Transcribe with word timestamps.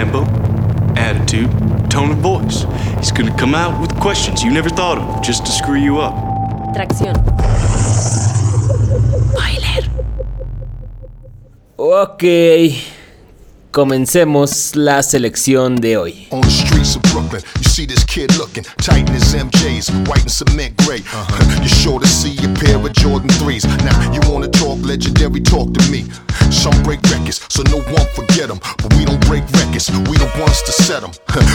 tempo, 0.00 0.24
attitude, 0.96 1.50
tone 1.90 2.10
of 2.12 2.18
voice. 2.22 2.64
He's 2.96 3.12
gonna 3.12 3.36
come 3.36 3.54
out 3.54 3.78
with 3.82 3.94
questions 4.00 4.42
you 4.42 4.50
never 4.50 4.70
thought 4.70 4.96
of 4.96 5.20
just 5.20 5.44
to 5.44 5.52
screw 5.52 5.78
you 5.78 5.98
up. 5.98 6.14
Tracción. 6.72 7.14
Ok, 11.76 12.22
comencemos 13.70 14.74
la 14.74 15.02
selección 15.02 15.76
de 15.76 15.96
hoy. 15.96 16.28
On 16.30 16.40
the 16.40 16.50
streets 16.50 16.96
of 16.96 17.02
Brooklyn, 17.12 17.42
you 17.58 17.64
see 17.64 17.86
this 17.86 18.04
kid 18.04 18.36
looking 18.36 18.64
tight 18.78 19.08
in 19.08 19.14
his 19.14 19.34
MJs, 19.34 20.08
white 20.08 20.22
and 20.22 20.30
cement 20.30 20.76
gray. 20.78 20.98
Uh-huh. 20.98 21.60
You're 21.60 21.68
sure 21.68 22.00
to 22.00 22.06
see 22.06 22.36
a 22.44 22.48
pair 22.54 22.76
of 22.76 22.92
Jordan 22.92 23.30
3s. 23.38 23.66
Now, 23.84 24.12
you 24.12 24.20
wanna 24.30 24.48
talk 24.48 24.78
legendary, 24.82 25.40
talk 25.40 25.72
to 25.74 25.90
me. 25.90 26.04
Some 26.50 26.74
break 26.82 27.00
records, 27.10 27.40
so 27.48 27.62
no 27.70 27.78
one 27.94 28.06
forget 28.14 28.48
them. 28.48 28.58
But 28.82 28.92
we 28.94 29.04
don't 29.04 29.20
break 29.26 29.44
records, 29.52 29.90
we 30.10 30.18
the 30.18 30.30
ones 30.40 30.62
to 30.62 30.72
set 30.72 31.02
them. 31.02 31.12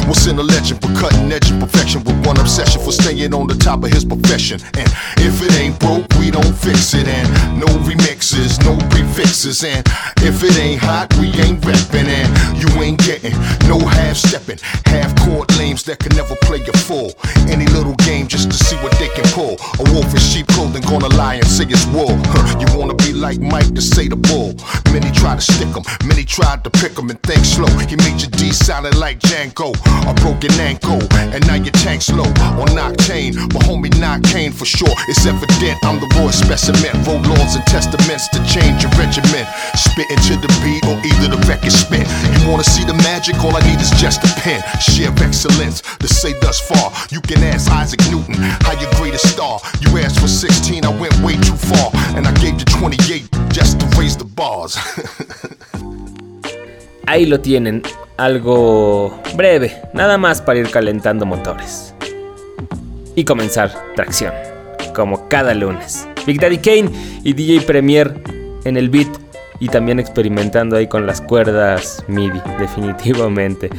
What's 0.07 0.25
in 0.27 0.39
a 0.39 0.43
legend 0.43 0.81
for 0.81 0.93
cutting 0.95 1.31
edge 1.31 1.51
and 1.51 1.59
perfection 1.59 2.03
with 2.03 2.15
one 2.25 2.39
obsession 2.39 2.81
for 2.81 2.91
staying 2.91 3.33
on 3.33 3.47
the 3.47 3.55
top 3.55 3.83
of 3.83 3.91
his 3.91 4.05
profession? 4.05 4.61
And 4.75 4.87
if 5.19 5.41
it 5.43 5.51
ain't 5.59 5.79
broke, 5.79 6.07
we 6.17 6.31
don't 6.31 6.55
fix 6.55 6.93
it. 6.93 7.07
And 7.07 7.59
no 7.59 7.67
remixes, 7.83 8.63
no 8.63 8.77
prefixes. 8.89 9.63
And 9.63 9.85
if 10.23 10.43
it 10.43 10.57
ain't 10.57 10.81
hot, 10.81 11.13
we 11.19 11.27
ain't 11.43 11.59
reppin'. 11.61 12.04
You 12.05 12.69
ain't 12.83 12.99
getting 12.99 13.33
no 13.67 13.79
half 13.79 14.15
stepping. 14.17 14.59
Half 14.85 15.15
court 15.25 15.49
lames 15.57 15.83
that 15.85 15.97
can 15.99 16.15
never 16.15 16.35
play 16.45 16.61
a 16.61 16.77
full. 16.77 17.11
Any 17.49 17.65
little 17.67 17.95
game 18.05 18.27
just 18.27 18.51
to 18.51 18.57
see 18.57 18.75
what 18.77 18.91
they 18.99 19.09
can 19.09 19.25
pull. 19.33 19.57
A 19.79 19.83
wolf 19.91 20.05
in 20.13 20.19
sheep 20.19 20.45
clothing 20.47 20.83
gonna 20.83 21.09
lie 21.15 21.35
and 21.35 21.47
say 21.47 21.65
it's 21.65 21.85
wool. 21.87 22.13
Huh, 22.29 22.59
You 22.61 22.67
wanna 22.77 22.93
be 22.93 23.11
like 23.13 23.39
Mike 23.39 23.73
to 23.73 23.81
say 23.81 24.07
the 24.07 24.15
bull. 24.15 24.53
Many 24.93 25.09
try 25.11 25.35
to 25.35 25.41
stick 25.41 25.67
'em, 25.75 25.83
many 26.05 26.23
tried 26.23 26.63
to 26.63 26.69
pick 26.69 26.97
'em 26.99 27.09
and 27.09 27.21
think 27.23 27.43
slow. 27.43 27.71
He 27.89 27.95
made 27.97 28.21
your 28.21 28.29
D 28.37 28.51
sounding 28.51 28.97
like 28.99 29.19
Django. 29.19 29.73
A 30.07 30.13
broken 30.13 30.53
ankle, 30.59 31.01
and 31.33 31.41
now 31.47 31.55
your 31.55 31.73
tank's 31.85 32.09
low. 32.09 32.29
On 32.61 32.69
Octane, 32.77 33.33
But 33.53 33.63
homie 33.63 33.93
Knock 33.99 34.21
Kane 34.23 34.51
for 34.51 34.65
sure. 34.65 34.93
It's 35.07 35.25
evident 35.25 35.77
I'm 35.83 35.99
the 35.99 36.07
raw 36.15 36.29
specimen. 36.29 36.93
Roll 37.05 37.21
laws 37.21 37.55
and 37.55 37.65
testaments 37.65 38.27
to 38.29 38.39
change 38.45 38.83
your 38.83 38.91
regimen. 38.93 39.45
Spitting 39.75 40.21
to 40.27 40.35
the 40.37 40.51
beat 40.61 40.85
or 40.85 40.95
either 41.09 41.29
the 41.35 41.41
record 41.47 41.71
spit. 41.71 41.94
You 42.01 42.49
wanna 42.49 42.63
see 42.63 42.83
the 42.83 42.93
magic? 42.93 43.35
All 43.43 43.55
I 43.55 43.61
need 43.61 43.79
is 43.79 43.91
just 43.91 44.23
a 44.23 44.41
pen. 44.41 44.61
Share 44.79 45.13
excellence 45.23 45.81
to 45.99 46.07
say 46.07 46.33
thus 46.39 46.59
far. 46.59 46.91
You 47.11 47.21
can 47.21 47.43
ask 47.43 47.71
Isaac 47.71 48.01
Newton, 48.11 48.35
how 48.65 48.73
your 48.79 48.91
greatest 48.95 49.27
star. 49.27 49.59
You 49.81 49.97
asked 49.97 50.19
for 50.19 50.27
16, 50.27 50.85
I 50.85 50.89
went 50.99 51.15
way 51.21 51.35
too 51.37 51.55
far. 51.55 51.91
And 52.15 52.27
I 52.27 52.33
gave 52.33 52.59
you 52.59 52.65
28 52.65 53.29
just 53.49 53.79
to 53.79 53.85
raise 53.97 54.17
the 54.17 54.25
bars. 54.25 54.77
Ahí 57.07 57.27
lo 57.27 57.39
tienen, 57.39 57.83
algo 58.17 59.21
breve, 59.35 59.79
nada 59.93 60.17
más 60.17 60.41
para 60.41 60.57
ir 60.57 60.71
calentando 60.71 61.25
motores. 61.27 61.93
Y 63.15 63.25
comenzar 63.25 63.71
tracción, 63.95 64.33
como 64.95 65.27
cada 65.29 65.53
lunes. 65.53 66.07
Big 66.25 66.39
Daddy 66.39 66.57
Kane 66.57 66.89
y 67.23 67.33
DJ 67.33 67.61
Premier 67.61 68.19
en 68.65 68.77
el 68.77 68.89
beat 68.89 69.24
y 69.59 69.67
también 69.69 69.99
experimentando 69.99 70.75
ahí 70.75 70.87
con 70.87 71.05
las 71.05 71.21
cuerdas 71.21 72.03
MIDI, 72.07 72.41
definitivamente. 72.59 73.69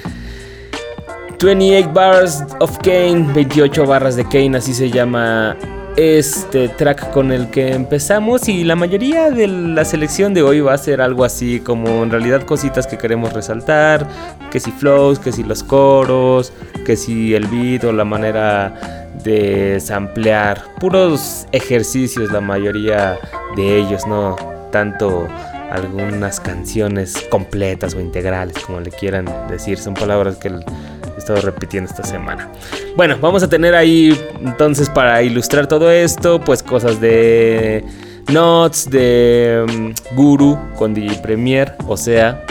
28 1.43 1.93
bars 1.93 2.45
of 2.61 2.79
Kane, 2.79 3.27
28 3.35 3.87
barras 3.87 4.17
de 4.17 4.25
Kane, 4.25 4.57
así 4.57 4.73
se 4.73 4.91
llama 4.91 5.57
este 5.97 6.69
track 6.69 7.11
con 7.11 7.33
el 7.33 7.51
que 7.51 7.73
empezamos. 7.73 8.49
Y 8.49 8.65
la 8.65 8.77
mayoría 8.77 9.31
de 9.31 9.47
la 9.47 9.85
selección 9.85 10.35
de 10.35 10.43
hoy 10.43 10.61
va 10.61 10.75
a 10.75 10.79
ser 10.79 11.01
algo 11.01 11.25
así 11.25 11.61
como 11.61 12.03
en 12.03 12.11
realidad 12.11 12.43
cositas 12.43 12.87
que 12.87 12.97
queremos 12.97 13.33
resaltar, 13.33 14.07
que 14.51 14.61
si 14.61 14.71
flows, 14.71 15.19
que 15.19 15.33
si 15.33 15.43
los 15.43 15.63
coros, 15.63 16.53
que 16.85 16.97
si 16.97 17.35
el 17.35 17.47
beat 17.49 17.85
o 17.85 17.93
la 17.93 18.05
manera 18.05 19.07
de 19.23 19.81
samplear, 19.81 20.63
puros 20.79 21.47
ejercicios 21.53 22.31
la 22.31 22.41
mayoría 22.41 23.19
de 23.57 23.79
ellos, 23.79 24.07
no 24.07 24.37
tanto 24.71 25.27
algunas 25.71 26.41
canciones 26.41 27.17
completas 27.31 27.95
o 27.95 28.01
integrales 28.01 28.59
como 28.61 28.81
le 28.81 28.91
quieran 28.91 29.27
decir, 29.49 29.79
son 29.79 29.95
palabras 29.95 30.37
que 30.37 30.49
he 30.49 31.19
estado 31.19 31.41
repitiendo 31.41 31.91
esta 31.91 32.05
semana. 32.05 32.51
Bueno, 32.97 33.17
vamos 33.21 33.43
a 33.43 33.49
tener 33.49 33.75
ahí 33.75 34.19
entonces 34.45 34.89
para 34.89 35.23
ilustrar 35.23 35.67
todo 35.67 35.91
esto, 35.91 36.41
pues 36.41 36.63
cosas 36.63 37.01
de 37.01 37.85
Notes, 38.33 38.91
de 38.91 39.65
mm, 39.69 40.17
Guru 40.17 40.59
con 40.77 40.95
DJ 40.95 41.17
Premier, 41.19 41.75
o 41.87 41.97
sea, 41.97 42.45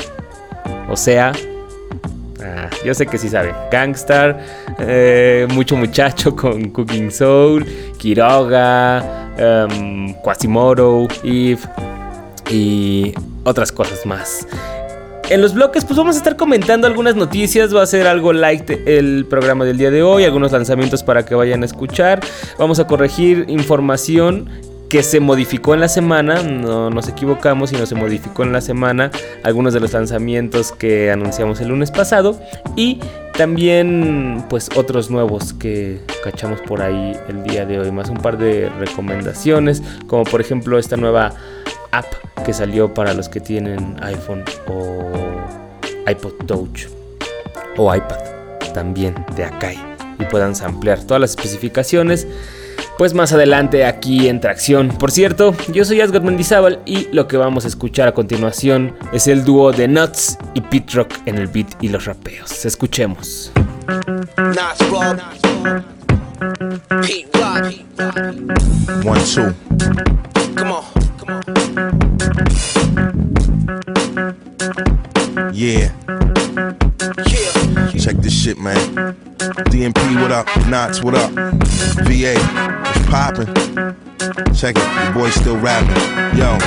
o 0.89 0.95
sea, 0.95 1.31
ah, 2.41 2.69
yo 2.85 2.93
sé 2.93 3.05
que 3.05 3.17
sí 3.17 3.29
saben, 3.29 3.53
Gangstar, 3.71 4.39
eh, 4.79 5.47
Mucho 5.51 5.75
Muchacho 5.75 6.35
con 6.35 6.69
Cooking 6.69 7.11
Soul, 7.11 7.65
Quiroga, 7.97 9.31
em, 9.37 10.13
Quasimodo, 10.21 11.07
Eve 11.23 11.59
y 12.49 13.13
otras 13.43 13.71
cosas 13.71 14.05
más. 14.05 14.47
En 15.29 15.41
los 15.41 15.55
bloques 15.55 15.83
pues 15.85 15.97
vamos 15.97 16.15
a 16.15 16.19
estar 16.19 16.35
comentando 16.35 16.85
algunas 16.85 17.15
noticias, 17.15 17.75
va 17.75 17.81
a 17.81 17.87
ser 17.87 18.05
algo 18.05 18.31
light 18.31 18.69
el 18.85 19.25
programa 19.27 19.65
del 19.65 19.77
día 19.77 19.89
de 19.89 20.03
hoy, 20.03 20.23
algunos 20.23 20.51
lanzamientos 20.51 21.01
para 21.01 21.25
que 21.25 21.33
vayan 21.33 21.63
a 21.63 21.65
escuchar, 21.65 22.19
vamos 22.59 22.79
a 22.79 22.85
corregir 22.85 23.45
información 23.47 24.49
que 24.89 25.01
se 25.01 25.19
modificó 25.19 25.73
en 25.73 25.79
la 25.79 25.89
semana, 25.89 26.43
no 26.43 26.89
nos 26.89 27.07
equivocamos, 27.07 27.71
sino 27.71 27.85
se 27.85 27.95
modificó 27.95 28.43
en 28.43 28.51
la 28.51 28.61
semana 28.61 29.09
algunos 29.43 29.73
de 29.73 29.79
los 29.79 29.93
lanzamientos 29.93 30.71
que 30.71 31.11
anunciamos 31.11 31.59
el 31.59 31.69
lunes 31.69 31.91
pasado. 31.91 32.39
Y 32.75 32.99
también 33.35 34.45
pues 34.47 34.69
otros 34.75 35.09
nuevos 35.09 35.53
que 35.53 35.99
cachamos 36.23 36.61
por 36.61 36.81
ahí 36.81 37.13
el 37.27 37.43
día 37.43 37.65
de 37.65 37.79
hoy, 37.79 37.91
más 37.91 38.09
un 38.09 38.17
par 38.17 38.37
de 38.37 38.69
recomendaciones, 38.79 39.81
como 40.07 40.23
por 40.23 40.39
ejemplo 40.39 40.77
esta 40.77 40.97
nueva 40.97 41.33
app 41.97 42.05
que 42.45 42.53
salió 42.53 42.93
para 42.93 43.13
los 43.13 43.29
que 43.29 43.39
tienen 43.39 43.97
iPhone 44.01 44.43
o 44.67 45.11
iPod 46.07 46.33
Touch 46.45 46.87
o 47.77 47.93
iPad 47.93 48.19
también 48.73 49.15
de 49.35 49.45
Akai 49.45 49.77
y 50.19 50.25
puedan 50.25 50.55
samplear 50.55 51.01
todas 51.01 51.21
las 51.21 51.31
especificaciones 51.31 52.27
pues 52.97 53.13
más 53.13 53.33
adelante 53.33 53.85
aquí 53.85 54.29
en 54.29 54.39
Tracción. 54.39 54.87
Por 54.89 55.11
cierto, 55.11 55.53
yo 55.73 55.83
soy 55.83 55.99
Asgard 55.99 56.23
Mendizábal 56.23 56.79
y 56.85 57.07
lo 57.11 57.27
que 57.27 57.35
vamos 57.35 57.65
a 57.65 57.67
escuchar 57.67 58.07
a 58.07 58.13
continuación 58.13 58.95
es 59.11 59.27
el 59.27 59.43
dúo 59.43 59.73
de 59.73 59.87
Nuts 59.87 60.37
y 60.53 60.61
Pit 60.61 60.91
Rock 60.93 61.13
en 61.25 61.37
el 61.37 61.47
beat 61.47 61.67
y 61.81 61.89
los 61.89 62.05
rapeos. 62.05 62.65
Escuchemos. 62.65 63.51
One, 69.03 69.21
two. 69.23 69.53
Come 70.55 70.71
on. 70.71 70.84
Yeah, 75.53 75.87
check 77.97 78.17
this 78.17 78.33
shit, 78.33 78.57
man. 78.57 79.15
DMP, 79.71 80.21
what 80.21 80.33
up? 80.33 80.45
Knots, 80.67 81.01
what 81.01 81.15
up? 81.15 81.31
VA, 82.03 82.35
what's 82.83 83.05
poppin'? 83.05 83.47
Check 84.53 84.75
it, 84.77 85.03
your 85.05 85.13
boy 85.13 85.29
still 85.29 85.57
rapping. 85.57 85.95
Yo, 86.37 86.57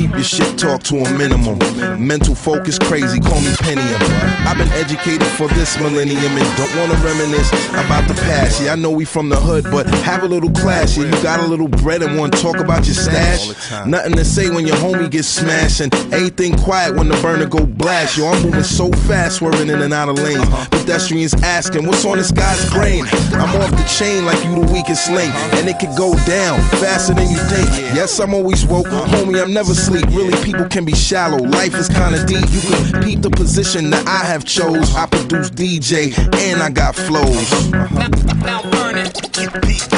keep 0.00 0.10
your 0.12 0.22
shit 0.22 0.58
talk 0.58 0.82
to 0.82 0.96
a 0.96 1.18
minimum. 1.18 1.58
Mental 2.00 2.34
focus 2.34 2.78
crazy, 2.78 3.20
call 3.20 3.40
me 3.40 3.52
Pentium. 3.60 4.00
I've 4.46 4.56
been 4.56 4.72
educated 4.72 5.26
for 5.36 5.48
this 5.48 5.78
millennium 5.78 6.32
and 6.32 6.56
don't 6.56 6.74
wanna 6.76 6.94
reminisce 7.04 7.50
about 7.70 8.08
the 8.08 8.14
past. 8.14 8.62
Yeah, 8.62 8.72
I 8.72 8.76
know 8.76 8.90
we 8.90 9.04
from 9.04 9.28
the 9.28 9.36
hood, 9.36 9.64
but 9.64 9.86
have 10.08 10.22
a 10.22 10.26
little 10.26 10.50
class. 10.50 10.96
Yeah, 10.96 11.04
you 11.04 11.22
got 11.22 11.40
a 11.40 11.46
little 11.46 11.68
bread 11.68 12.02
and 12.02 12.18
want 12.18 12.32
to 12.32 12.40
talk 12.40 12.56
about 12.56 12.86
your 12.86 12.94
stash. 12.94 13.48
Nothing 13.86 14.14
to 14.14 14.24
say 14.24 14.48
when 14.48 14.66
your 14.66 14.76
homie 14.76 15.10
gets 15.10 15.28
smashed 15.28 15.80
and 15.80 15.94
everything 16.14 16.56
quiet 16.56 16.96
when 16.96 17.08
the 17.08 17.16
burner 17.20 17.46
go 17.46 17.66
blast. 17.66 18.16
Yo, 18.16 18.26
I'm 18.26 18.42
moving 18.42 18.62
so 18.62 18.90
fast, 19.08 19.36
swerving 19.36 19.68
in 19.68 19.82
and 19.82 19.92
out 19.92 20.08
of 20.08 20.16
lanes. 20.18 20.48
Pedestrians 20.70 21.34
asking, 21.42 21.86
what's 21.86 22.04
on 22.06 22.16
this 22.16 22.32
guy's 22.32 22.70
brain? 22.70 23.04
I'm 23.34 23.54
off 23.60 23.70
the 23.70 23.84
chain 23.98 24.24
like 24.24 24.42
you 24.44 24.64
the 24.64 24.72
weakest 24.72 25.10
link, 25.10 25.34
and 25.56 25.68
it 25.68 25.78
could 25.78 25.94
go 25.96 26.14
down 26.24 26.60
faster 26.80 27.12
than 27.12 27.28
you 27.28 27.38
think. 27.52 27.68
Yes, 27.94 28.18
I'm 28.18 28.32
always 28.32 28.64
woke, 28.64 28.86
homie. 28.86 29.42
I'm 29.42 29.52
never 29.52 29.74
sleep. 29.90 30.06
Really, 30.14 30.44
people 30.44 30.66
can 30.66 30.84
be 30.84 30.94
shallow. 30.94 31.38
Life 31.38 31.74
is 31.74 31.88
kinda 31.88 32.24
deep. 32.26 32.44
You 32.50 32.60
can 32.60 33.02
peep 33.02 33.22
the 33.22 33.30
position 33.30 33.90
that 33.90 34.06
I 34.06 34.24
have 34.24 34.44
chose. 34.44 34.94
I 34.94 35.06
produce 35.06 35.50
DJ 35.50 36.14
and 36.48 36.62
I 36.62 36.70
got 36.70 36.94
flows. 36.94 37.70
Now. 37.72 38.08
Now 38.44 38.62
burn 38.70 38.98
it. 38.98 39.14
Pete 39.62 39.90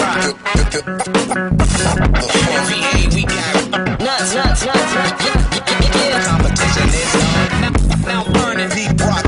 Rock. 9.00 9.22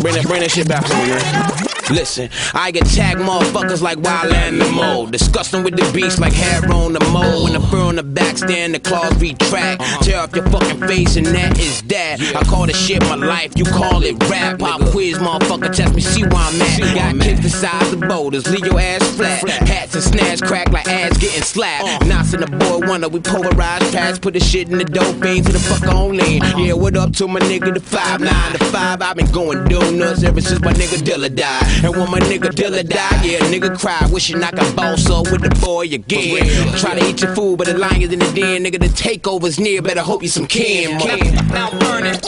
Bring 0.00 0.14
that, 0.14 0.26
bring 0.26 0.40
that 0.40 0.50
shit 0.50 0.68
back 0.68 0.84
over 0.90 1.04
here. 1.04 1.70
Listen, 1.90 2.30
I 2.54 2.68
attack 2.68 3.16
motherfuckers 3.16 3.82
like 3.82 3.98
wild 3.98 4.32
animal. 4.32 5.06
Disgusting 5.06 5.64
with 5.64 5.76
the 5.76 5.90
beast 5.92 6.20
like 6.20 6.32
hair 6.32 6.62
on 6.72 6.92
the 6.92 7.00
mole. 7.10 7.44
When 7.44 7.52
the 7.52 7.60
fur 7.60 7.80
on 7.80 7.96
the 7.96 8.04
back 8.04 8.38
stand, 8.38 8.74
the 8.74 8.78
claws 8.78 9.20
retract. 9.20 9.82
Tear 10.04 10.20
off 10.20 10.34
your 10.34 10.48
fucking 10.50 10.86
face, 10.86 11.16
and 11.16 11.26
that 11.26 11.58
is 11.58 11.82
that. 11.82 12.20
I 12.36 12.44
call 12.44 12.66
this 12.66 12.80
shit 12.80 13.02
my 13.02 13.16
life, 13.16 13.52
you 13.56 13.64
call 13.64 14.04
it 14.04 14.14
rap. 14.30 14.60
Pop 14.60 14.80
quiz, 14.92 15.18
motherfucker, 15.18 15.74
test 15.74 15.94
me, 15.94 16.00
see 16.00 16.22
where 16.22 16.32
I'm 16.34 16.62
at. 16.62 16.94
Got 16.94 17.20
kids 17.22 17.42
the 17.42 17.50
size 17.50 17.92
of 17.92 18.00
boulders, 18.00 18.48
leave 18.48 18.64
your 18.64 18.78
ass 18.78 19.02
flat. 19.16 19.42
Hats 19.66 19.94
and 19.94 20.04
snares 20.04 20.40
crack 20.40 20.70
like 20.70 20.86
ass 20.86 21.18
getting 21.18 21.42
slapped. 21.42 22.06
Knots 22.06 22.34
in 22.34 22.40
the 22.40 22.46
boy 22.46 22.86
wonder, 22.86 23.08
we 23.08 23.18
pulverize 23.18 23.90
tracks, 23.90 24.18
put 24.18 24.34
the 24.34 24.40
shit 24.40 24.70
in 24.70 24.78
the 24.78 24.84
dope 24.84 25.16
fiend 25.16 25.46
to 25.46 25.52
the 25.52 25.58
fuck 25.58 25.92
on 25.92 26.16
lane. 26.16 26.42
Yeah, 26.56 26.74
what 26.74 26.96
up 26.96 27.12
to 27.14 27.26
my 27.26 27.40
nigga, 27.40 27.74
the 27.74 27.80
5 27.80 28.20
9 28.20 28.52
to 28.52 28.64
5. 28.66 29.02
I've 29.02 29.16
been 29.16 29.30
going 29.32 29.68
donuts 29.90 30.22
ever 30.22 30.40
since 30.40 30.60
my 30.60 30.72
nigga 30.72 30.98
Dilla 30.98 31.34
died. 31.34 31.84
And 31.84 31.96
when 31.96 32.10
my 32.10 32.20
nigga 32.20 32.50
Dilla 32.50 32.86
died, 32.86 33.24
yeah, 33.24 33.38
nigga 33.40 33.78
cry, 33.78 34.06
wishing 34.10 34.42
I 34.42 34.50
could 34.50 34.74
boss 34.76 35.08
up 35.10 35.30
with 35.30 35.42
the 35.42 35.50
boy 35.60 35.84
again. 35.84 36.46
Try 36.78 36.98
to 36.98 37.06
eat 37.08 37.20
your 37.22 37.34
food, 37.34 37.58
but 37.58 37.66
the 37.66 37.76
lion 37.78 38.12
in 38.12 38.18
the 38.18 38.32
den, 38.32 38.64
nigga, 38.64 38.78
the 38.80 38.88
takeover's 38.88 39.58
near. 39.58 39.82
Better 39.82 40.02
hope 40.02 40.22
you 40.22 40.28
some 40.28 40.46
kin. 40.46 40.98
Now 40.98 41.70
burning. 41.78 42.18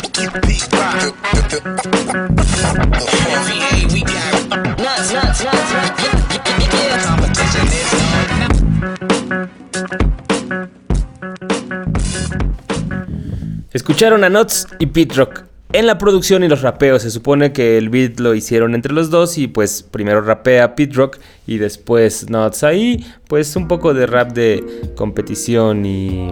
we 3.93 4.03
got 4.03 4.33
nuts, 4.79 5.13
nuts, 5.13 5.45
nuts. 5.45 5.73
Yeah. 6.73 7.03
Competition 7.05 7.67
is. 7.67 7.93
Escucharon 13.73 14.23
a 14.23 14.29
Nuts 14.29 14.67
y 14.79 14.87
Pete 14.87 15.15
Rock. 15.17 15.52
En 15.75 15.87
la 15.87 15.97
producción 15.97 16.45
y 16.45 16.49
los 16.49 16.61
rapeos 16.61 17.01
se 17.03 17.11
supone 17.11 17.53
que 17.55 17.79
el 17.79 17.89
beat 17.89 18.21
lo 18.21 18.35
hicieron 18.35 18.75
entre 18.75 18.93
los 18.93 19.09
dos 19.09 19.39
y 19.39 19.47
pues 19.47 19.83
primero 19.83 20.21
rapea 20.21 20.75
Pete 20.75 20.95
Rock 20.95 21.19
y 21.47 21.57
después 21.57 22.29
Nuts. 22.29 22.63
Ahí 22.63 23.07
pues 23.27 23.57
un 23.57 23.69
poco 23.69 23.95
de 23.95 24.07
rap 24.07 24.33
de 24.33 24.63
competición 24.97 25.87
y 25.87 26.31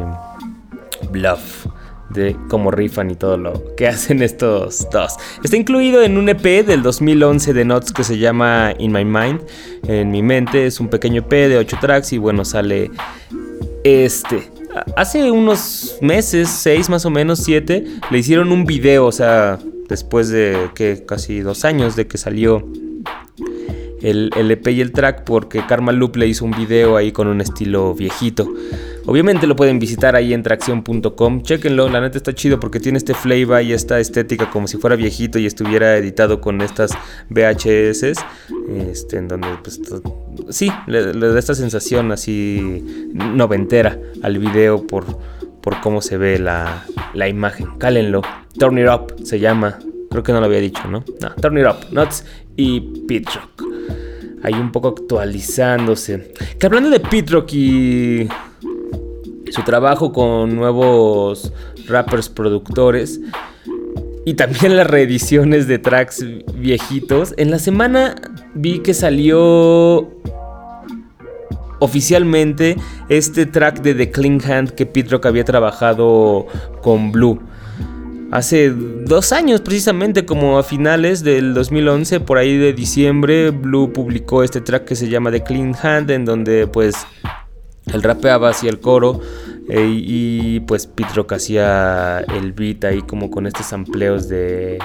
bluff 1.11 1.67
de 2.11 2.37
cómo 2.49 2.71
rifan 2.71 3.11
y 3.11 3.15
todo 3.15 3.39
lo 3.39 3.75
que 3.77 3.89
hacen 3.89 4.23
estos 4.23 4.89
dos. 4.91 5.17
Está 5.43 5.57
incluido 5.57 6.03
en 6.03 6.19
un 6.19 6.29
EP 6.29 6.67
del 6.67 6.83
2011 6.83 7.55
de 7.55 7.65
Nuts 7.65 7.93
que 7.93 8.05
se 8.05 8.19
llama 8.19 8.75
In 8.79 8.93
My 8.93 9.07
Mind, 9.07 9.41
en 9.87 10.11
mi 10.11 10.23
mente. 10.23 10.67
Es 10.67 10.81
un 10.81 10.89
pequeño 10.89 11.23
EP 11.23 11.31
de 11.31 11.57
8 11.57 11.79
tracks 11.81 12.13
y 12.13 12.19
bueno, 12.19 12.45
sale 12.45 12.91
este. 13.85 14.60
Hace 14.97 15.31
unos 15.31 15.99
meses, 16.01 16.49
6 16.49 16.91
más 16.91 17.05
o 17.05 17.11
menos, 17.11 17.41
7, 17.41 17.85
le 18.11 18.19
hicieron 18.19 18.53
un 18.53 18.65
video, 18.65 19.07
o 19.07 19.13
sea, 19.13 19.59
después 19.89 20.29
de 20.29 20.71
que 20.75 21.05
casi 21.07 21.41
dos 21.41 21.65
años 21.65 21.97
de 21.97 22.07
que 22.07 22.19
salió 22.19 22.67
el, 24.01 24.31
el, 24.37 24.51
EP 24.51 24.69
y 24.69 24.81
el 24.81 24.93
track 24.93 25.25
porque 25.25 25.67
Karma 25.67 25.93
Loop 25.93 26.17
le 26.17 26.29
hizo 26.29 26.45
un 26.45 26.53
video 26.53 26.97
ahí 26.97 27.13
con 27.13 27.27
un 27.27 27.41
estilo 27.41 27.95
viejito. 27.95 28.49
Obviamente 29.11 29.49
lo 29.49 29.57
pueden 29.57 29.81
visitar 29.81 30.15
ahí 30.15 30.33
en 30.33 30.45
tracción.com. 30.45 31.43
Chequenlo, 31.43 31.89
la 31.89 32.01
neta 32.01 32.17
está 32.17 32.33
chido 32.33 32.61
porque 32.61 32.79
tiene 32.79 32.97
este 32.97 33.13
flavor 33.13 33.61
y 33.61 33.73
esta 33.73 33.99
estética 33.99 34.49
como 34.51 34.69
si 34.69 34.77
fuera 34.77 34.95
viejito 34.95 35.41
y 35.41 35.47
estuviera 35.47 35.97
editado 35.97 36.41
con 36.41 36.61
estas 36.61 36.93
VHS. 37.29 38.05
Este, 38.69 39.17
en 39.17 39.27
donde, 39.27 39.49
pues, 39.65 39.81
sí, 40.51 40.71
le, 40.87 41.13
da 41.13 41.37
esta 41.41 41.57
sensación 41.57 42.13
así 42.13 43.11
noventera 43.13 43.99
al 44.23 44.39
video 44.39 44.87
por, 44.87 45.05
por 45.61 45.81
cómo 45.81 46.03
se 46.03 46.17
ve 46.17 46.39
la, 46.39 46.85
la 47.13 47.27
imagen. 47.27 47.67
Cálenlo. 47.79 48.23
Turn 48.61 48.79
It 48.79 48.87
Up 48.87 49.27
se 49.27 49.41
llama. 49.41 49.81
Creo 50.09 50.23
que 50.23 50.31
no 50.31 50.39
lo 50.39 50.47
había 50.47 50.61
dicho, 50.61 50.87
¿no? 50.89 51.03
No, 51.21 51.31
Turn 51.35 51.59
It 51.59 51.67
Up, 51.67 51.93
Nuts 51.93 52.25
y 52.55 52.79
Pit 53.09 53.29
Rock. 53.35 53.65
Ahí 54.45 54.55
un 54.55 54.71
poco 54.71 54.87
actualizándose. 54.87 56.33
Que 56.61 56.67
hablando 56.67 56.91
de 56.91 57.01
Pit 57.01 57.29
Rock 57.29 57.55
y 57.55 58.29
su 59.51 59.63
trabajo 59.63 60.13
con 60.13 60.57
nuevos 60.57 61.53
rappers 61.87 62.29
productores 62.29 63.21
y 64.25 64.35
también 64.35 64.77
las 64.77 64.87
reediciones 64.87 65.67
de 65.67 65.79
tracks 65.79 66.25
viejitos. 66.55 67.35
En 67.37 67.51
la 67.51 67.59
semana 67.59 68.17
vi 68.55 68.81
que 68.81 68.95
salió 68.95 70.09
oficialmente 71.81 72.77
este 73.09 73.47
track 73.47 73.81
de 73.81 73.95
The 73.95 74.11
Clean 74.11 74.41
Hand 74.41 74.71
que 74.71 74.87
Pete 74.87 75.11
Rock 75.11 75.27
había 75.27 75.45
trabajado 75.45 76.47
con 76.83 77.11
Blue. 77.11 77.41
Hace 78.31 78.71
dos 78.71 79.33
años, 79.33 79.61
precisamente 79.61 80.25
como 80.25 80.59
a 80.59 80.63
finales 80.63 81.25
del 81.25 81.53
2011, 81.53 82.21
por 82.21 82.39
ahí 82.39 82.57
de 82.57 82.73
diciembre, 82.73 83.51
Blue 83.51 83.93
publicó 83.93 84.45
este 84.45 84.61
track 84.61 84.85
que 84.85 84.95
se 84.95 85.09
llama 85.09 85.33
The 85.33 85.43
Clean 85.43 85.75
Hand, 85.83 86.13
en 86.13 86.25
donde 86.25 86.69
pues 86.69 86.95
él 87.93 88.03
rapeaba 88.03 88.51
hacia 88.51 88.71
el 88.71 88.81
coro 88.81 89.21
eh, 89.69 89.87
y 89.89 90.61
pues 90.61 90.87
Pete 90.87 91.15
Rock 91.15 91.35
hacía 91.35 92.21
el 92.21 92.53
beat 92.53 92.85
ahí 92.85 93.03
como 93.03 93.31
con 93.31 93.47
estos 93.47 93.67
sampleos 93.67 94.29
de, 94.29 94.79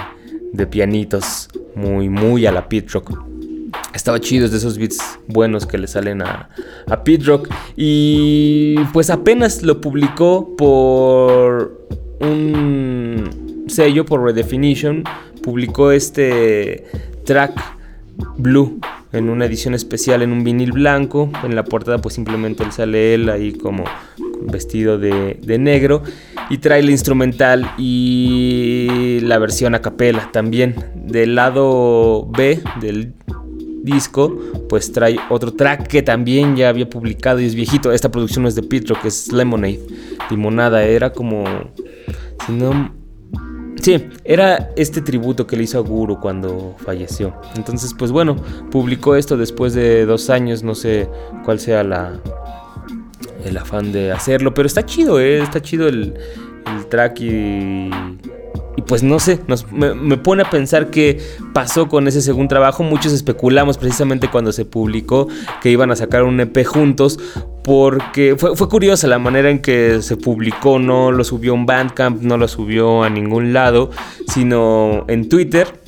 de 0.52 0.66
pianitos 0.66 1.48
muy, 1.74 2.08
muy 2.08 2.46
a 2.46 2.52
la 2.52 2.68
Pete 2.68 2.88
Rock. 2.92 3.18
Estaba 3.94 4.20
chido 4.20 4.48
de 4.48 4.56
esos 4.56 4.78
beats 4.78 5.18
buenos 5.26 5.66
que 5.66 5.78
le 5.78 5.86
salen 5.86 6.22
a, 6.22 6.50
a 6.88 7.02
Rock. 7.24 7.48
Y 7.76 8.76
pues 8.92 9.10
apenas 9.10 9.62
lo 9.62 9.80
publicó 9.80 10.54
por 10.56 11.88
un 12.20 13.64
sello, 13.68 14.04
por 14.04 14.22
Redefinition. 14.22 15.04
Publicó 15.42 15.92
este 15.92 16.84
track 17.24 17.75
Blue 18.36 18.80
en 19.12 19.30
una 19.30 19.46
edición 19.46 19.74
especial 19.74 20.22
en 20.22 20.32
un 20.32 20.44
vinil 20.44 20.72
blanco. 20.72 21.30
En 21.44 21.54
la 21.54 21.64
portada 21.64 21.98
pues 21.98 22.14
simplemente 22.14 22.62
él 22.64 22.72
sale 22.72 23.14
él 23.14 23.28
ahí 23.28 23.52
como 23.52 23.84
vestido 24.42 24.98
de, 24.98 25.38
de, 25.42 25.58
negro 25.58 26.02
y 26.50 26.58
trae 26.58 26.80
el 26.80 26.90
instrumental 26.90 27.70
y 27.78 29.18
la 29.22 29.38
versión 29.38 29.74
a 29.74 29.80
capela 29.80 30.30
también. 30.32 30.76
Del 30.94 31.34
lado 31.34 32.26
B 32.26 32.62
del 32.80 33.14
disco 33.82 34.36
pues 34.68 34.92
trae 34.92 35.16
otro 35.30 35.52
track 35.52 35.86
que 35.86 36.02
también 36.02 36.56
ya 36.56 36.68
había 36.68 36.88
publicado 36.88 37.40
y 37.40 37.46
es 37.46 37.54
viejito. 37.54 37.92
Esta 37.92 38.10
producción 38.10 38.42
no 38.42 38.48
es 38.48 38.54
de 38.54 38.62
Pitro, 38.62 39.00
que 39.00 39.08
es 39.08 39.32
Lemonade, 39.32 39.80
Limonada. 40.30 40.82
Era 40.84 41.12
como... 41.12 41.44
Si 42.46 42.52
no 42.52 42.92
Sí, 43.86 44.04
era 44.24 44.72
este 44.74 45.00
tributo 45.00 45.46
que 45.46 45.56
le 45.56 45.62
hizo 45.62 45.78
a 45.78 45.80
Guru 45.80 46.18
cuando 46.18 46.74
falleció. 46.84 47.32
Entonces, 47.54 47.94
pues 47.96 48.10
bueno, 48.10 48.34
publicó 48.72 49.14
esto 49.14 49.36
después 49.36 49.74
de 49.74 50.06
dos 50.06 50.28
años. 50.28 50.64
No 50.64 50.74
sé 50.74 51.08
cuál 51.44 51.60
sea 51.60 51.84
la, 51.84 52.18
el 53.44 53.56
afán 53.56 53.92
de 53.92 54.10
hacerlo, 54.10 54.52
pero 54.54 54.66
está 54.66 54.84
chido, 54.84 55.20
¿eh? 55.20 55.40
está 55.40 55.62
chido 55.62 55.86
el, 55.86 56.14
el 56.66 56.86
track 56.86 57.20
y, 57.20 57.90
y 58.76 58.82
pues 58.82 59.02
no 59.02 59.18
sé, 59.18 59.40
me, 59.72 60.16
pone 60.18 60.42
a 60.42 60.50
pensar 60.50 60.90
qué 60.90 61.18
pasó 61.54 61.88
con 61.88 62.06
ese 62.08 62.20
segundo 62.20 62.48
trabajo. 62.48 62.82
Muchos 62.82 63.12
especulamos 63.12 63.78
precisamente 63.78 64.28
cuando 64.28 64.52
se 64.52 64.66
publicó 64.66 65.28
que 65.62 65.70
iban 65.70 65.90
a 65.90 65.96
sacar 65.96 66.24
un 66.24 66.38
EP 66.40 66.64
juntos, 66.64 67.18
porque 67.64 68.36
fue, 68.36 68.54
curiosa 68.68 69.06
la 69.06 69.18
manera 69.18 69.50
en 69.50 69.60
que 69.60 70.02
se 70.02 70.16
publicó, 70.16 70.78
no 70.78 71.10
lo 71.10 71.24
subió 71.24 71.54
un 71.54 71.64
Bandcamp, 71.64 72.20
no 72.22 72.36
lo 72.36 72.48
subió 72.48 73.02
a 73.02 73.08
ningún 73.08 73.54
lado, 73.54 73.90
sino 74.28 75.04
en 75.08 75.28
Twitter. 75.28 75.80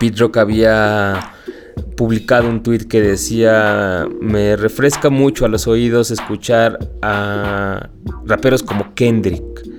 Pete 0.00 0.18
Rock 0.18 0.38
había 0.38 1.34
publicado 1.96 2.48
un 2.48 2.62
tweet 2.62 2.86
que 2.88 3.02
decía, 3.02 4.08
me 4.20 4.56
refresca 4.56 5.10
mucho 5.10 5.44
a 5.44 5.48
los 5.48 5.66
oídos 5.66 6.10
escuchar 6.10 6.78
a 7.02 7.90
raperos 8.24 8.62
como 8.62 8.94
Kendrick. 8.94 9.73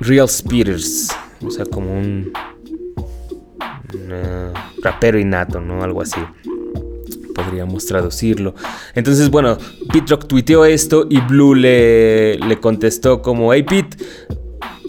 Real 0.00 0.28
Speeders, 0.28 1.08
o 1.44 1.50
sea, 1.50 1.64
como 1.66 1.92
un, 1.92 2.32
rapero 4.82 5.18
innato, 5.18 5.60
¿no? 5.60 5.82
Algo 5.82 6.02
así 6.02 6.20
podríamos 7.34 7.86
traducirlo. 7.86 8.54
Entonces, 8.94 9.30
bueno, 9.30 9.56
Pete 9.92 10.10
Rock 10.10 10.26
tuiteó 10.26 10.64
esto 10.64 11.06
y 11.08 11.20
Blue 11.20 11.54
le, 11.54 12.36
le 12.36 12.60
contestó 12.60 13.22
como, 13.22 13.52
hey 13.54 13.62
Pete, 13.62 13.96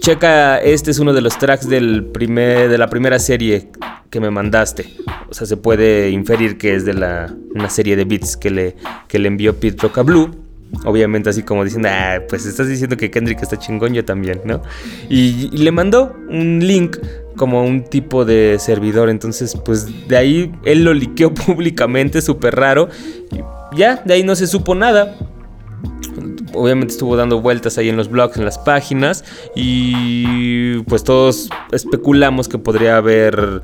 checa, 0.02 0.58
este 0.58 0.92
es 0.92 1.00
uno 1.00 1.14
de 1.14 1.22
los 1.22 1.38
tracks 1.38 1.70
del 1.70 2.06
primer, 2.06 2.70
de 2.70 2.78
la 2.78 2.90
primera 2.90 3.20
serie 3.20 3.70
que 4.10 4.20
me 4.20 4.30
mandaste. 4.32 4.94
O 5.30 5.34
sea, 5.34 5.48
se 5.48 5.58
puede 5.58 6.10
inferir 6.10 6.58
que 6.58 6.76
es 6.76 6.86
de 6.86 6.94
la, 6.94 7.34
una 7.56 7.70
serie 7.70 7.96
de 7.96 8.06
beats 8.06 8.36
que 8.36 8.50
le, 8.50 8.76
que 9.08 9.20
le 9.20 9.28
envió 9.28 9.56
Pete 9.60 9.82
Rock 9.82 10.00
a 10.00 10.02
Blue. 10.02 10.30
Obviamente 10.86 11.30
así 11.30 11.44
como 11.44 11.64
diciendo, 11.64 11.90
ah, 11.92 12.22
pues 12.28 12.46
estás 12.46 12.68
diciendo 12.68 12.98
que 12.98 13.12
Kendrick 13.12 13.42
está 13.42 13.58
chingón, 13.58 13.94
yo 13.94 14.04
también, 14.06 14.42
¿no? 14.46 14.62
Y, 15.10 15.50
y, 15.52 15.58
le 15.58 15.72
mandó 15.72 16.16
un 16.30 16.60
link 16.66 16.98
como 17.36 17.64
un 17.64 17.84
tipo 17.84 18.26
de 18.26 18.58
servidor, 18.60 19.10
entonces 19.10 19.56
pues 19.64 20.08
de 20.08 20.18
ahí 20.18 20.52
él 20.64 20.84
lo 20.84 20.94
liqueó 20.94 21.34
públicamente, 21.34 22.22
súper 22.22 22.56
raro. 22.56 22.90
Y 23.32 23.42
ya, 23.78 24.02
de 24.06 24.14
ahí 24.14 24.24
no 24.24 24.36
se 24.36 24.48
supo 24.48 24.76
nada. 24.76 25.18
obviamente 26.54 26.94
estuvo 26.94 27.16
dando 27.16 27.42
vueltas 27.42 27.78
ahí 27.78 27.90
en 27.90 27.98
los 27.98 28.10
blogs, 28.10 28.38
en 28.38 28.46
las 28.46 28.58
páginas 28.58 29.24
y 29.56 30.80
pues 30.84 31.04
todos 31.04 31.50
especulamos 31.72 32.48
que 32.48 32.58
podría 32.58 32.98
haber 32.98 33.62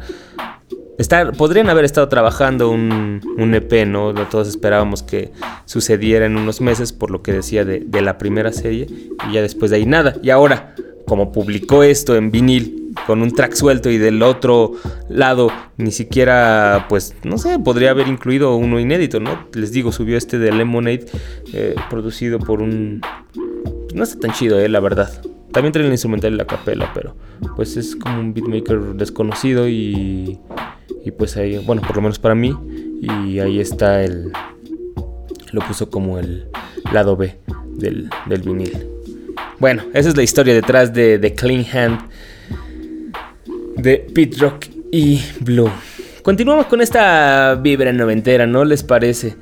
estar, 0.97 1.33
podrían 1.33 1.69
haber 1.69 1.85
estado 1.85 2.07
trabajando 2.09 2.69
un, 2.69 3.21
un 3.37 3.53
EP, 3.53 3.85
¿no? 3.85 4.13
Todos 4.29 4.47
esperábamos 4.47 5.03
que 5.03 5.31
sucediera 5.65 6.25
en 6.25 6.37
unos 6.37 6.61
meses 6.61 6.93
por 6.93 7.11
lo 7.11 7.21
que 7.21 7.33
decía 7.33 7.65
de, 7.65 7.81
de 7.85 8.01
la 8.01 8.17
primera 8.17 8.51
serie 8.51 8.87
y 9.29 9.33
ya 9.33 9.41
después 9.41 9.71
de 9.71 9.77
ahí 9.77 9.85
nada. 9.85 10.15
Y 10.21 10.29
ahora, 10.29 10.75
como 11.05 11.31
publicó 11.31 11.83
esto 11.83 12.15
en 12.15 12.31
vinil 12.31 12.93
con 13.05 13.21
un 13.21 13.31
track 13.31 13.53
suelto 13.53 13.89
y 13.89 13.97
del 13.97 14.23
otro 14.23 14.73
lado 15.09 15.51
ni 15.77 15.91
siquiera, 15.91 16.87
pues, 16.89 17.15
no 17.23 17.37
sé, 17.37 17.59
podría 17.59 17.91
haber 17.91 18.07
incluido 18.07 18.55
uno 18.55 18.79
inédito, 18.79 19.19
¿no? 19.19 19.47
Les 19.53 19.71
digo, 19.71 19.91
subió 19.91 20.17
este 20.17 20.39
de 20.39 20.51
Lemonade, 20.51 21.05
eh, 21.53 21.75
producido 21.89 22.39
por 22.39 22.61
un... 22.61 23.01
No 23.93 24.03
está 24.03 24.19
tan 24.19 24.33
chido, 24.33 24.59
eh, 24.59 24.67
la 24.69 24.79
verdad. 24.79 25.09
También 25.57 25.73
trae 25.73 25.85
el 25.87 25.91
instrumental 25.91 26.35
y 26.35 26.37
la 26.37 26.45
capela, 26.45 26.91
pero 26.93 27.15
pues 27.55 27.77
es 27.77 27.95
como 27.95 28.19
un 28.19 28.31
beatmaker 28.31 28.93
desconocido 28.93 29.67
y, 29.67 30.37
y 31.03 31.09
pues 31.09 31.35
ahí, 31.35 31.57
bueno, 31.57 31.81
por 31.81 31.95
lo 31.95 32.03
menos 32.03 32.19
para 32.19 32.35
mí, 32.35 32.55
y 33.01 33.39
ahí 33.39 33.59
está 33.59 34.03
el... 34.03 34.31
Lo 35.51 35.61
puso 35.61 35.89
como 35.89 36.19
el 36.19 36.47
lado 36.93 37.17
B 37.17 37.39
del, 37.73 38.07
del 38.27 38.41
vinil. 38.43 38.87
Bueno, 39.57 39.81
esa 39.95 40.09
es 40.09 40.15
la 40.15 40.21
historia 40.21 40.53
detrás 40.53 40.93
de 40.93 41.17
The 41.17 41.33
Clean 41.33 41.65
Hand 41.73 42.01
de 43.77 43.97
Pit 44.13 44.37
Rock 44.37 44.67
y 44.91 45.23
Blue. 45.39 45.71
Continuamos 46.21 46.67
con 46.67 46.81
esta 46.81 47.55
vibra 47.55 47.91
noventera, 47.91 48.45
¿no 48.45 48.63
les 48.63 48.83
parece? 48.83 49.37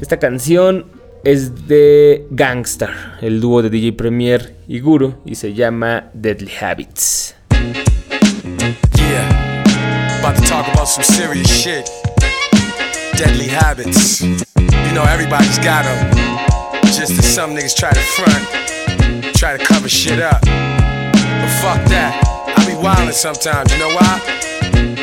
Esta 0.00 0.16
canción 0.20 0.86
es 1.24 1.68
de 1.68 2.26
Gangstar, 2.30 3.18
el 3.20 3.40
dúo 3.40 3.62
de 3.62 3.70
DJ 3.70 3.92
Premier 3.92 4.56
y 4.66 4.80
Guru, 4.80 5.14
y 5.24 5.34
se 5.34 5.52
llama 5.52 6.10
Deadly 6.14 6.50
Habits. 6.60 7.34
Yeah, 7.50 9.28
about 10.20 10.36
to 10.36 10.42
talk 10.42 10.66
about 10.72 10.88
some 10.88 11.04
serious 11.04 11.48
shit. 11.48 11.90
Deadly 13.16 13.48
habits. 13.48 14.22
You 14.22 14.94
know, 14.94 15.04
everybody's 15.04 15.58
got 15.58 15.84
them. 15.84 16.10
Just 16.84 17.12
as 17.12 17.26
some 17.26 17.54
niggas 17.54 17.76
try 17.76 17.90
to 17.90 18.00
front, 18.00 19.36
try 19.36 19.56
to 19.56 19.64
cover 19.64 19.88
shit 19.88 20.20
up. 20.20 20.40
But 20.42 21.50
fuck 21.60 21.84
that. 21.88 22.22
I 22.56 22.66
be 22.66 22.72
wildin' 22.72 23.12
sometimes, 23.12 23.72
you 23.72 23.78
know 23.78 23.94
why? 23.94 24.20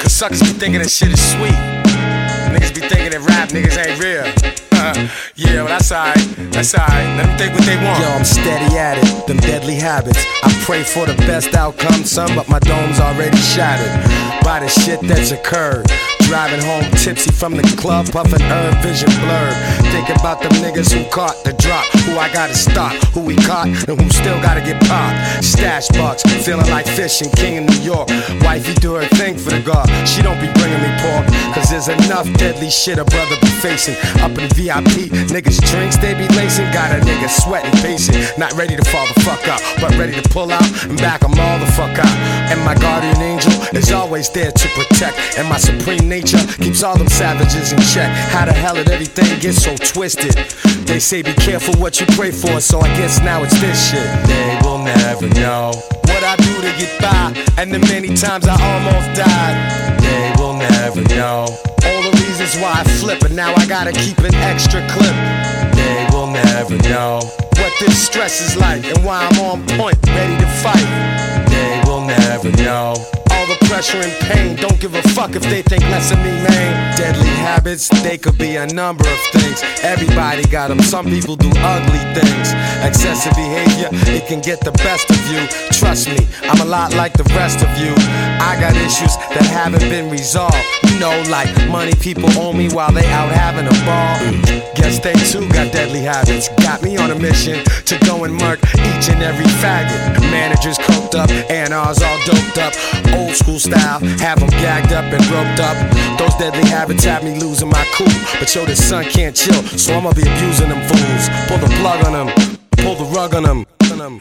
Cause 0.02 0.14
suckers 0.14 0.42
be 0.42 0.48
thinking 0.48 0.82
that 0.82 0.90
shit 0.90 1.12
is 1.12 1.22
sweet. 1.32 1.54
Niggas 2.52 2.74
be 2.74 2.82
thinking 2.82 3.12
that 3.12 3.22
rap 3.28 3.50
niggas 3.50 3.78
ain't 3.78 4.00
real. 4.02 4.67
yeah, 5.36 5.64
well 5.64 5.68
that's 5.68 5.92
alright, 5.92 6.52
that's 6.52 6.74
alright. 6.76 7.18
Let 7.18 7.26
them 7.26 7.38
think 7.38 7.54
what 7.54 7.66
they 7.66 7.76
want. 7.78 8.00
Yo, 8.00 8.08
I'm 8.08 8.26
steady 8.26 8.78
at 8.78 8.98
it, 8.98 9.28
them 9.28 9.38
deadly 9.38 9.76
habits. 9.76 10.24
I 10.44 10.52
pray 10.66 10.84
for 10.84 11.06
the 11.06 11.16
best 11.26 11.56
outcome, 11.56 12.04
son, 12.04 12.36
but 12.36 12.48
my 12.50 12.60
dome's 12.60 13.00
already 13.00 13.38
shattered 13.38 13.94
by 14.44 14.60
the 14.60 14.68
shit 14.68 15.00
that's 15.02 15.32
occurred. 15.32 15.88
Driving 16.28 16.62
home 16.62 16.84
tipsy 16.92 17.32
from 17.32 17.56
the 17.56 17.64
club, 17.80 18.12
puffin' 18.12 18.42
herb 18.42 18.76
vision 18.84 19.08
blurred. 19.24 19.56
Thinking 19.96 20.20
about 20.20 20.44
them 20.44 20.52
niggas 20.60 20.92
who 20.92 21.10
caught 21.10 21.42
the 21.46 21.54
drop, 21.54 21.86
who 22.04 22.20
I 22.20 22.28
gotta 22.34 22.54
stop, 22.54 22.92
who 23.16 23.22
we 23.22 23.36
caught, 23.48 23.68
and 23.68 23.96
who 23.96 24.10
still 24.10 24.36
gotta 24.42 24.60
get 24.60 24.76
popped. 24.92 25.44
Stash 25.44 25.88
bucks, 25.96 26.24
feeling 26.46 26.70
like 26.70 26.86
fishing, 26.86 27.32
king 27.32 27.56
in 27.56 27.66
New 27.66 27.80
York. 27.80 28.10
Wifey 28.42 28.74
do 28.76 28.96
her 28.96 29.08
thing 29.16 29.38
for 29.38 29.52
the 29.52 29.62
guard. 29.62 29.88
She 30.06 30.22
don't 30.22 30.40
be 30.44 30.52
bringing 30.60 30.84
me 30.84 30.92
pork, 31.00 31.26
cause 31.56 31.70
there's 31.72 31.88
enough 31.88 32.28
deadly 32.36 32.70
shit 32.70 33.00
a 33.00 33.06
brother 33.06 33.38
be 33.40 33.48
facing. 33.64 33.96
Up 34.20 34.36
in 34.36 34.52
VIP, 34.52 35.08
niggas 35.32 35.64
drinks 35.72 35.96
they 35.96 36.14
be 36.14 36.28
lacing. 36.36 36.68
Got 36.76 36.92
a 36.92 37.00
nigga 37.08 37.30
sweating, 37.30 37.72
pacing. 37.80 38.20
Not 38.38 38.52
ready 38.60 38.76
to 38.76 38.84
fall 38.92 39.08
the 39.08 39.22
fuck 39.22 39.48
out, 39.48 39.62
but 39.80 39.96
ready 39.98 40.20
to 40.20 40.30
pull 40.30 40.52
out 40.52 40.68
and 40.84 40.98
back 40.98 41.24
'em 41.24 41.40
all 41.40 41.58
the 41.58 41.72
fuck 41.72 41.98
out. 41.98 42.16
And 42.52 42.60
my 42.66 42.76
guardian 42.76 43.22
angel 43.22 43.54
is 43.72 43.94
always 43.94 44.30
there 44.30 44.52
to 44.52 44.68
protect. 44.76 45.16
And 45.38 45.48
my 45.48 45.58
supreme 45.58 46.08
nature 46.18 46.46
keeps 46.58 46.82
all 46.84 46.98
them 46.98 47.08
savages 47.08 47.72
in 47.72 47.80
check. 47.94 48.10
How 48.34 48.46
the 48.46 48.54
hell 48.54 48.76
did 48.76 48.90
everything 48.90 49.40
get 49.40 49.54
so 49.54 49.76
twisted? 49.78 50.34
They 50.88 51.00
say 51.00 51.22
be 51.22 51.34
careful 51.34 51.76
what 51.80 52.00
you 52.00 52.08
pray 52.18 52.32
for, 52.32 52.60
so 52.60 52.80
I 52.80 52.90
guess 52.98 53.22
now 53.22 53.44
it's 53.44 53.60
this 53.62 53.78
shit. 53.90 54.08
They 54.26 54.58
will 54.64 54.80
never 54.80 55.28
know 55.42 55.72
What 56.10 56.24
I 56.24 56.36
do 56.38 56.54
to 56.66 56.72
get 56.82 56.94
by, 57.00 57.34
and 57.60 57.72
the 57.72 57.80
many 57.94 58.10
times 58.16 58.46
I 58.48 58.58
almost 58.72 59.08
died. 59.14 59.56
They 60.02 60.34
will 60.42 60.58
never 60.58 61.02
know 61.16 61.46
All 61.88 62.02
the 62.08 62.14
reasons 62.26 62.56
why 62.62 62.82
I 62.82 62.84
flip, 63.00 63.22
and 63.22 63.36
now 63.36 63.54
I 63.54 63.66
gotta 63.68 63.92
keep 63.92 64.18
an 64.20 64.34
extra 64.34 64.82
clip. 64.90 65.18
They 65.76 66.08
will 66.12 66.32
never 66.32 66.78
know 66.90 67.20
What 67.62 67.74
this 67.80 67.96
stress 68.08 68.42
is 68.42 68.58
like, 68.58 68.84
and 68.86 69.06
why 69.06 69.28
I'm 69.28 69.40
on 69.40 69.60
point, 69.78 69.98
ready 70.08 70.38
to 70.44 70.50
fight. 70.64 70.90
They 71.50 71.87
never 72.08 72.50
know 72.64 72.96
All 73.32 73.46
the 73.48 73.58
pressure 73.68 74.00
and 74.00 74.14
pain, 74.32 74.56
don't 74.56 74.80
give 74.80 74.96
a 74.96 75.02
fuck 75.10 75.36
if 75.36 75.44
they 75.44 75.62
think 75.62 75.84
less 75.84 76.12
of 76.12 76.18
me, 76.20 76.32
man. 76.48 76.98
Deadly 76.98 77.28
habits, 77.28 77.90
they 78.02 78.18
could 78.18 78.38
be 78.38 78.56
a 78.56 78.66
number 78.66 79.08
of 79.08 79.20
things. 79.32 79.62
Everybody 79.84 80.44
got 80.48 80.70
them, 80.70 80.80
some 80.80 81.06
people 81.06 81.36
do 81.36 81.52
ugly 81.58 82.00
things. 82.18 82.54
Excessive 82.82 83.34
behavior, 83.36 83.90
it 84.16 84.26
can 84.28 84.42
get 84.42 84.60
the 84.62 84.72
best 84.72 85.10
of 85.12 85.20
you. 85.32 85.46
Trust 85.72 86.08
me, 86.08 86.18
I'm 86.44 86.62
a 86.62 86.66
lot 86.66 86.96
like 86.96 87.14
the 87.14 87.28
rest 87.36 87.62
of 87.62 87.70
you. 87.78 87.94
I 88.42 88.58
got 88.60 88.76
issues 88.76 89.16
that 89.36 89.46
haven't 89.46 89.88
been 89.90 90.10
resolved. 90.10 90.58
You 90.90 91.00
know, 91.00 91.16
like 91.30 91.50
money 91.70 91.94
people 91.94 92.30
owe 92.40 92.54
me 92.54 92.70
while 92.70 92.92
they 92.92 93.06
out 93.08 93.30
having 93.32 93.68
a 93.68 93.78
ball. 93.86 94.18
Guess 94.76 95.00
they 95.00 95.14
too 95.14 95.48
got 95.50 95.72
deadly 95.72 96.02
habits. 96.02 96.50
Got 96.68 96.84
me 96.84 96.98
on 96.98 97.12
a 97.12 97.16
mission 97.18 97.64
to 97.64 97.98
go 98.00 98.26
and 98.26 98.36
murk 98.36 98.60
each 98.76 99.08
and 99.08 99.24
every 99.24 99.46
faggot. 99.64 100.20
Managers 100.20 100.78
coked 100.78 101.16
up, 101.16 101.30
A&Rs 101.30 102.02
all 102.04 102.20
doped 102.26 102.58
up. 102.58 102.74
Old 103.16 103.34
school 103.34 103.58
style, 103.58 104.02
have 104.20 104.42
them 104.42 104.50
gagged 104.50 104.92
up 104.92 105.06
and 105.06 105.26
roped 105.28 105.62
up. 105.62 105.78
Those 106.20 106.36
deadly 106.36 106.70
habits 106.70 107.06
have 107.06 107.24
me 107.24 107.40
losing 107.40 107.70
my 107.70 107.86
cool. 107.94 108.12
But 108.38 108.54
yo, 108.54 108.66
the 108.66 108.76
sun 108.76 109.06
can't 109.06 109.34
chill, 109.34 109.64
so 109.64 109.94
I'ma 109.94 110.12
be 110.12 110.24
abusing 110.24 110.68
them 110.68 110.86
fools. 110.90 111.30
Pull 111.48 111.60
the 111.60 111.74
plug 111.80 112.04
on 112.04 112.12
them, 112.12 112.58
pull 112.78 112.96
the 112.96 113.06
rug 113.16 113.34
on 113.36 113.44
them. 113.44 113.66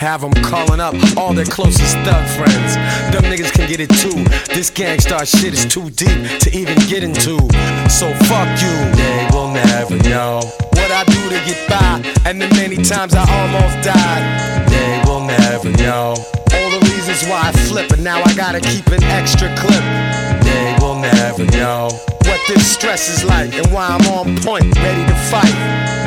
Have 0.01 0.21
them 0.21 0.33
calling 0.45 0.81
up 0.81 0.95
all 1.17 1.33
their 1.33 1.45
closest 1.45 1.97
thug 1.99 2.25
friends. 2.37 2.75
Them 3.13 3.25
niggas 3.31 3.53
can 3.53 3.69
get 3.69 3.81
it 3.81 3.91
too. 3.91 4.25
This 4.53 4.71
gangstar 4.71 5.27
shit 5.27 5.53
is 5.53 5.67
too 5.67 5.91
deep 5.91 6.41
to 6.41 6.51
even 6.57 6.77
get 6.89 7.03
into. 7.03 7.37
So 7.91 8.13
fuck 8.27 8.49
you. 8.63 8.77
They 8.97 9.29
will 9.33 9.53
never 9.53 9.97
know 10.09 10.41
What 10.73 10.91
I 10.91 11.05
do 11.05 11.29
to 11.29 11.39
get 11.45 11.69
by, 11.69 12.03
and 12.25 12.41
the 12.41 12.49
many 12.57 12.77
times 12.77 13.15
I 13.15 13.25
almost 13.29 13.85
died. 13.85 14.69
They 14.71 15.03
will 15.07 15.25
never 15.27 15.71
know 15.83 16.15
All 16.57 16.71
the 16.71 16.81
reasons 16.91 17.29
why 17.29 17.51
I 17.51 17.53
flip, 17.69 17.91
and 17.91 18.03
now 18.03 18.23
I 18.23 18.33
gotta 18.35 18.61
keep 18.61 18.87
an 18.89 19.03
extra 19.05 19.55
clip. 19.57 19.85
They 20.43 20.77
will 20.81 20.99
never 20.99 21.45
know 21.59 21.91
What 22.25 22.41
this 22.49 22.65
stress 22.67 23.09
is 23.09 23.25
like, 23.25 23.53
and 23.55 23.67
why 23.73 23.89
I'm 23.89 24.07
on 24.09 24.37
point, 24.43 24.75
ready 24.77 25.05
to 25.05 25.17
fight. 25.31 25.57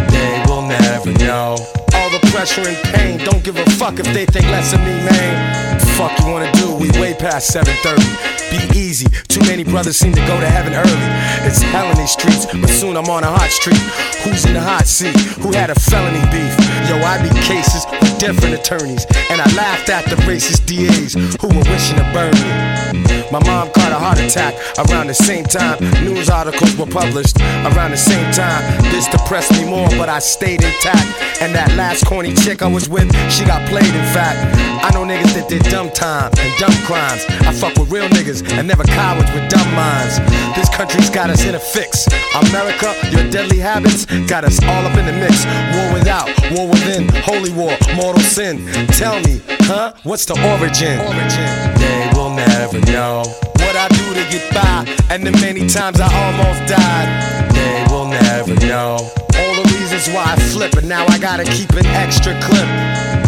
They 0.10 0.44
never 0.70 1.12
know 1.26 1.56
All 1.94 2.10
the 2.10 2.20
pressure 2.32 2.68
and 2.68 2.78
pain, 2.94 3.18
don't 3.20 3.44
give 3.44 3.58
a 3.58 3.66
fuck 3.72 4.00
if 4.00 4.06
they 4.14 4.26
think 4.26 4.46
less 4.46 4.74
of 4.74 4.80
me, 4.80 4.86
man. 4.86 5.79
Fuck 6.00 6.18
you 6.22 6.32
wanna 6.32 6.50
do? 6.54 6.76
We 6.76 6.90
way 6.92 7.14
past 7.14 7.52
7:30. 7.52 8.08
Be 8.52 8.80
easy. 8.80 9.06
Too 9.28 9.42
many 9.42 9.66
brothers 9.66 9.98
seem 9.98 10.14
to 10.14 10.26
go 10.26 10.40
to 10.40 10.48
heaven 10.48 10.74
early. 10.74 11.10
It's 11.46 11.62
hell 11.62 11.92
in 11.92 11.98
these 11.98 12.12
streets, 12.12 12.46
but 12.46 12.70
soon 12.70 12.96
I'm 12.96 13.10
on 13.10 13.26
a 13.26 13.28
hot 13.28 13.52
street. 13.52 13.82
Who's 14.24 14.46
in 14.46 14.54
the 14.54 14.62
hot 14.62 14.88
seat? 14.88 15.14
Who 15.44 15.52
had 15.52 15.70
a 15.70 15.76
felony 15.76 16.24
beef? 16.32 16.56
Yo, 16.88 16.96
I 17.04 17.22
beat 17.22 17.36
cases 17.44 17.86
with 18.00 18.18
different 18.18 18.56
attorneys, 18.56 19.06
and 19.30 19.42
I 19.42 19.48
laughed 19.56 19.90
at 19.90 20.06
the 20.06 20.16
racist 20.24 20.66
DAs 20.66 21.14
who 21.42 21.48
were 21.50 21.68
wishing 21.70 21.98
to 21.98 22.08
burn 22.14 22.32
me. 22.32 23.10
My 23.30 23.44
mom 23.46 23.70
caught 23.70 23.92
a 23.92 24.00
heart 24.00 24.20
attack 24.20 24.56
around 24.80 25.08
the 25.08 25.14
same 25.14 25.46
time. 25.46 25.78
News 26.04 26.30
articles 26.30 26.76
were 26.78 26.88
published 26.88 27.40
around 27.68 27.92
the 27.92 27.98
same 27.98 28.32
time. 28.32 28.64
This 28.90 29.08
depressed 29.08 29.52
me 29.52 29.66
more, 29.66 29.90
but 29.90 30.10
I 30.10 30.20
stayed 30.20 30.64
intact. 30.64 31.06
And 31.40 31.54
that 31.54 31.76
last 31.76 32.06
corny 32.06 32.34
chick 32.34 32.64
I 32.64 32.68
was 32.68 32.90
with, 32.90 33.08
she 33.30 33.46
got 33.46 33.68
played, 33.70 33.94
in 33.94 34.08
fact. 34.16 34.40
I 34.82 34.90
know 34.94 35.06
niggas 35.06 35.34
that 35.36 35.48
did 35.48 35.64
dumb 35.70 35.89
time 35.90 36.32
and 36.38 36.58
dumb 36.58 36.74
crimes. 36.86 37.26
I 37.42 37.54
fuck 37.54 37.76
with 37.78 37.92
real 37.92 38.08
niggas 38.10 38.48
and 38.58 38.68
never 38.68 38.84
cowards 38.84 39.32
with 39.32 39.50
dumb 39.50 39.74
minds. 39.76 40.20
This 40.56 40.70
country's 40.70 41.10
got 41.10 41.30
us 41.30 41.46
in 41.46 41.56
a 41.56 41.60
fix. 41.60 42.08
America, 42.48 42.96
your 43.12 43.30
deadly 43.30 43.60
habits 43.60 44.06
got 44.28 44.44
us 44.44 44.62
all 44.64 44.86
up 44.86 44.98
in 44.98 45.06
the 45.06 45.14
mix. 45.14 45.46
War 45.76 45.94
without, 45.94 46.28
war 46.52 46.68
within, 46.68 47.08
holy 47.24 47.52
war, 47.52 47.76
mortal 47.96 48.22
sin. 48.22 48.66
Tell 48.88 49.20
me, 49.22 49.42
huh? 49.68 49.94
What's 50.04 50.26
the 50.26 50.36
origin? 50.58 51.00
Origin. 51.00 51.50
They 51.80 52.10
will 52.14 52.32
never 52.32 52.80
know 52.92 53.24
What 53.60 53.76
I 53.76 53.88
do 53.90 54.14
to 54.14 54.24
get 54.32 54.54
by, 54.54 54.86
and 55.10 55.26
the 55.26 55.32
many 55.40 55.68
times 55.68 56.00
I 56.00 56.10
almost 56.12 56.70
died. 56.70 57.52
They 57.54 57.86
will 57.92 58.08
never 58.08 58.54
know 58.66 58.98
All 59.36 59.56
the 59.56 59.70
reasons 59.78 60.08
why 60.14 60.34
I 60.34 60.36
flip, 60.52 60.74
and 60.74 60.88
now 60.88 61.06
I 61.08 61.18
gotta 61.18 61.44
keep 61.44 61.72
an 61.72 61.86
extra 61.86 62.40
clip. 62.42 63.19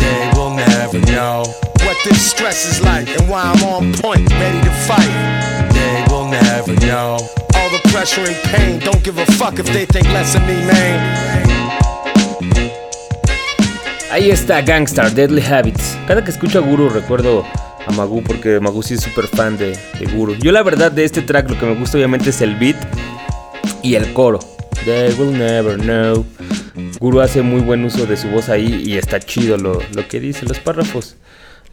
What 0.61 1.97
this 2.03 2.31
stress 2.31 2.65
is 2.65 2.81
like, 2.83 3.07
and 3.09 3.27
why 3.29 3.41
I'm 3.41 3.63
on 3.63 3.93
point, 3.93 4.29
ready 4.31 4.61
to 4.61 4.71
fight. 4.87 5.09
They 5.73 6.03
will 6.09 6.27
never 6.29 6.73
know 6.85 7.17
All 7.55 7.69
the 7.69 7.81
pressure 7.89 8.21
and 8.25 8.35
pain, 8.51 8.79
don't 8.79 9.03
give 9.03 9.17
a 9.17 9.25
fuck 9.33 9.59
if 9.59 9.65
they 9.73 9.85
think 9.85 10.07
less 10.13 10.35
of 10.35 10.41
me. 10.47 10.55
Ahí 14.11 14.29
está 14.29 14.61
Gangstar, 14.61 15.11
Deadly 15.13 15.41
Habits. 15.41 15.97
Cada 16.07 16.23
que 16.23 16.31
escucho 16.31 16.59
a 16.59 16.61
Guru 16.61 16.89
recuerdo 16.89 17.45
a 17.87 17.91
Magu 17.93 18.21
porque 18.23 18.59
Magu 18.59 18.83
sí 18.83 18.95
es 18.95 19.01
súper 19.01 19.27
fan 19.27 19.57
de 19.57 19.77
Guru. 20.13 20.35
Yo 20.35 20.51
la 20.51 20.63
verdad 20.63 20.91
de 20.91 21.05
este 21.05 21.21
track 21.21 21.49
lo 21.49 21.59
que 21.59 21.65
me 21.65 21.75
gusta 21.75 21.97
obviamente 21.97 22.29
es 22.29 22.41
el 22.41 22.55
beat 22.55 22.77
y 23.81 23.95
el 23.95 24.11
coro. 24.13 24.39
They 24.85 25.13
will 25.13 25.31
never 25.31 25.77
know. 25.77 26.25
Guru 27.01 27.19
hace 27.19 27.41
muy 27.41 27.61
buen 27.61 27.83
uso 27.83 28.05
de 28.05 28.15
su 28.15 28.29
voz 28.29 28.47
ahí 28.47 28.83
y 28.85 28.95
está 28.99 29.19
chido 29.19 29.57
lo, 29.57 29.79
lo 29.95 30.07
que 30.07 30.19
dice, 30.19 30.45
los 30.45 30.59
párrafos. 30.59 31.15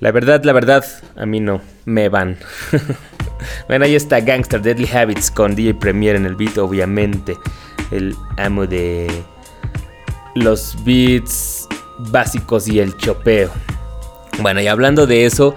La 0.00 0.10
verdad, 0.10 0.42
la 0.42 0.54
verdad, 0.54 0.82
a 1.16 1.26
mí 1.26 1.38
no, 1.38 1.60
me 1.84 2.08
van. 2.08 2.38
bueno, 3.68 3.84
ahí 3.84 3.94
está 3.94 4.20
Gangster 4.20 4.62
Deadly 4.62 4.88
Habits 4.88 5.30
con 5.30 5.54
DJ 5.54 5.74
Premier 5.74 6.16
en 6.16 6.24
el 6.24 6.34
beat, 6.34 6.56
obviamente. 6.56 7.36
El 7.90 8.16
amo 8.38 8.66
de 8.66 9.06
los 10.34 10.82
beats 10.86 11.68
básicos 11.98 12.66
y 12.66 12.80
el 12.80 12.96
chopeo. 12.96 13.50
Bueno, 14.40 14.62
y 14.62 14.66
hablando 14.66 15.06
de 15.06 15.26
eso, 15.26 15.54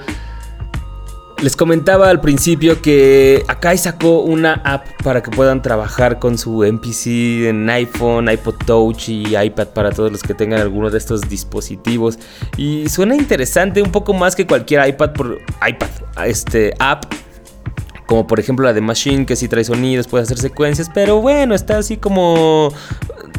les 1.42 1.56
comentaba 1.56 2.10
al 2.10 2.22
principio 2.22 2.82
que 2.82 3.44
Akai 3.48 3.78
sacó 3.78 4.22
una 4.22 4.62
app 4.64 4.86
para 5.04 5.24
que 5.24 5.32
puedan 5.32 5.62
trabajar 5.62 6.20
con 6.20 6.38
su 6.38 6.64
MPC 6.64 7.48
en 7.50 7.70
iPhone, 7.70 8.30
iPod 8.30 8.56
Touch 8.66 9.10
y 9.10 9.36
iPad 9.36 9.70
para 9.70 9.92
todos 9.92 10.12
los 10.12 10.22
que 10.22 10.36
tengan 10.36 10.62
alguno 10.62 10.92
de 10.92 11.00
estos 11.00 11.22
dispositivos. 11.28 12.20
Y 12.58 12.88
suena 12.90 13.16
interesante 13.16 13.82
un 13.82 13.92
poco 13.92 14.14
más 14.14 14.36
que 14.36 14.46
cualquier 14.46 14.88
iPad 14.88 15.14
por 15.14 15.40
iPad, 15.68 15.90
este 16.26 16.74
app. 16.80 17.06
Como 18.06 18.28
por 18.28 18.40
ejemplo 18.40 18.66
la 18.66 18.74
de 18.74 18.82
Machine, 18.82 19.26
que 19.26 19.36
sí 19.36 19.48
trae 19.48 19.64
sonidos, 19.64 20.08
puede 20.08 20.24
hacer 20.24 20.38
secuencias, 20.38 20.92
pero 20.94 21.22
bueno, 21.22 21.56
está 21.56 21.78
así 21.78 21.96
como 21.98 22.74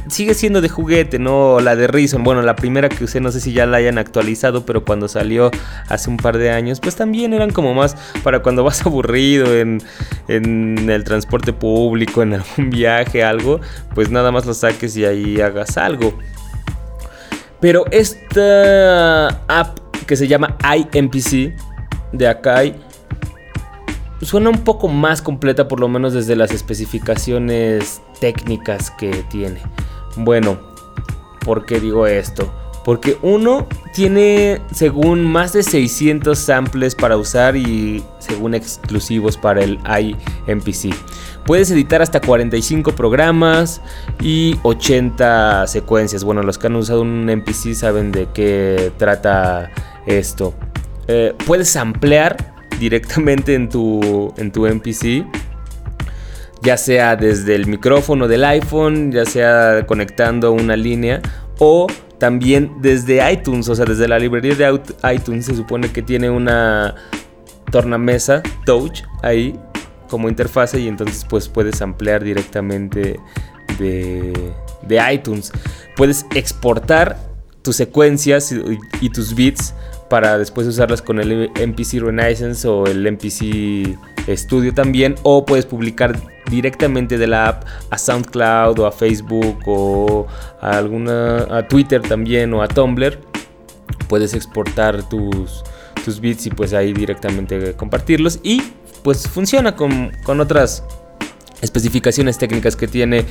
sigue 0.08 0.34
siendo 0.34 0.60
de 0.60 0.68
juguete, 0.68 1.18
¿no? 1.18 1.60
La 1.60 1.76
de 1.76 1.86
Reason, 1.86 2.22
bueno, 2.22 2.42
la 2.42 2.56
primera 2.56 2.88
que 2.88 3.04
usé, 3.04 3.20
no 3.20 3.30
sé 3.30 3.40
si 3.40 3.52
ya 3.52 3.66
la 3.66 3.78
hayan 3.78 3.98
actualizado, 3.98 4.64
pero 4.66 4.84
cuando 4.84 5.08
salió 5.08 5.50
hace 5.88 6.10
un 6.10 6.16
par 6.16 6.38
de 6.38 6.50
años, 6.50 6.80
pues 6.80 6.96
también 6.96 7.32
eran 7.34 7.50
como 7.50 7.74
más 7.74 7.96
para 8.22 8.40
cuando 8.42 8.64
vas 8.64 8.80
aburrido 8.86 9.56
en, 9.56 9.82
en 10.28 10.90
el 10.90 11.04
transporte 11.04 11.52
público, 11.52 12.22
en 12.22 12.34
algún 12.34 12.70
viaje, 12.70 13.22
algo, 13.22 13.60
pues 13.94 14.10
nada 14.10 14.32
más 14.32 14.46
lo 14.46 14.54
saques 14.54 14.96
y 14.96 15.04
ahí 15.04 15.40
hagas 15.40 15.76
algo. 15.76 16.14
Pero 17.60 17.84
esta 17.92 19.28
app 19.46 19.78
que 20.06 20.16
se 20.16 20.26
llama 20.26 20.56
iMPC 20.74 21.54
de 22.12 22.26
Akai 22.28 22.74
suena 24.20 24.50
un 24.50 24.64
poco 24.64 24.88
más 24.88 25.22
completa, 25.22 25.68
por 25.68 25.80
lo 25.80 25.88
menos 25.88 26.12
desde 26.12 26.36
las 26.36 26.52
especificaciones 26.52 28.00
técnicas 28.20 28.90
que 28.90 29.10
tiene. 29.30 29.60
Bueno, 30.16 30.58
¿por 31.44 31.64
qué 31.66 31.80
digo 31.80 32.06
esto? 32.06 32.52
Porque 32.84 33.16
uno 33.22 33.68
tiene, 33.94 34.60
según 34.72 35.24
más 35.24 35.52
de 35.52 35.62
600 35.62 36.36
samples 36.36 36.94
para 36.94 37.16
usar 37.16 37.56
y 37.56 38.02
según 38.18 38.54
exclusivos 38.54 39.36
para 39.36 39.62
el 39.62 39.78
iMPC. 40.46 40.94
Puedes 41.46 41.70
editar 41.70 42.02
hasta 42.02 42.20
45 42.20 42.92
programas 42.92 43.80
y 44.20 44.56
80 44.62 45.66
secuencias. 45.66 46.24
Bueno, 46.24 46.42
los 46.42 46.58
que 46.58 46.66
han 46.68 46.76
usado 46.76 47.02
un 47.02 47.26
MPC 47.26 47.74
saben 47.74 48.10
de 48.10 48.28
qué 48.32 48.92
trata 48.96 49.70
esto. 50.06 50.54
Eh, 51.08 51.34
puedes 51.46 51.76
ampliar 51.76 52.54
directamente 52.78 53.54
en 53.54 53.68
tu, 53.68 54.32
en 54.36 54.50
tu 54.50 54.66
MPC 54.66 55.24
ya 56.62 56.76
sea 56.76 57.16
desde 57.16 57.54
el 57.54 57.66
micrófono 57.66 58.28
del 58.28 58.44
iPhone, 58.44 59.12
ya 59.12 59.24
sea 59.24 59.84
conectando 59.86 60.52
una 60.52 60.76
línea 60.76 61.20
o 61.58 61.86
también 62.18 62.72
desde 62.80 63.32
iTunes, 63.32 63.68
o 63.68 63.74
sea, 63.74 63.84
desde 63.84 64.06
la 64.06 64.18
librería 64.18 64.54
de 64.54 64.80
iTunes 65.12 65.46
se 65.46 65.56
supone 65.56 65.90
que 65.92 66.02
tiene 66.02 66.30
una 66.30 66.94
tornamesa 67.70 68.42
touch 68.64 69.02
ahí 69.22 69.58
como 70.08 70.28
interfase 70.28 70.78
y 70.78 70.88
entonces 70.88 71.26
pues 71.28 71.48
puedes 71.48 71.82
ampliar 71.82 72.22
directamente 72.22 73.18
de, 73.78 74.52
iTunes. 75.12 75.50
Puedes 75.96 76.26
exportar 76.34 77.18
tus 77.62 77.76
secuencias 77.76 78.52
y, 78.52 78.78
y 79.00 79.10
tus 79.10 79.34
beats 79.34 79.74
para 80.08 80.38
después 80.38 80.66
usarlas 80.66 81.02
con 81.02 81.18
el 81.18 81.50
MPC 81.50 82.02
Renaissance 82.02 82.68
o 82.68 82.86
el 82.86 83.10
MPC 83.10 83.96
Studio 84.28 84.72
también 84.72 85.14
o 85.22 85.44
puedes 85.44 85.66
publicar 85.66 86.18
directamente 86.50 87.18
de 87.18 87.26
la 87.26 87.48
app 87.48 87.64
a 87.90 87.98
SoundCloud 87.98 88.78
o 88.78 88.86
a 88.86 88.92
Facebook 88.92 89.58
o 89.66 90.26
a 90.60 90.78
alguna 90.78 91.46
a 91.50 91.66
Twitter 91.66 92.00
también 92.02 92.52
o 92.54 92.62
a 92.62 92.68
Tumblr. 92.68 93.18
Puedes 94.08 94.34
exportar 94.34 95.08
tus 95.08 95.64
tus 96.04 96.20
bits 96.20 96.46
y 96.46 96.50
pues 96.50 96.74
ahí 96.74 96.92
directamente 96.92 97.74
compartirlos 97.74 98.40
y 98.42 98.62
pues 99.02 99.28
funciona 99.28 99.74
con, 99.76 100.12
con 100.24 100.40
otras 100.40 100.84
especificaciones 101.60 102.38
técnicas 102.38 102.76
que 102.76 102.88
tiene 102.88 103.24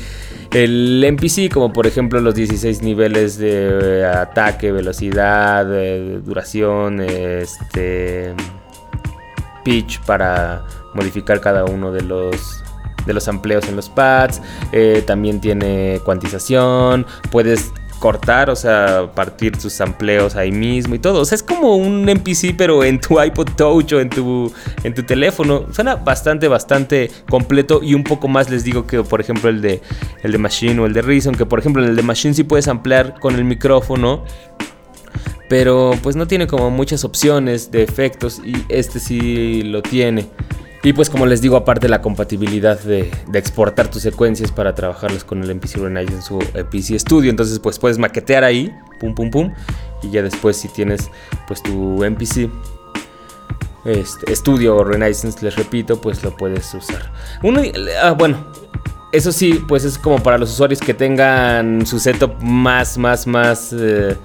el 0.54 1.06
MPC, 1.06 1.54
como 1.54 1.72
por 1.72 1.86
ejemplo 1.86 2.20
los 2.22 2.34
16 2.34 2.82
niveles 2.82 3.38
de 3.38 4.06
ataque, 4.06 4.72
velocidad, 4.72 5.66
duración, 6.24 7.02
este 7.02 8.34
pitch 9.64 10.00
para 10.02 10.66
modificar 10.94 11.42
cada 11.42 11.66
uno 11.66 11.92
de 11.92 12.02
los 12.02 12.64
de 13.06 13.14
los 13.14 13.28
amplios 13.28 13.68
en 13.68 13.76
los 13.76 13.90
pads. 13.90 14.42
Eh, 14.72 15.04
también 15.06 15.42
tiene 15.42 16.00
cuantización. 16.04 17.06
Puedes 17.32 17.72
cortar, 18.02 18.50
o 18.50 18.56
sea, 18.56 19.12
partir 19.14 19.56
tus 19.56 19.74
sampleos 19.74 20.36
ahí 20.36 20.52
mismo 20.52 20.96
y 20.96 21.00
todo. 21.00 21.22
O 21.22 21.26
sea, 21.26 21.36
es 21.36 21.44
como 21.44 21.76
un 21.76 22.10
NPC, 22.10 22.56
pero 22.58 22.84
en 22.84 23.00
tu 23.00 23.22
iPod 23.22 23.50
Touch 23.56 23.94
o 23.94 24.00
en 24.00 24.10
tu, 24.10 24.52
en 24.84 24.94
tu 24.94 25.04
teléfono. 25.04 25.68
Suena 25.72 25.96
bastante, 25.96 26.48
bastante 26.48 27.12
completo 27.30 27.80
y 27.82 27.94
un 27.94 28.04
poco 28.04 28.28
más 28.28 28.50
les 28.50 28.64
digo 28.64 28.88
que, 28.88 29.04
por 29.04 29.22
ejemplo, 29.22 29.50
el 29.50 29.62
de, 29.62 29.82
el 30.24 30.32
de 30.32 30.38
Machine 30.40 30.82
o 30.82 30.88
el 30.88 30.94
de 30.94 31.04
Reason, 31.04 31.36
que 31.36 31.46
por 31.46 31.60
ejemplo, 31.60 31.84
en 31.84 31.90
el 31.90 31.96
de 31.96 32.02
Machine 32.02 32.34
sí 32.34 32.44
puedes 32.44 32.68
ampliar 32.68 33.20
con 33.20 33.36
el 33.36 33.46
micrófono. 33.46 34.26
Pero 35.48 35.92
pues 36.02 36.16
no 36.16 36.28
tiene 36.28 36.48
como 36.48 36.70
muchas 36.72 37.04
opciones 37.04 37.72
de 37.72 37.84
efectos 37.84 38.42
y 38.44 38.54
este 38.70 39.00
sí 39.00 39.64
lo 39.64 39.82
tiene. 39.82 40.30
Y 40.84 40.94
pues 40.94 41.10
como 41.10 41.26
les 41.26 41.42
digo, 41.42 41.58
aparte 41.58 41.88
la 41.88 42.02
compatibilidad 42.02 42.80
de, 42.80 43.12
exportar 43.34 43.90
tus 43.90 44.02
secuencias 44.02 44.52
para 44.52 44.74
trabajarlas 44.74 45.24
con 45.24 45.44
el 45.44 45.56
MPC 45.56 45.78
Renaissance 45.78 46.16
en 46.16 46.22
su 46.22 46.40
MPC 46.40 47.00
Studio. 47.00 47.30
Entonces 47.30 47.60
pues 47.60 47.78
puedes 47.78 47.98
maquetear 47.98 48.44
ahí, 48.44 48.74
pum 49.00 49.14
pum 49.14 49.30
pum. 49.30 49.54
Y 50.02 50.10
ya 50.10 50.24
después 50.24 50.58
si 50.58 50.70
tienes 50.70 51.10
pues 51.48 51.62
tu 51.62 52.04
MPC 52.04 52.50
este, 53.86 54.36
Studio 54.36 54.76
o 54.76 54.84
Renaissance, 54.84 55.44
les 55.44 55.56
repito, 55.56 56.02
pues 56.02 56.24
lo 56.24 56.36
puedes 56.36 56.74
usar. 56.74 57.12
Uno, 57.44 57.62
ah, 58.02 58.12
bueno, 58.12 58.38
eso 59.12 59.32
sí, 59.32 59.64
pues 59.68 59.84
es 59.84 59.98
como 59.98 60.22
para 60.24 60.38
los 60.38 60.52
usuarios 60.52 60.80
que 60.80 60.94
tengan 60.94 61.86
su 61.86 62.00
setup 62.00 62.42
más, 62.42 62.98
más, 62.98 63.28
más... 63.28 63.74
Eh, 63.74 64.18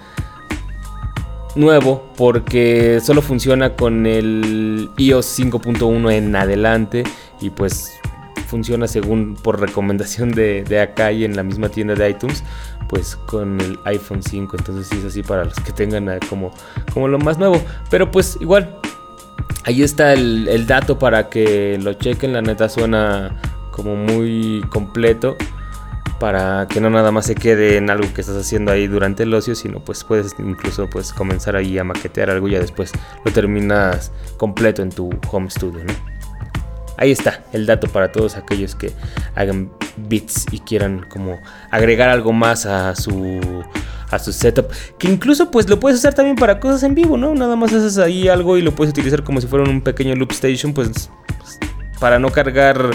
nuevo 1.57 2.05
porque 2.17 3.01
solo 3.03 3.23
funciona 3.23 3.75
con 3.75 4.07
el 4.07 4.91
iOS 4.97 5.39
5.1 5.41 6.13
en 6.13 6.37
adelante 6.37 7.05
y 7.41 7.51
pues 7.51 7.93
funciona 8.47 8.87
según 8.87 9.35
por 9.35 9.61
recomendación 9.61 10.33
de, 10.33 10.81
acá 10.81 11.11
y 11.13 11.25
en 11.25 11.35
la 11.35 11.43
misma 11.43 11.69
tienda 11.69 11.95
de 11.95 12.11
iTunes 12.11 12.45
pues 12.89 13.17
con 13.17 13.61
el 13.61 13.79
iPhone 13.85 14.23
5 14.23 14.57
entonces 14.57 14.87
sí 14.87 14.99
es 14.99 15.05
así 15.07 15.23
para 15.23 15.45
los 15.45 15.55
que 15.55 15.73
tengan 15.73 16.09
eh, 16.09 16.21
como, 16.29 16.53
como 16.93 17.09
lo 17.09 17.19
más 17.19 17.39
nuevo. 17.39 17.61
Pero 17.91 18.11
pues 18.11 18.39
igual 18.41 18.79
ahí 19.65 19.83
está 19.83 20.13
el 20.13 20.67
dato 20.67 20.99
para 20.99 21.29
que 21.29 21.79
lo 21.83 21.95
chequen. 21.95 22.33
La 22.33 22.43
neta 22.43 22.69
suena 22.69 23.35
como 23.73 23.97
muy 23.97 24.65
completo 24.71 25.37
para 26.19 26.67
que 26.69 26.81
no 26.81 26.91
nada 26.91 27.11
más 27.11 27.27
se 27.27 27.35
quede 27.35 27.77
en 27.77 27.91
algo 27.91 28.13
que 28.15 28.21
estás 28.21 28.37
haciendo 28.37 28.73
ahí 28.73 28.87
durante 28.87 29.25
el 29.25 29.35
ocio, 29.35 29.55
sino 29.55 29.81
pues 29.81 30.05
puedes 30.05 30.35
incluso 30.39 30.89
pues 30.89 31.13
comenzar 31.13 31.57
ahí 31.57 31.79
a 31.79 31.85
maquetear 31.85 32.31
algo 32.31 32.49
y 32.49 32.53
ya 32.53 32.61
después 32.61 32.93
lo 33.25 33.33
terminas 33.33 34.13
completo 34.37 34.83
en 34.83 34.91
tu 34.91 35.11
home 35.31 35.51
studio, 35.51 35.85
¿no? 35.85 35.93
Ahí 36.99 37.11
está 37.11 37.43
el 37.53 37.67
dato 37.67 37.89
para 37.89 38.11
todos 38.11 38.37
aquellos 38.37 38.75
que 38.75 38.91
hagan 39.35 39.71
beats 39.97 40.47
y 40.51 40.61
quieran 40.61 41.05
como 41.09 41.39
agregar 41.71 42.09
algo 42.09 42.33
más 42.33 42.65
a 42.65 42.95
su 42.97 43.63
a 44.11 44.19
su 44.19 44.33
setup, 44.33 44.71
que 44.99 45.09
incluso 45.09 45.51
pues 45.51 45.69
lo 45.69 45.81
puedes 45.81 45.99
usar 45.99 46.15
también 46.15 46.37
para 46.37 46.61
cosas 46.61 46.83
en 46.85 46.95
vivo, 46.95 47.17
¿no? 47.17 47.35
Nada 47.35 47.57
más 47.57 47.73
haces 47.73 47.99
ahí 47.99 48.29
algo 48.29 48.57
y 48.57 48.63
lo 48.63 48.75
puedes 48.75 48.93
utilizar 48.93 49.25
como 49.25 49.41
si 49.41 49.47
fuera 49.47 49.69
un 49.69 49.81
pequeño 49.81 50.15
loop 50.15 50.31
station, 50.31 50.73
pues, 50.73 51.11
para 51.99 52.19
no 52.19 52.31
cargar 52.31 52.91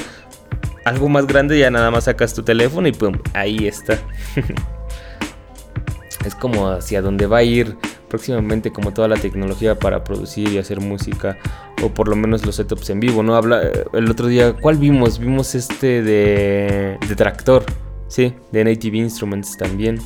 algo 0.85 1.09
más 1.09 1.27
grande, 1.27 1.57
ya 1.59 1.69
nada 1.71 1.91
más 1.91 2.05
sacas 2.05 2.33
tu 2.33 2.43
teléfono 2.43 2.87
y 2.87 2.91
pum, 2.91 3.17
ahí 3.33 3.67
está. 3.67 3.99
es 6.25 6.35
como 6.35 6.69
hacia 6.69 7.01
donde 7.01 7.25
va 7.27 7.37
a 7.37 7.43
ir 7.43 7.77
próximamente 8.09 8.71
como 8.71 8.93
toda 8.93 9.07
la 9.07 9.15
tecnología 9.15 9.79
para 9.79 10.03
producir 10.03 10.49
y 10.49 10.57
hacer 10.57 10.79
música 10.81 11.37
o 11.81 11.89
por 11.89 12.07
lo 12.09 12.15
menos 12.15 12.45
los 12.45 12.55
setups 12.55 12.89
en 12.91 12.99
vivo, 12.99 13.23
¿no? 13.23 13.35
Habla 13.35 13.61
el 13.93 14.09
otro 14.11 14.27
día, 14.27 14.53
¿cuál 14.53 14.77
vimos? 14.77 15.17
Vimos 15.17 15.55
este 15.55 16.03
de 16.03 16.97
de 17.07 17.15
Tractor, 17.15 17.63
sí, 18.07 18.33
de 18.51 18.63
Native 18.63 18.97
Instruments 18.97 19.57
también. 19.57 19.99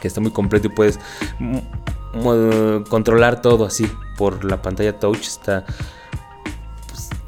que 0.00 0.08
está 0.08 0.20
muy 0.20 0.32
completo 0.32 0.66
y 0.66 0.70
puedes 0.70 0.98
mm, 1.38 1.58
mo- 2.22 2.84
controlar 2.90 3.40
todo 3.40 3.64
así 3.64 3.90
por 4.18 4.44
la 4.44 4.60
pantalla 4.60 4.98
touch. 4.98 5.20
Está, 5.26 5.64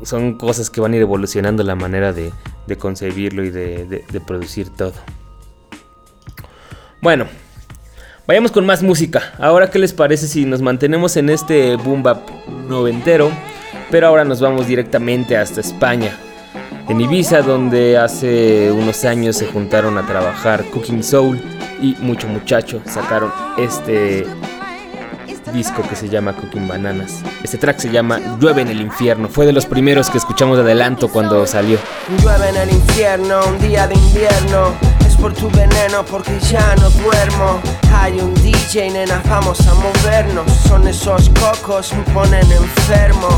son 0.03 0.35
cosas 0.35 0.71
que 0.71 0.81
van 0.81 0.93
a 0.93 0.97
ir 0.97 1.03
evolucionando 1.03 1.63
la 1.63 1.75
manera 1.75 2.13
de, 2.13 2.33
de 2.67 2.77
concebirlo 2.79 3.45
y 3.45 3.51
de, 3.51 3.87
de- 3.87 4.05
de 4.11 4.21
producir 4.21 4.71
todo. 4.71 4.93
Bueno, 7.01 7.27
vayamos 8.27 8.51
con 8.53 8.67
más 8.67 8.83
música. 8.83 9.35
Ahora, 9.39 9.71
¿qué 9.71 9.79
les 9.79 9.93
parece 9.93 10.27
si 10.27 10.45
nos 10.45 10.63
mantenemos 10.63 11.17
en 11.17 11.31
este 11.31 11.77
boom 11.77 12.03
bap 12.03 12.29
noventero? 12.69 13.31
Pero 13.91 14.07
ahora 14.09 14.25
nos 14.25 14.41
vamos 14.41 14.67
directamente 14.67 15.37
hasta 15.37 15.61
España. 15.61 16.17
En 16.89 17.01
Ibiza, 17.01 17.43
donde 17.43 17.99
hace 17.99 18.73
unos 18.73 19.05
años 19.05 19.37
se 19.37 19.47
juntaron 19.47 19.99
a 19.99 20.07
trabajar 20.07 20.65
Cooking 20.73 21.03
Soul 21.03 21.41
y 21.81 21.95
Mucho 22.01 22.27
Muchacho. 22.29 22.81
Sacaron 22.87 23.31
este 23.59 24.27
disco 25.53 25.83
que 25.83 25.97
se 25.97 26.09
llama 26.09 26.33
Cooking 26.35 26.69
Bananas. 26.69 27.23
Este 27.43 27.59
track 27.59 27.79
se 27.79 27.91
llama 27.91 28.21
Llueve 28.41 28.63
en 28.63 28.69
el 28.69 28.81
infierno. 28.81 29.29
Fue 29.29 29.47
de 29.47 29.53
los 29.53 29.67
primeros 29.67 30.11
que 30.11 30.19
escuchamos 30.19 30.57
de 30.57 30.63
adelanto 30.63 31.09
cuando 31.09 31.47
salió. 31.47 31.79
Llueve 32.23 32.49
en 32.51 32.57
el 32.57 32.71
infierno, 32.71 33.41
un 33.47 33.59
día 33.59 33.87
de 33.87 33.95
invierno. 33.95 34.75
Es 35.07 35.17
por 35.17 35.33
tu 35.33 35.51
veneno, 35.51 36.05
porque 36.05 36.39
ya 36.41 36.75
no 36.77 36.91
duermo. 36.91 37.61
Hay 37.93 38.19
un 38.21 38.35
DJ, 38.35 38.91
nena, 38.91 39.23
vamos 39.29 39.67
a 39.67 39.75
movernos. 39.75 40.51
Son 40.69 40.87
esos 40.87 41.31
cocos, 41.31 41.93
me 41.95 42.03
ponen 42.13 42.51
enfermo. 42.53 43.29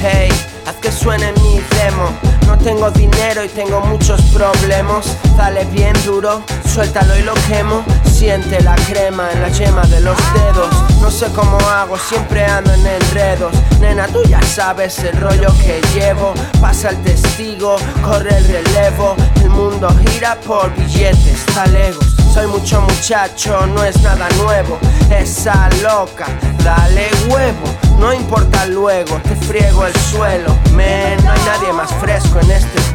Hey, 0.00 0.30
haz 0.66 0.76
que 0.76 0.90
suene 0.90 1.32
mi 1.32 1.60
demo. 1.78 2.39
No 2.50 2.58
tengo 2.58 2.90
dinero 2.90 3.44
y 3.44 3.48
tengo 3.48 3.80
muchos 3.82 4.20
problemas. 4.32 5.16
Dale 5.36 5.64
bien 5.66 5.92
duro, 6.04 6.42
suéltalo 6.66 7.16
y 7.16 7.22
lo 7.22 7.32
quemo. 7.46 7.84
Siente 8.12 8.60
la 8.60 8.74
crema 8.74 9.30
en 9.32 9.40
la 9.40 9.48
yema 9.50 9.82
de 9.82 10.00
los 10.00 10.16
dedos. 10.34 10.68
No 11.00 11.12
sé 11.12 11.28
cómo 11.32 11.56
hago, 11.60 11.96
siempre 11.96 12.44
ando 12.44 12.74
en 12.74 12.84
enredos. 12.84 13.52
Nena, 13.78 14.08
tú 14.08 14.24
ya 14.28 14.42
sabes 14.42 14.98
el 14.98 15.16
rollo 15.20 15.54
que 15.64 15.80
llevo. 15.94 16.34
Pasa 16.60 16.90
el 16.90 17.00
testigo, 17.02 17.76
corre 18.04 18.36
el 18.36 18.44
relevo. 18.44 19.14
El 19.36 19.50
mundo 19.50 19.88
gira 20.08 20.34
por 20.40 20.74
billetes, 20.74 21.46
talegos. 21.54 22.04
Soy 22.34 22.48
mucho 22.48 22.80
muchacho, 22.80 23.64
no 23.68 23.84
es 23.84 24.02
nada 24.02 24.28
nuevo. 24.42 24.76
Esa 25.08 25.68
loca, 25.82 26.26
dale 26.64 27.10
huevo. 27.28 27.89
No 28.00 28.14
importa 28.14 28.64
luego, 28.64 29.20
te 29.22 29.36
friego 29.36 29.84
el 29.86 29.94
suelo. 29.94 30.56
Men, 30.74 31.22
no 31.22 31.32
hay 31.32 31.40
nadie 31.44 31.70
más 31.74 31.92
fresco 31.96 32.40
en 32.40 32.50
este 32.50 32.89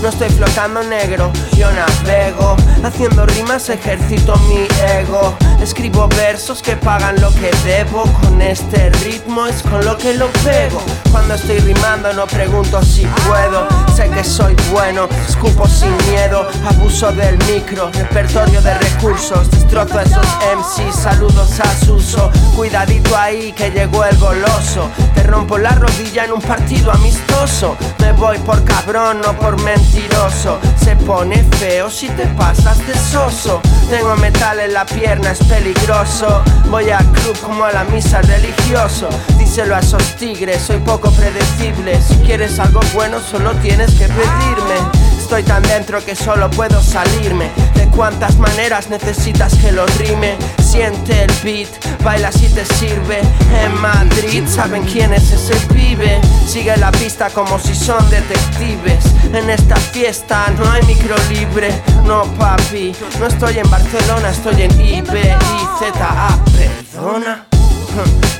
No 0.00 0.08
estoy 0.10 0.30
flotando 0.30 0.82
negro, 0.84 1.32
yo 1.56 1.68
navego. 1.72 2.56
Haciendo 2.84 3.26
rimas 3.26 3.68
ejercito 3.68 4.36
mi 4.48 4.66
ego. 4.96 5.36
Escribo 5.60 6.06
versos 6.08 6.62
que 6.62 6.76
pagan 6.76 7.20
lo 7.20 7.34
que 7.34 7.50
debo. 7.64 8.04
Con 8.22 8.40
este 8.40 8.90
ritmo 9.04 9.46
es 9.46 9.62
con 9.62 9.84
lo 9.84 9.98
que 9.98 10.14
lo 10.14 10.28
pego. 10.44 10.80
Cuando 11.10 11.34
estoy 11.34 11.58
rimando 11.58 12.12
no 12.12 12.26
pregunto 12.26 12.80
si 12.82 13.06
puedo. 13.26 13.66
Sé 13.94 14.08
que 14.08 14.22
soy 14.22 14.54
bueno, 14.70 15.08
escupo 15.28 15.66
sin 15.66 15.94
miedo. 16.10 16.48
Abuso 16.68 17.10
del 17.10 17.36
micro, 17.52 17.90
repertorio 17.92 18.62
de 18.62 18.74
recursos. 18.78 19.50
Destrozo 19.50 20.00
esos 20.00 20.26
MCs, 20.56 20.94
saludos 20.94 21.58
a 21.60 21.84
Suso. 21.84 22.30
Cuidadito 22.54 23.16
ahí 23.16 23.52
que 23.52 23.70
llegó 23.70 24.04
el 24.04 24.16
goloso. 24.16 24.88
Te 25.14 25.24
rompo 25.24 25.58
la 25.58 25.72
rodilla 25.72 26.24
en 26.24 26.32
un 26.32 26.40
partido 26.40 26.92
amistoso. 26.92 27.76
Me 27.98 28.12
voy 28.12 28.38
por 28.38 28.62
cabrón, 28.64 29.17
no 29.18 29.36
por 29.38 29.60
mentiroso. 29.62 30.58
Se 30.82 30.96
pone 30.96 31.44
feo 31.58 31.90
si 31.90 32.08
te 32.08 32.26
pasas 32.26 32.78
de 32.86 32.94
soso. 32.94 33.60
Tengo 33.90 34.16
metal 34.16 34.60
en 34.60 34.72
la 34.72 34.84
pierna, 34.84 35.32
es 35.32 35.38
peligroso. 35.44 36.42
Voy 36.70 36.90
al 36.90 37.04
club 37.12 37.38
como 37.40 37.64
a 37.64 37.72
la 37.72 37.84
misa 37.84 38.20
religioso. 38.22 39.08
Díselo 39.38 39.74
a 39.76 39.80
esos 39.80 40.16
tigres, 40.16 40.62
soy 40.62 40.78
poco 40.78 41.10
predecible. 41.12 42.00
Si 42.00 42.16
quieres 42.16 42.58
algo 42.58 42.80
bueno, 42.94 43.18
solo 43.20 43.52
tienes 43.56 43.92
que 43.92 44.06
pedirme. 44.06 44.97
Estoy 45.28 45.42
tan 45.42 45.62
dentro 45.64 46.02
que 46.02 46.16
solo 46.16 46.50
puedo 46.50 46.82
salirme. 46.82 47.50
De 47.74 47.86
cuántas 47.88 48.38
maneras 48.38 48.88
necesitas 48.88 49.54
que 49.56 49.72
lo 49.72 49.84
rime. 49.98 50.38
Siente 50.58 51.24
el 51.24 51.30
beat, 51.44 51.68
baila 52.02 52.32
si 52.32 52.48
te 52.48 52.64
sirve. 52.64 53.20
En 53.62 53.78
Madrid 53.78 54.44
saben 54.48 54.84
quién 54.84 55.12
es 55.12 55.30
ese 55.30 55.54
pibe. 55.66 56.18
Sigue 56.46 56.74
la 56.78 56.90
pista 56.92 57.28
como 57.28 57.58
si 57.58 57.74
son 57.74 58.08
detectives. 58.08 59.04
En 59.30 59.50
esta 59.50 59.76
fiesta 59.76 60.50
no 60.58 60.70
hay 60.70 60.80
micro 60.86 61.14
libre. 61.28 61.78
No, 62.04 62.22
papi, 62.38 62.94
no 63.20 63.26
estoy 63.26 63.58
en 63.58 63.68
Barcelona, 63.68 64.30
estoy 64.30 64.62
en 64.62 64.80
IBIZA. 64.80 66.38
Perdona. 66.56 67.57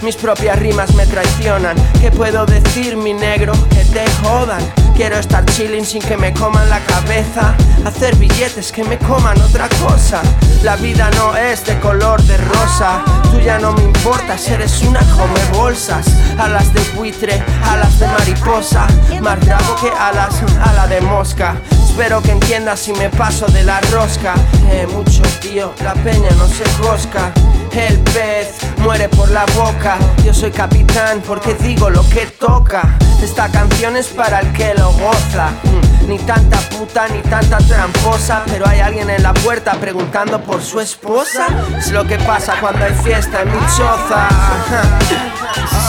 Mis 0.03 0.17
propias 0.17 0.59
rimas 0.59 0.95
me 0.95 1.07
traicionan. 1.07 1.77
¿Qué 2.01 2.11
puedo 2.11 2.47
decir, 2.47 2.97
mi 2.97 3.13
negro? 3.13 3.53
Que 3.71 3.85
te 3.85 4.05
jodan. 4.23 4.61
Quiero 4.95 5.17
estar 5.17 5.45
chilling 5.47 5.85
sin 5.85 6.03
que 6.03 6.17
me 6.17 6.33
coman 6.35 6.69
la 6.69 6.81
cabeza. 6.81 7.55
Hacer 7.85 8.17
billetes 8.17 8.73
que 8.73 8.83
me 8.85 8.99
coman 8.99 9.41
otra 9.41 9.69
cosa. 9.87 10.21
La 10.63 10.77
vida 10.77 11.09
no 11.17 11.37
es 11.37 11.65
de 11.65 11.79
color 11.79 12.21
de 12.23 12.37
rosa. 12.37 13.05
Tú 13.31 13.39
ya 13.41 13.59
no 13.59 13.73
me 13.73 13.83
importas, 13.83 14.49
eres 14.49 14.83
una 14.83 15.01
come 15.01 15.41
bolsas. 15.53 16.07
Alas 16.39 16.73
de 16.75 16.81
buitre, 16.97 17.43
alas 17.65 17.99
de 18.01 18.09
mariposa. 18.09 18.87
Más 19.21 19.45
rabo 19.47 19.77
que 19.81 19.89
alas, 19.89 20.43
ala 20.65 20.87
de 20.89 21.01
mosca. 21.01 21.57
Espero 21.71 22.23
que 22.23 22.33
entiendas 22.33 22.81
si 22.81 22.93
me 22.93 23.09
paso 23.11 23.47
de 23.47 23.65
la 23.65 23.81
rosca. 23.93 24.35
Eh, 24.71 24.87
mucho 24.93 25.23
tío, 25.41 25.75
la 25.83 25.95
peña 25.95 26.31
no 26.37 26.47
se 26.47 26.65
rosca. 26.83 27.33
El 27.73 27.99
pez 28.01 28.57
muere 28.79 29.09
por 29.09 29.31
la 29.31 29.45
Yo 30.25 30.35
soy 30.35 30.51
capitán 30.51 31.23
porque 31.27 31.55
digo 31.55 31.91
lo 31.91 32.09
que 32.09 32.27
toca. 32.27 32.83
Esta 33.23 33.49
canción 33.49 33.97
es 33.97 34.09
para 34.09 34.41
el 34.41 34.53
que 34.53 34.75
lo 34.75 34.91
goza. 34.93 35.51
Mm, 35.65 36.09
Ni 36.09 36.19
tanta 36.19 36.59
puta 36.71 37.09
ni 37.09 37.21
tanta 37.23 37.59
tramposa. 37.59 38.43
Pero 38.47 38.67
hay 38.69 38.81
alguien 38.81 39.11
en 39.11 39.23
la 39.23 39.35
puerta 39.35 39.73
preguntando 39.73 40.41
por 40.41 40.63
su 40.63 40.81
esposa. 40.81 41.47
Es 41.77 41.91
lo 41.93 42.05
que 42.05 42.19
pasa 42.19 42.55
cuando 42.61 42.85
hay 42.85 42.95
fiesta 42.95 43.43
en 43.43 43.49
mi 43.53 43.59
choza. 43.77 44.29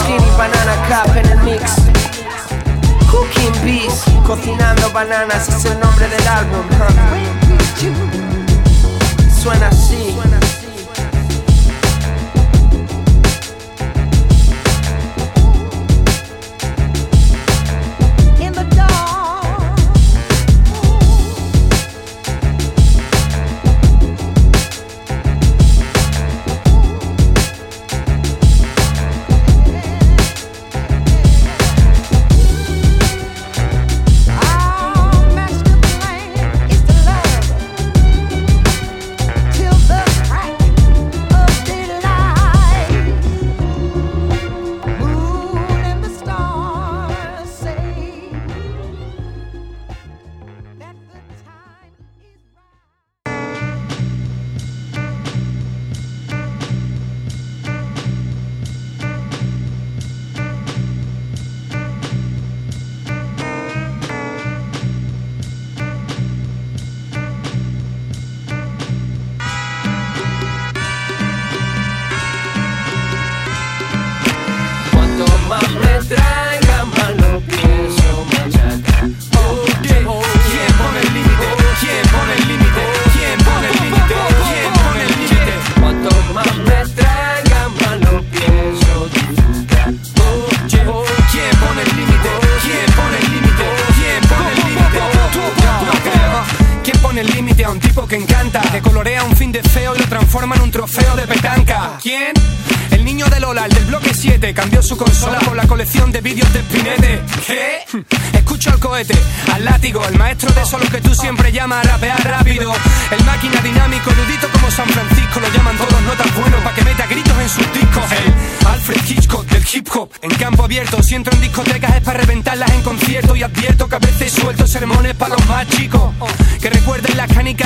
Skinny 0.00 0.30
Banana 0.36 0.74
Cup 0.88 1.16
en 1.16 1.26
el 1.26 1.38
mix. 1.38 1.76
Cooking 3.10 3.64
Bees, 3.64 4.04
cocinando 4.26 4.90
bananas 4.92 5.48
es 5.48 5.64
el 5.64 5.78
nombre 5.80 6.08
del 6.08 6.26
álbum. 6.28 6.62
Suena 9.42 9.68
así. 9.68 9.99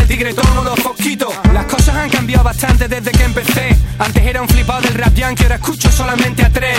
Las 0.05 0.09
canicas, 0.09 0.09
el 0.09 0.09
tigretón 0.09 0.59
o 0.59 0.64
los 0.64 0.79
fosquitos. 0.81 1.35
Las 1.53 1.67
cosas 1.67 1.97
han 1.97 2.11
cambiado 2.11 2.45
bastante 2.45 2.88
desde 2.88 3.11
que 3.11 3.25
empecé. 3.25 3.77
Antes 3.99 4.25
era 4.25 4.43
un 4.43 4.49
flipado 4.49 4.83
del 4.83 4.95
rap 4.95 5.14
yankee, 5.14 5.43
ahora 5.45 5.57
escucho 5.57 5.90
solamente 5.90 6.45
a 6.45 6.51
tres. 6.51 6.79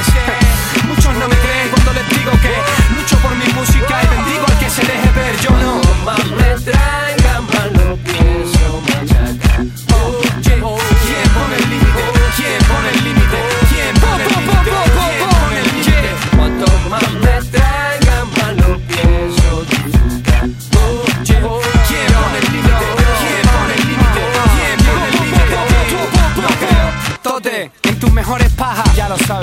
Muchos 0.88 1.14
no 1.16 1.28
me 1.28 1.36
creen 1.36 1.70
cuando 1.72 1.94
les 1.94 2.10
digo 2.10 2.32
que 2.42 2.54
lucho 2.96 3.18
por 3.20 3.36
mi 3.36 3.48
música 3.54 4.02
y 4.04 4.08
bendigo 4.08 4.46
al 4.48 4.60
que 4.60 4.70
se 4.70 4.82
deje 4.82 5.12
ver. 5.16 5.40
Yo 5.42 5.50
no. 5.52 7.15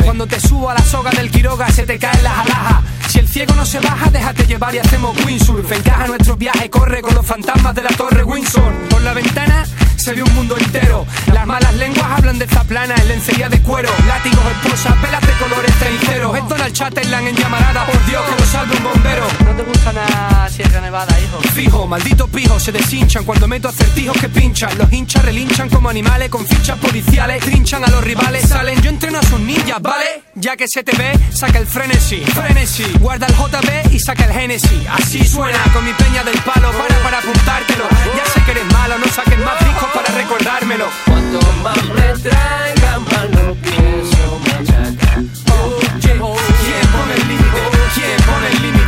Cuando 0.05 0.27
te 0.27 0.39
subo 0.39 0.69
a 0.71 0.75
la 0.75 0.83
soga 0.83 1.11
del 1.11 1.31
Quiroga 1.31 1.69
se 1.71 1.85
te 1.85 1.99
caen 1.99 2.23
las 2.23 2.39
alhajas. 2.39 2.83
Si 3.09 3.19
el 3.19 3.29
ciego 3.29 3.55
no 3.55 3.65
se 3.65 3.81
baja, 3.81 4.11
déjate 4.11 4.47
llevar 4.47 4.75
y 4.75 4.79
hacemos 4.79 5.17
windsurf. 5.25 5.71
Encaja 5.73 6.07
nuestro 6.07 6.37
viaje, 6.37 6.69
corre 6.69 7.01
con 7.01 7.15
los 7.15 7.25
fantasmas 7.25 7.75
de 7.75 7.83
la 7.83 7.91
torre 7.91 8.23
Windsor. 8.23 8.73
Por 8.91 9.01
la 9.03 9.15
ventana 9.15 9.65
se 10.03 10.13
ve 10.15 10.23
un 10.25 10.35
mundo 10.35 10.57
entero. 10.59 11.07
Las 11.33 11.47
malas 11.47 11.75
lenguas 11.77 12.07
hablan 12.11 12.37
de 12.37 12.49
zaplana, 12.49 12.95
en 12.97 13.07
lencería 13.07 13.49
de 13.49 13.63
cuero. 13.63 13.89
Látigos, 14.09 14.41
esposas, 14.51 15.01
velas 15.01 15.21
de 15.21 15.33
colores 15.35 15.73
treinceros. 15.79 16.37
Es 16.37 16.49
Donald 16.49 16.73
Chatterland 16.73 17.29
en 17.29 17.37
llamarada, 17.37 17.87
por 17.87 18.07
Dios 18.07 18.21
que 18.23 18.41
lo 18.41 18.47
salve 18.49 18.77
un 18.79 18.83
bombero. 18.83 19.27
¿No 19.45 19.53
te 19.53 19.63
gusta 19.63 19.93
nada 19.93 20.49
Sierra 20.51 20.81
Nevada, 20.81 21.17
hijo? 21.21 21.41
Fijo, 21.55 21.87
malditos 21.87 22.29
pijos 22.31 22.65
se 22.65 22.73
deshinchan 22.73 23.25
cuando 23.25 23.47
meto 23.47 23.69
acertijos 23.69 24.19
que 24.19 24.29
pinchan. 24.29 24.77
Los 24.77 24.93
hinchas 24.93 25.25
relinchan 25.25 25.71
como 25.71 25.89
animales 25.89 26.31
con 26.31 26.45
fichas 26.47 26.79
policiales. 26.79 27.41
Trinchan 27.45 27.85
a 27.85 27.89
los 27.89 28.03
rivales, 28.03 28.49
salen. 28.49 28.83
Yo 28.83 28.91
entreno 28.91 29.21
a 29.21 29.23
sus 29.23 29.39
ninjas, 29.39 29.81
¿vale? 29.81 30.25
Ya 30.35 30.57
que 30.57 30.67
se 30.67 30.83
te 30.83 30.97
ve, 30.97 31.17
saca 31.31 31.61
el 31.61 31.67
frenesí. 31.69 32.25
Frenesí, 32.25 32.87
guarda 32.99 33.29
el 33.29 33.35
JB 33.35 33.95
y 33.95 34.01
saca 34.01 34.25
el 34.25 34.33
Genesis. 34.33 34.83
Así 34.91 35.25
suena 35.25 35.63
con 35.73 35.85
mi 35.85 35.93
peña 35.93 36.25
del 36.25 36.39
palo. 36.41 36.73
Para 36.73 36.97
para 37.05 37.19
apuntártelo. 37.19 37.85
Ya 38.17 38.25
sé 38.27 38.43
que 38.45 38.51
eres 38.51 38.65
malo, 38.73 38.99
no 38.99 39.07
saques 39.07 39.39
más 39.39 39.65
discos 39.65 39.92
para 39.95 40.09
recordármelo. 40.15 40.87
Cuanto 41.07 41.41
más 41.63 41.77
me 41.95 42.13
traigan 42.21 43.05
mal 43.11 43.31
lo 43.33 43.55
pienso 43.57 44.41
machacar. 44.47 45.19
Oye, 45.53 45.91
¿quién 46.01 46.19
pone 46.19 47.15
el 47.15 47.29
límite? 47.29 47.61
¿Quién 47.95 48.23
pone 48.23 48.47
el 48.49 48.63
límite? 48.63 48.82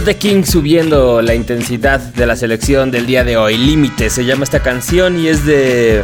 Tote 0.00 0.16
King 0.16 0.44
subiendo 0.44 1.20
la 1.20 1.34
intensidad 1.34 2.00
de 2.00 2.24
la 2.24 2.34
selección 2.34 2.90
del 2.90 3.04
día 3.04 3.22
de 3.22 3.36
hoy. 3.36 3.58
Límite 3.58 4.08
se 4.08 4.24
llama 4.24 4.44
esta 4.44 4.62
canción 4.62 5.20
y 5.20 5.28
es 5.28 5.44
de 5.44 6.02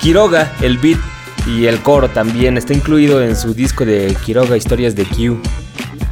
Quiroga, 0.00 0.52
el 0.60 0.78
beat 0.78 1.00
y 1.48 1.66
el 1.66 1.80
coro 1.80 2.08
también. 2.08 2.56
Está 2.56 2.74
incluido 2.74 3.20
en 3.24 3.34
su 3.34 3.52
disco 3.52 3.84
de 3.84 4.16
Quiroga 4.24 4.56
Historias 4.56 4.94
de 4.94 5.04
Q. 5.04 5.42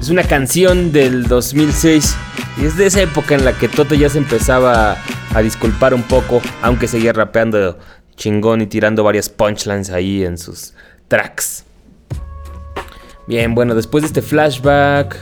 Es 0.00 0.08
una 0.08 0.24
canción 0.24 0.90
del 0.90 1.28
2006 1.28 2.16
y 2.60 2.64
es 2.64 2.76
de 2.76 2.86
esa 2.86 3.02
época 3.02 3.36
en 3.36 3.44
la 3.44 3.52
que 3.52 3.68
Toto 3.68 3.94
ya 3.94 4.08
se 4.08 4.18
empezaba 4.18 4.96
a 5.32 5.42
disculpar 5.42 5.94
un 5.94 6.02
poco, 6.02 6.42
aunque 6.60 6.88
seguía 6.88 7.12
rapeando 7.12 7.78
chingón 8.16 8.62
y 8.62 8.66
tirando 8.66 9.04
varias 9.04 9.28
punchlines 9.28 9.90
ahí 9.90 10.24
en 10.24 10.38
sus 10.38 10.74
tracks. 11.06 11.62
Bien, 13.28 13.54
bueno, 13.54 13.76
después 13.76 14.02
de 14.02 14.08
este 14.08 14.22
flashback, 14.22 15.16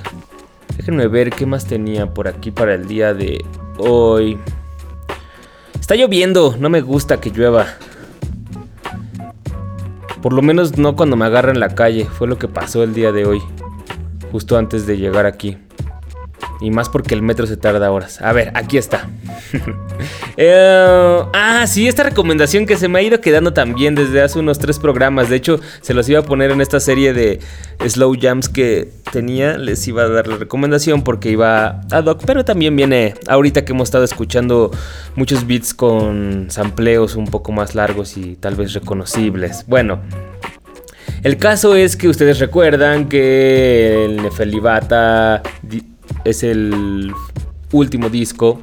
déjenme 0.81 1.09
ver 1.09 1.29
qué 1.29 1.45
más 1.45 1.67
tenía 1.67 2.07
por 2.07 2.27
aquí 2.27 2.51
para 2.51 2.73
el 2.73 2.89
día 2.89 3.13
de 3.13 3.45
hoy. 3.77 4.39
Está 5.79 5.95
lloviendo, 5.95 6.57
no 6.59 6.71
me 6.71 6.81
gusta 6.81 7.21
que 7.21 7.29
llueva. 7.29 7.67
Por 10.23 10.33
lo 10.33 10.41
menos 10.41 10.79
no 10.79 10.97
cuando 10.97 11.17
me 11.17 11.27
agarra 11.27 11.53
en 11.53 11.61
la 11.61 11.75
calle, 11.75 12.07
fue 12.07 12.29
lo 12.29 12.39
que 12.39 12.49
pasó 12.49 12.83
el 12.83 12.95
día 12.95 13.13
de 13.13 13.27
hoy, 13.27 13.43
justo 14.33 14.57
antes 14.57 14.87
de 14.87 14.97
llegar 14.97 15.27
aquí. 15.27 15.59
Y 16.61 16.71
más 16.71 16.89
porque 16.89 17.15
el 17.15 17.23
metro 17.23 17.47
se 17.47 17.57
tarda 17.57 17.91
horas. 17.91 18.21
A 18.21 18.33
ver, 18.33 18.53
aquí 18.55 18.79
está. 18.79 19.09
Eh, 20.43 21.23
ah, 21.35 21.67
sí, 21.67 21.87
esta 21.87 22.03
recomendación 22.03 22.65
que 22.65 22.79
se 22.79 22.89
me 22.89 22.99
ha 22.99 23.03
ido 23.03 23.21
quedando 23.21 23.53
también 23.53 23.95
desde 23.95 24.23
hace 24.23 24.39
unos 24.39 24.59
tres 24.59 24.79
programas. 24.79 25.29
De 25.29 25.37
hecho, 25.37 25.61
se 25.83 25.93
los 25.93 26.09
iba 26.09 26.21
a 26.21 26.23
poner 26.23 26.51
en 26.51 26.63
esta 26.63 26.81
serie 26.81 27.13
de 27.13 27.41
slow 27.87 28.17
jams 28.19 28.49
que 28.49 28.91
tenía. 29.13 29.59
Les 29.59 29.87
iba 29.87 30.05
a 30.05 30.09
dar 30.09 30.27
la 30.27 30.37
recomendación 30.39 31.03
porque 31.03 31.31
iba 31.31 31.83
ad 31.91 32.07
hoc. 32.07 32.23
Pero 32.25 32.47
también 32.47 32.75
viene 32.75 33.15
ahorita 33.29 33.67
que 33.67 33.73
hemos 33.73 33.89
estado 33.89 34.05
escuchando 34.05 34.71
muchos 35.15 35.47
beats 35.47 35.75
con 35.75 36.47
sampleos 36.49 37.17
un 37.17 37.27
poco 37.27 37.53
más 37.53 37.75
largos 37.75 38.17
y 38.17 38.37
tal 38.37 38.55
vez 38.55 38.73
reconocibles. 38.73 39.67
Bueno. 39.67 40.01
El 41.23 41.37
caso 41.37 41.75
es 41.75 41.97
que 41.97 42.09
ustedes 42.09 42.39
recuerdan 42.39 43.07
que 43.07 44.07
el 44.07 44.23
Nefelibata 44.23 45.43
es 46.25 46.43
el 46.43 47.13
último 47.73 48.09
disco 48.09 48.61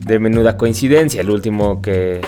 de 0.00 0.18
menuda 0.18 0.56
coincidencia, 0.56 1.20
el 1.20 1.30
último 1.30 1.80
que 1.82 2.20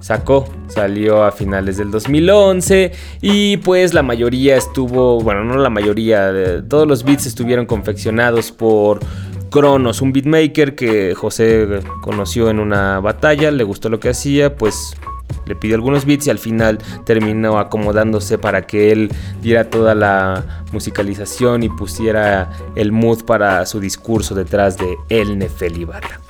sacó. 0.00 0.46
Salió 0.68 1.22
a 1.22 1.32
finales 1.32 1.76
del 1.76 1.90
2011 1.90 2.92
y 3.20 3.58
pues 3.58 3.92
la 3.92 4.02
mayoría 4.02 4.56
estuvo, 4.56 5.20
bueno, 5.20 5.44
no 5.44 5.58
la 5.58 5.68
mayoría, 5.68 6.64
todos 6.66 6.88
los 6.88 7.04
beats 7.04 7.26
estuvieron 7.26 7.66
confeccionados 7.66 8.52
por 8.52 9.00
Cronos, 9.50 10.00
un 10.00 10.14
beatmaker 10.14 10.74
que 10.74 11.14
José 11.14 11.80
conoció 12.00 12.48
en 12.48 12.58
una 12.58 13.00
batalla, 13.00 13.50
le 13.50 13.64
gustó 13.64 13.90
lo 13.90 14.00
que 14.00 14.08
hacía, 14.08 14.56
pues 14.56 14.94
le 15.46 15.54
pidió 15.54 15.74
algunos 15.76 16.04
beats 16.04 16.26
y 16.26 16.30
al 16.30 16.38
final 16.38 16.78
terminó 17.04 17.58
acomodándose 17.58 18.38
para 18.38 18.62
que 18.66 18.92
él 18.92 19.10
diera 19.40 19.70
toda 19.70 19.94
la 19.94 20.64
musicalización 20.72 21.62
y 21.62 21.68
pusiera 21.68 22.50
el 22.74 22.92
mood 22.92 23.24
para 23.24 23.64
su 23.66 23.80
discurso 23.80 24.34
detrás 24.34 24.76
de 24.78 24.96
El 25.08 25.38
Nefelibata. 25.38 26.20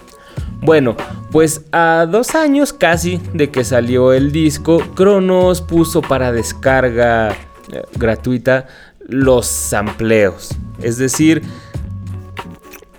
Bueno, 0.61 0.97
pues 1.33 1.63
a 1.73 2.07
dos 2.09 2.37
años 2.37 2.73
casi 2.73 3.21
de 3.35 3.51
que 3.51 3.65
salió 3.65 4.13
el 4.13 4.31
disco, 4.31 4.79
Cronos 4.95 5.61
puso 5.61 6.03
para 6.03 6.31
descarga 6.31 7.31
eh, 7.73 7.83
gratuita 7.97 8.69
los 9.01 9.47
sampleos. 9.47 10.51
Es 10.81 10.99
decir, 10.99 11.43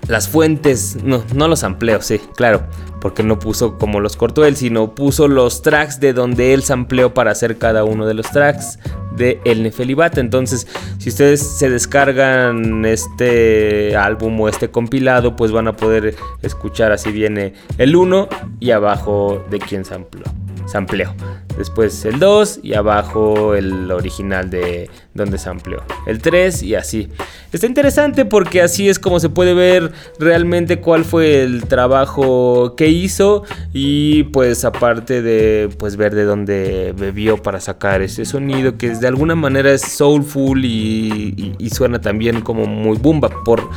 las 0.08 0.28
fuentes, 0.28 0.98
no, 1.04 1.24
no 1.34 1.48
los 1.48 1.60
sampleos, 1.60 2.06
sí, 2.06 2.20
claro, 2.36 2.64
porque 3.04 3.22
no 3.22 3.38
puso 3.38 3.78
como 3.78 4.00
los 4.00 4.16
cortó 4.16 4.46
él, 4.46 4.56
sino 4.56 4.96
puso 4.96 5.28
los 5.28 5.62
tracks 5.62 6.00
de 6.00 6.14
donde 6.14 6.54
él 6.54 6.64
sampleó 6.64 7.14
para 7.14 7.32
hacer 7.32 7.58
cada 7.58 7.84
uno 7.84 8.06
de 8.06 8.14
los 8.14 8.32
tracks 8.32 8.80
de 9.18 9.42
El 9.44 9.62
Nefelibata. 9.62 10.22
Entonces, 10.22 10.68
si 11.00 11.10
ustedes 11.10 11.42
se 11.42 11.70
descargan 11.70 12.86
este 12.86 13.98
álbum 13.98 14.40
o 14.40 14.48
este 14.48 14.72
compilado, 14.72 15.36
pues 15.36 15.52
van 15.52 15.68
a 15.68 15.76
poder 15.76 16.16
escuchar 16.44 16.94
así 16.94 17.12
viene 17.12 17.56
el 17.78 17.94
1 17.98 18.30
y 18.62 18.72
abajo 18.72 19.44
de 19.50 19.60
quién 19.60 19.84
sampleó. 19.84 20.43
Sampleó. 20.66 21.14
Después 21.58 22.04
el 22.06 22.20
2 22.20 22.62
y 22.64 22.74
abajo 22.74 23.54
el 23.54 23.92
original 23.92 24.50
de 24.50 24.90
donde 25.14 25.38
sampleó. 25.38 25.84
El 26.08 26.20
3 26.20 26.64
y 26.64 26.74
así. 26.76 27.10
Está 27.52 27.68
interesante 27.68 28.26
porque 28.26 28.62
así 28.62 28.90
es 28.90 28.98
como 28.98 29.20
se 29.20 29.30
puede 29.30 29.54
ver 29.54 29.92
realmente 30.20 30.80
cuál 30.80 31.06
fue 31.06 31.44
el 31.44 31.66
trabajo 31.66 32.76
que 32.76 32.88
hizo 32.88 33.44
y 33.74 34.24
pues 34.26 34.66
aparte 34.66 35.22
de 35.22 35.70
pues 35.78 35.96
ver 35.96 36.16
de 36.16 36.24
dónde 36.24 36.94
bebió 36.98 37.38
para 37.38 37.60
sacar 37.60 38.02
ese 38.02 38.26
sonido 38.26 38.78
que 38.78 38.90
de 38.90 39.08
alguna 39.08 39.36
manera 39.36 39.72
es 39.72 39.82
soulful 39.84 40.66
y, 40.66 41.56
y- 41.60 41.70
suena 41.70 42.00
también 42.02 42.42
como 42.42 42.66
muy 42.66 42.98
bumba 42.98 43.30
por 43.44 43.68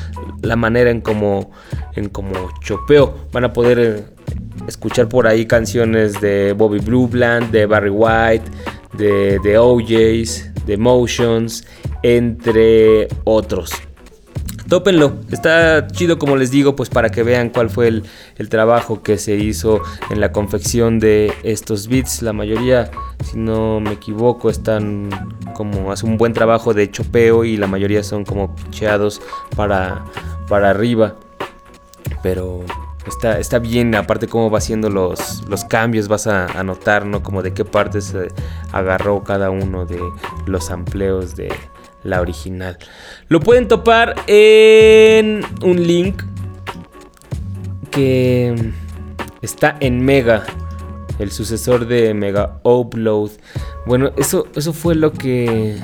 la 0.42 0.54
manera 0.56 0.90
en 0.90 1.00
como 1.00 1.50
en 1.94 2.08
como 2.10 2.32
chopeó. 2.62 3.14
Van 3.32 3.44
a 3.44 3.52
poder 3.52 3.78
eh, 3.78 4.04
escuchar 4.66 5.08
por 5.08 5.26
ahí 5.26 5.46
canciones 5.46 6.20
de 6.20 6.52
Bobby 6.52 6.78
Blue 6.78 7.08
Bland, 7.08 7.50
de 7.50 7.66
Barry 7.66 7.90
White, 7.90 8.44
de, 8.96 9.38
de 9.42 9.58
OJs, 9.58 10.52
The 10.66 10.76
Motions, 10.76 11.64
entre 12.02 13.08
otros. 13.24 13.72
Tópenlo, 14.68 15.20
está 15.30 15.86
chido 15.86 16.18
como 16.18 16.34
les 16.34 16.50
digo, 16.50 16.74
pues 16.74 16.88
para 16.88 17.10
que 17.10 17.22
vean 17.22 17.50
cuál 17.50 17.70
fue 17.70 17.86
el, 17.86 18.02
el, 18.36 18.48
trabajo 18.48 19.00
que 19.00 19.16
se 19.16 19.36
hizo 19.36 19.80
en 20.10 20.20
la 20.20 20.32
confección 20.32 20.98
de 20.98 21.32
estos 21.44 21.86
beats. 21.86 22.20
La 22.20 22.32
mayoría, 22.32 22.90
si 23.24 23.38
no 23.38 23.78
me 23.78 23.92
equivoco, 23.92 24.50
están 24.50 25.08
como 25.54 25.92
hace 25.92 26.04
un 26.04 26.16
buen 26.16 26.32
trabajo 26.32 26.74
de 26.74 26.90
chopeo 26.90 27.44
y 27.44 27.56
la 27.56 27.68
mayoría 27.68 28.02
son 28.02 28.24
como 28.24 28.56
picheados 28.56 29.22
para, 29.54 30.04
para 30.48 30.70
arriba. 30.70 31.14
Pero 32.24 32.64
está, 33.06 33.38
está 33.38 33.58
bien, 33.58 33.94
aparte 33.94 34.26
cómo 34.26 34.50
va 34.50 34.58
haciendo 34.58 34.90
los, 34.90 35.44
los 35.48 35.64
cambios, 35.64 36.08
vas 36.08 36.26
a, 36.26 36.46
a 36.46 36.62
notar, 36.62 37.06
¿no? 37.06 37.22
Como 37.22 37.42
de 37.42 37.52
qué 37.52 37.64
parte 37.64 38.00
se 38.00 38.28
agarró 38.72 39.22
cada 39.24 39.50
uno 39.50 39.86
de 39.86 40.00
los 40.46 40.70
amplios 40.70 41.36
de 41.36 41.52
la 42.02 42.20
original. 42.20 42.78
Lo 43.28 43.40
pueden 43.40 43.68
topar 43.68 44.14
en 44.26 45.42
un 45.62 45.86
link 45.86 46.22
que 47.90 48.72
está 49.42 49.76
en 49.80 50.04
Mega, 50.04 50.44
el 51.18 51.30
sucesor 51.30 51.86
de 51.86 52.14
Mega 52.14 52.60
Upload. 52.62 53.30
Bueno, 53.86 54.12
eso, 54.16 54.46
eso 54.54 54.72
fue 54.72 54.94
lo 54.94 55.12
que 55.12 55.80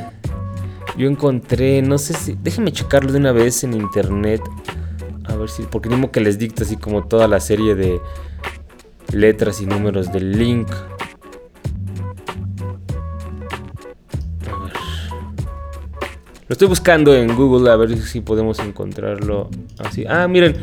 yo 0.97 1.09
encontré. 1.09 1.83
No 1.83 1.99
sé 1.99 2.15
si. 2.15 2.37
Déjenme 2.43 2.73
checarlo 2.73 3.13
de 3.13 3.19
una 3.19 3.33
vez 3.33 3.65
en 3.65 3.75
internet. 3.75 4.43
A 5.33 5.37
ver 5.37 5.49
si. 5.49 5.63
Porque 5.63 5.89
mismo 5.89 6.11
que 6.11 6.21
les 6.21 6.39
dicta 6.39 6.65
así 6.65 6.77
como 6.77 7.05
toda 7.05 7.27
la 7.27 7.41
serie 7.41 7.75
de 7.75 8.01
letras 9.13 9.61
y 9.61 9.67
números 9.67 10.13
del 10.13 10.39
link. 10.39 10.69
Lo 16.49 16.55
estoy 16.55 16.69
buscando 16.69 17.15
en 17.15 17.35
Google 17.35 17.71
a 17.71 17.77
ver 17.77 17.97
si 17.99 18.21
podemos 18.21 18.59
encontrarlo 18.59 19.49
así. 19.79 20.05
Ah, 20.07 20.29
miren. 20.29 20.57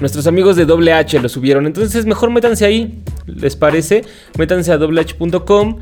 Nuestros 0.00 0.26
amigos 0.26 0.56
de 0.56 0.64
WH 0.64 1.20
lo 1.20 1.28
subieron. 1.28 1.66
Entonces 1.66 2.06
mejor 2.06 2.30
métanse 2.30 2.64
ahí. 2.64 3.02
¿Les 3.26 3.56
parece? 3.56 4.04
Métanse 4.38 4.72
a 4.72 4.78
wh.com 4.78 5.78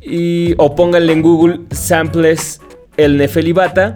y 0.00 0.54
o 0.56 0.74
pónganle 0.74 1.12
en 1.12 1.22
Google 1.22 1.60
samples 1.70 2.60
el 2.96 3.18
Nefelibata. 3.18 3.94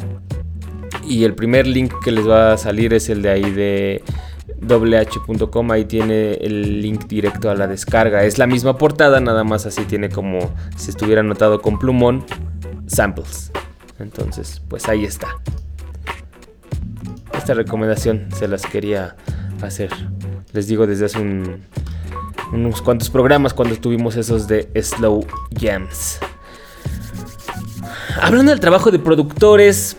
Y 1.04 1.24
el 1.24 1.34
primer 1.34 1.66
link 1.66 1.92
que 2.02 2.12
les 2.12 2.28
va 2.28 2.52
a 2.52 2.56
salir 2.58 2.94
es 2.94 3.08
el 3.08 3.22
de 3.22 3.30
ahí 3.30 3.50
de 3.50 4.02
wh.com. 4.60 5.70
Ahí 5.70 5.84
tiene 5.84 6.34
el 6.34 6.80
link 6.80 7.06
directo 7.06 7.50
a 7.50 7.54
la 7.54 7.66
descarga. 7.66 8.24
Es 8.24 8.38
la 8.38 8.46
misma 8.46 8.78
portada, 8.78 9.20
nada 9.20 9.44
más 9.44 9.66
así 9.66 9.84
tiene 9.84 10.08
como 10.08 10.54
si 10.76 10.90
estuviera 10.90 11.20
anotado 11.20 11.60
con 11.60 11.78
plumón 11.78 12.24
samples. 12.86 13.50
Entonces, 13.98 14.62
pues 14.68 14.88
ahí 14.88 15.04
está. 15.04 15.28
Esta 17.34 17.54
recomendación 17.54 18.28
se 18.34 18.48
las 18.48 18.66
quería 18.66 19.16
hacer. 19.62 19.90
Les 20.52 20.66
digo 20.66 20.86
desde 20.86 21.06
hace 21.06 21.18
un, 21.18 21.62
unos 22.52 22.82
cuantos 22.82 23.10
programas 23.10 23.54
cuando 23.54 23.76
tuvimos 23.76 24.16
esos 24.16 24.46
de 24.46 24.68
Slow 24.80 25.26
Jams. 25.58 26.20
Hablando 28.20 28.50
del 28.50 28.60
trabajo 28.60 28.90
de 28.90 28.98
productores, 28.98 29.96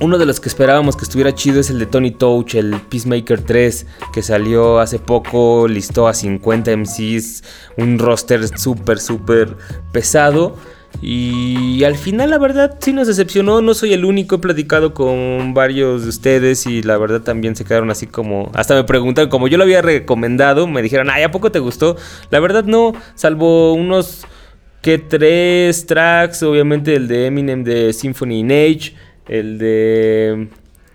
uno 0.00 0.18
de 0.18 0.26
los 0.26 0.40
que 0.40 0.48
esperábamos 0.48 0.96
que 0.96 1.04
estuviera 1.04 1.34
chido 1.34 1.60
es 1.60 1.70
el 1.70 1.78
de 1.78 1.86
Tony 1.86 2.10
Touch, 2.10 2.54
el 2.54 2.80
Peacemaker 2.88 3.42
3, 3.42 3.86
que 4.12 4.22
salió 4.22 4.78
hace 4.78 4.98
poco, 4.98 5.66
listó 5.68 6.06
a 6.06 6.14
50 6.14 6.76
MCs, 6.76 7.42
un 7.76 7.98
roster 7.98 8.46
súper, 8.58 9.00
súper 9.00 9.56
pesado. 9.92 10.56
Y 11.02 11.84
al 11.84 11.96
final 11.96 12.30
la 12.30 12.38
verdad 12.38 12.76
sí 12.80 12.92
nos 12.92 13.06
decepcionó, 13.06 13.60
no 13.60 13.74
soy 13.74 13.92
el 13.92 14.04
único, 14.04 14.36
he 14.36 14.38
platicado 14.38 14.94
con 14.94 15.52
varios 15.52 16.02
de 16.02 16.08
ustedes 16.08 16.66
y 16.66 16.82
la 16.82 16.96
verdad 16.96 17.20
también 17.20 17.54
se 17.54 17.64
quedaron 17.64 17.90
así 17.90 18.06
como, 18.06 18.50
hasta 18.54 18.74
me 18.74 18.84
preguntaron, 18.84 19.30
como 19.30 19.48
yo 19.48 19.58
lo 19.58 19.64
había 19.64 19.82
recomendado, 19.82 20.66
me 20.66 20.82
dijeron, 20.82 21.08
ay, 21.10 21.22
¿a 21.22 21.30
poco 21.30 21.52
te 21.52 21.58
gustó? 21.58 21.96
La 22.30 22.40
verdad 22.40 22.64
no, 22.64 22.94
salvo 23.14 23.74
unos 23.74 24.26
que 24.80 24.98
tres 24.98 25.86
tracks, 25.86 26.42
obviamente 26.42 26.94
el 26.94 27.06
de 27.06 27.26
Eminem 27.26 27.64
de 27.64 27.92
Symphony 27.92 28.40
in 28.40 28.50
Age, 28.50 28.94
el 29.28 29.58
de... 29.58 30.48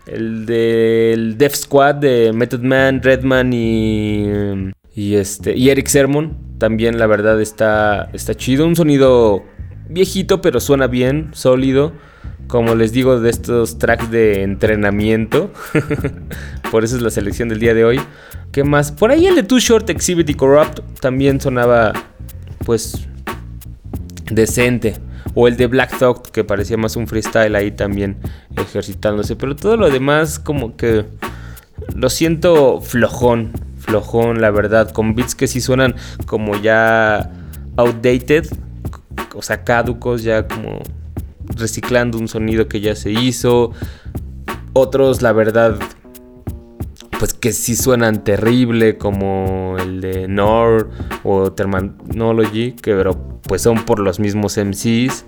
El 0.05 0.45
del 0.45 1.37
Def 1.37 1.55
Squad 1.55 1.95
de 1.95 2.33
Method 2.33 2.61
Man, 2.61 3.01
Redman 3.01 3.53
y... 3.53 4.71
Y, 4.95 5.15
este, 5.15 5.57
y 5.57 5.69
Eric 5.69 5.87
Sermon, 5.87 6.37
también 6.59 6.99
la 6.99 7.07
verdad 7.07 7.41
está, 7.41 8.09
está 8.13 8.35
chido, 8.35 8.67
un 8.67 8.75
sonido 8.75 9.43
viejito, 9.89 10.41
pero 10.41 10.59
suena 10.59 10.87
bien, 10.87 11.29
sólido. 11.33 11.93
Como 12.47 12.75
les 12.75 12.91
digo, 12.91 13.19
de 13.19 13.29
estos 13.29 13.79
tracks 13.79 14.11
de 14.11 14.43
entrenamiento. 14.43 15.51
Por 16.71 16.83
eso 16.83 16.97
es 16.97 17.01
la 17.01 17.09
selección 17.09 17.49
del 17.49 17.59
día 17.59 17.73
de 17.73 17.85
hoy. 17.85 18.01
¿Qué 18.51 18.63
más? 18.63 18.91
Por 18.91 19.11
ahí 19.11 19.25
el 19.25 19.35
de 19.35 19.43
Too 19.43 19.59
Short 19.59 19.89
Exhibit 19.89 20.29
y 20.29 20.33
Corrupt 20.35 20.79
también 20.99 21.41
sonaba, 21.41 21.93
pues, 22.65 23.07
decente. 24.29 24.95
O 25.35 25.47
el 25.47 25.57
de 25.57 25.67
Black 25.67 25.97
Thought, 25.97 26.27
que 26.27 26.43
parecía 26.43 26.77
más 26.77 26.95
un 26.95 27.07
freestyle 27.07 27.55
ahí 27.55 27.71
también 27.71 28.17
ejercitándose. 28.55 29.35
Pero 29.35 29.55
todo 29.55 29.77
lo 29.77 29.89
demás, 29.89 30.39
como 30.39 30.75
que 30.75 31.05
lo 31.95 32.09
siento 32.09 32.81
flojón. 32.81 33.51
Flojón, 33.77 34.41
la 34.41 34.51
verdad. 34.51 34.91
Con 34.91 35.15
beats 35.15 35.35
que 35.35 35.47
sí 35.47 35.61
suenan 35.61 35.95
como 36.25 36.55
ya 36.55 37.31
outdated 37.75 38.47
o 39.35 39.41
sea, 39.41 39.63
caducos, 39.63 40.23
ya 40.23 40.47
como 40.47 40.79
reciclando 41.55 42.17
un 42.17 42.27
sonido 42.27 42.67
que 42.67 42.81
ya 42.81 42.95
se 42.95 43.11
hizo. 43.11 43.71
Otros, 44.73 45.21
la 45.21 45.33
verdad, 45.33 45.77
pues 47.23 47.33
que 47.33 47.53
sí 47.53 47.77
suenan 47.77 48.25
terrible, 48.25 48.97
como 48.97 49.77
el 49.79 50.01
de 50.01 50.27
Nor 50.27 50.89
o 51.23 51.53
Terminology, 51.53 52.73
que 52.73 52.93
pero 52.93 53.39
pues 53.43 53.61
son 53.61 53.85
por 53.85 53.99
los 53.99 54.19
mismos 54.19 54.57
MCs. 54.57 55.23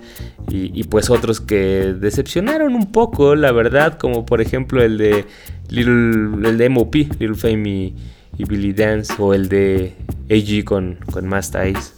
Y, 0.50 0.84
pues 0.84 1.08
otros 1.08 1.40
que 1.40 1.94
decepcionaron 1.98 2.74
un 2.74 2.92
poco, 2.92 3.34
la 3.34 3.50
verdad, 3.50 3.96
como 3.96 4.26
por 4.26 4.42
ejemplo 4.42 4.82
el 4.82 4.98
de 4.98 5.24
Little, 5.70 6.46
el 6.46 6.58
de 6.58 6.68
MOP, 6.68 6.96
Little 7.18 7.34
Fame 7.34 7.94
y, 8.36 8.44
Billy 8.44 8.74
Dance, 8.74 9.14
o 9.18 9.32
el 9.32 9.48
de 9.48 9.94
AG 10.30 10.66
con, 10.66 10.98
con 11.10 11.26
Master 11.26 11.66
Ice. 11.66 11.94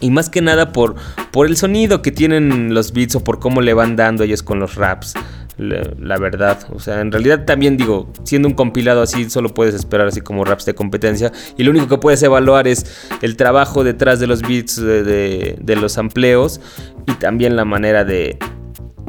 Y 0.00 0.10
más 0.10 0.28
que 0.28 0.42
nada 0.42 0.72
por, 0.72 0.96
por 1.30 1.46
el 1.46 1.56
sonido 1.56 2.02
que 2.02 2.10
tienen 2.10 2.74
los 2.74 2.92
beats 2.92 3.14
o 3.14 3.22
por 3.22 3.38
cómo 3.38 3.60
le 3.60 3.72
van 3.72 3.94
dando 3.94 4.24
ellos 4.24 4.42
con 4.42 4.58
los 4.58 4.74
raps. 4.74 5.14
La, 5.56 6.18
verdad, 6.18 6.66
o 6.72 6.80
sea, 6.80 7.00
en 7.00 7.12
realidad 7.12 7.44
también 7.44 7.76
digo, 7.76 8.12
siendo 8.24 8.48
un 8.48 8.54
compilado 8.54 9.02
así, 9.02 9.30
solo 9.30 9.54
puedes 9.54 9.74
esperar 9.74 10.08
así 10.08 10.20
como 10.20 10.44
raps 10.44 10.64
de 10.64 10.74
competencia. 10.74 11.30
Y 11.56 11.62
lo 11.62 11.70
único 11.70 11.86
que 11.88 11.98
puedes 11.98 12.22
evaluar 12.22 12.66
es 12.66 13.08
el 13.22 13.36
trabajo 13.36 13.84
detrás 13.84 14.18
de 14.18 14.26
los 14.26 14.42
beats, 14.42 14.76
de 14.80 15.76
los 15.80 15.96
amplios 15.96 16.60
y 17.06 17.12
también 17.12 17.54
la 17.54 17.64
manera 17.64 18.04
de, 18.04 18.36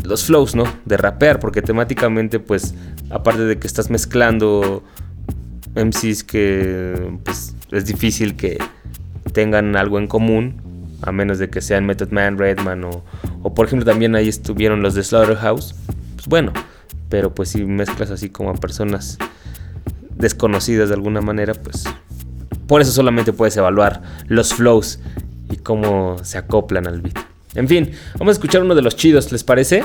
los 0.06 0.26
flows, 0.26 0.56
¿no? 0.56 0.64
De 0.86 0.98
rapear, 0.98 1.40
porque 1.40 1.62
temáticamente, 1.62 2.40
pues, 2.40 2.74
aparte 3.10 3.44
de 3.44 3.58
que 3.58 3.68
estás 3.68 3.90
mezclando 3.90 4.84
MCs 5.76 6.24
que 6.24 7.18
pues, 7.24 7.56
es 7.72 7.86
difícil 7.86 8.36
que 8.36 8.58
tengan 9.34 9.76
algo 9.76 10.00
en 10.00 10.08
común, 10.08 10.62
a 11.02 11.12
menos 11.12 11.40
de 11.40 11.50
que 11.50 11.62
sean 11.62 11.86
Method 11.86 12.12
Man, 12.12 12.38
Redman 12.38 12.84
o, 12.86 13.04
o 13.44 13.54
por 13.54 13.68
ejemplo 13.68 13.86
también 13.86 14.16
ahí 14.16 14.30
estuvieron 14.30 14.82
los 14.82 14.96
de 14.96 15.04
Slaughterhouse. 15.04 15.76
Pues 16.26 16.30
bueno, 16.30 16.54
pero 17.08 17.36
pues 17.36 17.50
si 17.50 17.64
mezclas 17.64 18.10
así 18.10 18.30
como 18.30 18.50
a 18.50 18.56
personas 18.56 19.20
desconocidas 20.16 20.90
de 20.90 20.96
alguna 20.96 21.22
manera, 21.22 21.54
pues 21.54 21.84
por 22.68 22.82
eso 22.82 22.92
solamente 22.92 23.32
puedes 23.32 23.56
evaluar 23.58 24.02
los 24.28 24.56
flows 24.56 25.00
y 25.52 25.58
cómo 25.58 26.18
se 26.24 26.40
acoplan 26.40 26.88
al 26.88 27.02
beat. 27.02 27.16
En 27.54 27.68
fin, 27.68 27.92
vamos 28.18 28.32
a 28.32 28.38
escuchar 28.38 28.64
uno 28.64 28.74
de 28.74 28.82
los 28.82 28.96
chidos, 28.96 29.32
¿les 29.32 29.44
parece? 29.44 29.84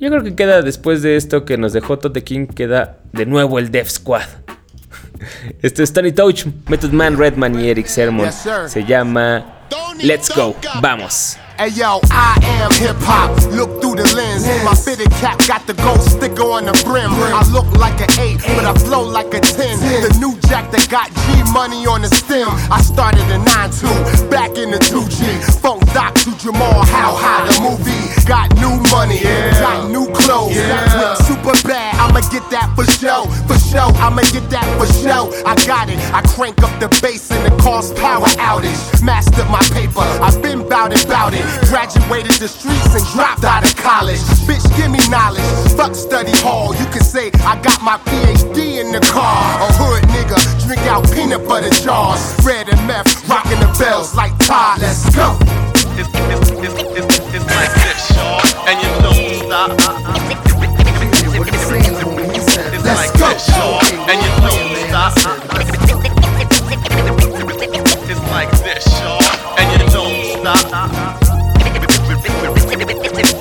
Yo 0.00 0.10
creo 0.10 0.24
que 0.24 0.34
queda 0.34 0.62
después 0.62 1.00
de 1.00 1.14
esto 1.14 1.44
que 1.44 1.56
nos 1.56 1.72
dejó 1.72 1.96
Tote 2.00 2.24
King, 2.24 2.46
queda 2.46 2.98
de 3.12 3.24
nuevo 3.24 3.60
el 3.60 3.70
Def 3.70 3.88
Squad. 3.88 4.26
Este 5.62 5.84
es 5.84 5.92
Tony 5.92 6.10
Touch, 6.10 6.46
Method 6.66 6.90
Man, 6.90 7.16
Redman 7.16 7.60
y 7.60 7.68
Eric 7.68 7.86
Sermon. 7.86 8.28
Se 8.66 8.84
llama 8.84 9.60
Let's 10.02 10.34
Go. 10.34 10.56
Vamos. 10.80 11.38
Hey 11.62 11.68
yo, 11.78 12.00
I 12.10 12.42
am 12.58 12.72
hip 12.74 12.96
hop. 13.06 13.30
Look 13.54 13.80
through 13.80 13.94
the 13.94 14.14
lens. 14.18 14.42
My 14.66 14.74
fitted 14.74 15.12
cap 15.22 15.38
got 15.46 15.64
the 15.64 15.74
gold 15.74 16.02
sticker 16.02 16.42
on 16.42 16.64
the 16.66 16.74
brim. 16.82 17.14
I 17.14 17.46
look 17.54 17.70
like 17.78 18.02
an 18.02 18.10
eight, 18.18 18.42
but 18.58 18.64
I 18.66 18.74
flow 18.74 19.06
like 19.06 19.32
a 19.32 19.38
ten. 19.38 19.78
The 19.78 20.10
new 20.18 20.34
jack 20.50 20.72
that 20.72 20.90
got 20.90 21.06
G 21.14 21.41
money 21.52 21.86
on 21.86 22.00
the 22.02 22.08
stem. 22.08 22.48
I 22.72 22.80
started 22.80 23.22
a 23.28 23.38
9-2, 23.38 24.30
back 24.30 24.56
in 24.56 24.70
the 24.70 24.78
2G. 24.78 25.60
Funk 25.60 25.84
Doc 25.92 26.14
to 26.24 26.36
Jamal, 26.38 26.84
how 26.86 27.14
high 27.14 27.44
the 27.46 27.60
movie. 27.60 27.92
Got 28.26 28.54
new 28.56 28.80
money, 28.90 29.20
yeah. 29.20 29.50
got 29.60 29.90
new 29.90 30.06
clothes. 30.14 30.56
Went 30.56 31.18
super 31.28 31.54
bad, 31.68 31.94
I'ma 32.00 32.20
get 32.30 32.48
that 32.50 32.72
for 32.74 32.86
show, 32.86 33.26
for 33.46 33.58
show, 33.58 33.92
I'ma 34.00 34.22
get 34.32 34.48
that 34.50 34.64
for 34.78 34.88
show. 35.04 35.28
I 35.44 35.54
got 35.66 35.90
it. 35.90 35.98
I 36.14 36.22
crank 36.22 36.62
up 36.62 36.72
the 36.80 36.88
bass 37.02 37.30
and 37.30 37.44
it 37.46 37.58
cause 37.60 37.92
power 37.94 38.30
outage. 38.40 38.78
Mastered 39.02 39.48
my 39.50 39.62
paper, 39.74 40.06
I've 40.22 40.40
been 40.40 40.66
bout 40.68 40.92
it, 40.92 41.06
bout 41.08 41.34
it. 41.34 41.44
Graduated 41.68 42.38
the 42.40 42.48
streets 42.48 42.94
and 42.94 43.04
dropped 43.12 43.44
out 43.44 43.64
of 43.64 43.76
college. 43.76 44.22
Bitch, 44.48 44.64
give 44.76 44.90
me 44.90 45.02
knowledge. 45.10 45.44
Fuck 45.76 45.94
study 45.94 46.32
hall. 46.40 46.74
You 46.74 46.86
can 46.86 47.02
say 47.02 47.30
I 47.44 47.60
got 47.60 47.82
my 47.82 47.98
PhD 48.08 48.80
in 48.80 48.92
the 48.92 49.00
car. 49.10 49.42
A 49.60 49.68
hood 49.76 50.02
nigga, 50.14 50.38
drink 50.64 50.82
out 50.86 51.04
peanut 51.12 51.41
butter 51.48 51.70
jars. 51.70 52.34
Red 52.44 52.68
and 52.68 52.86
meth, 52.86 53.28
rocking 53.28 53.58
the 53.60 53.74
bells 53.78 54.14
like 54.14 54.36
Todd. 54.38 54.80
Let's 54.80 55.14
go. 55.14 55.36
It's, 55.94 56.08
it's, 56.08 56.50
it's, 56.50 56.74
it's, 56.96 57.18
it's 57.34 57.46
like 57.46 57.72
this, 57.84 58.10
y'all. 58.16 58.40
And 58.68 58.76
you 58.80 58.88
don't 59.02 59.34
stop. 59.44 59.70
It's 62.72 62.84
like 62.84 63.12
this, 63.12 63.48
y'all. 63.48 63.80
And 64.08 64.18
you 64.22 64.30
don't 64.40 64.76
stop. 64.88 65.12
It's 68.08 68.22
like 68.30 68.50
this, 68.62 68.86
y'all. 69.00 69.22
And 69.58 69.66
you 69.72 69.78
don't 69.90 70.16
stop. 70.40 70.64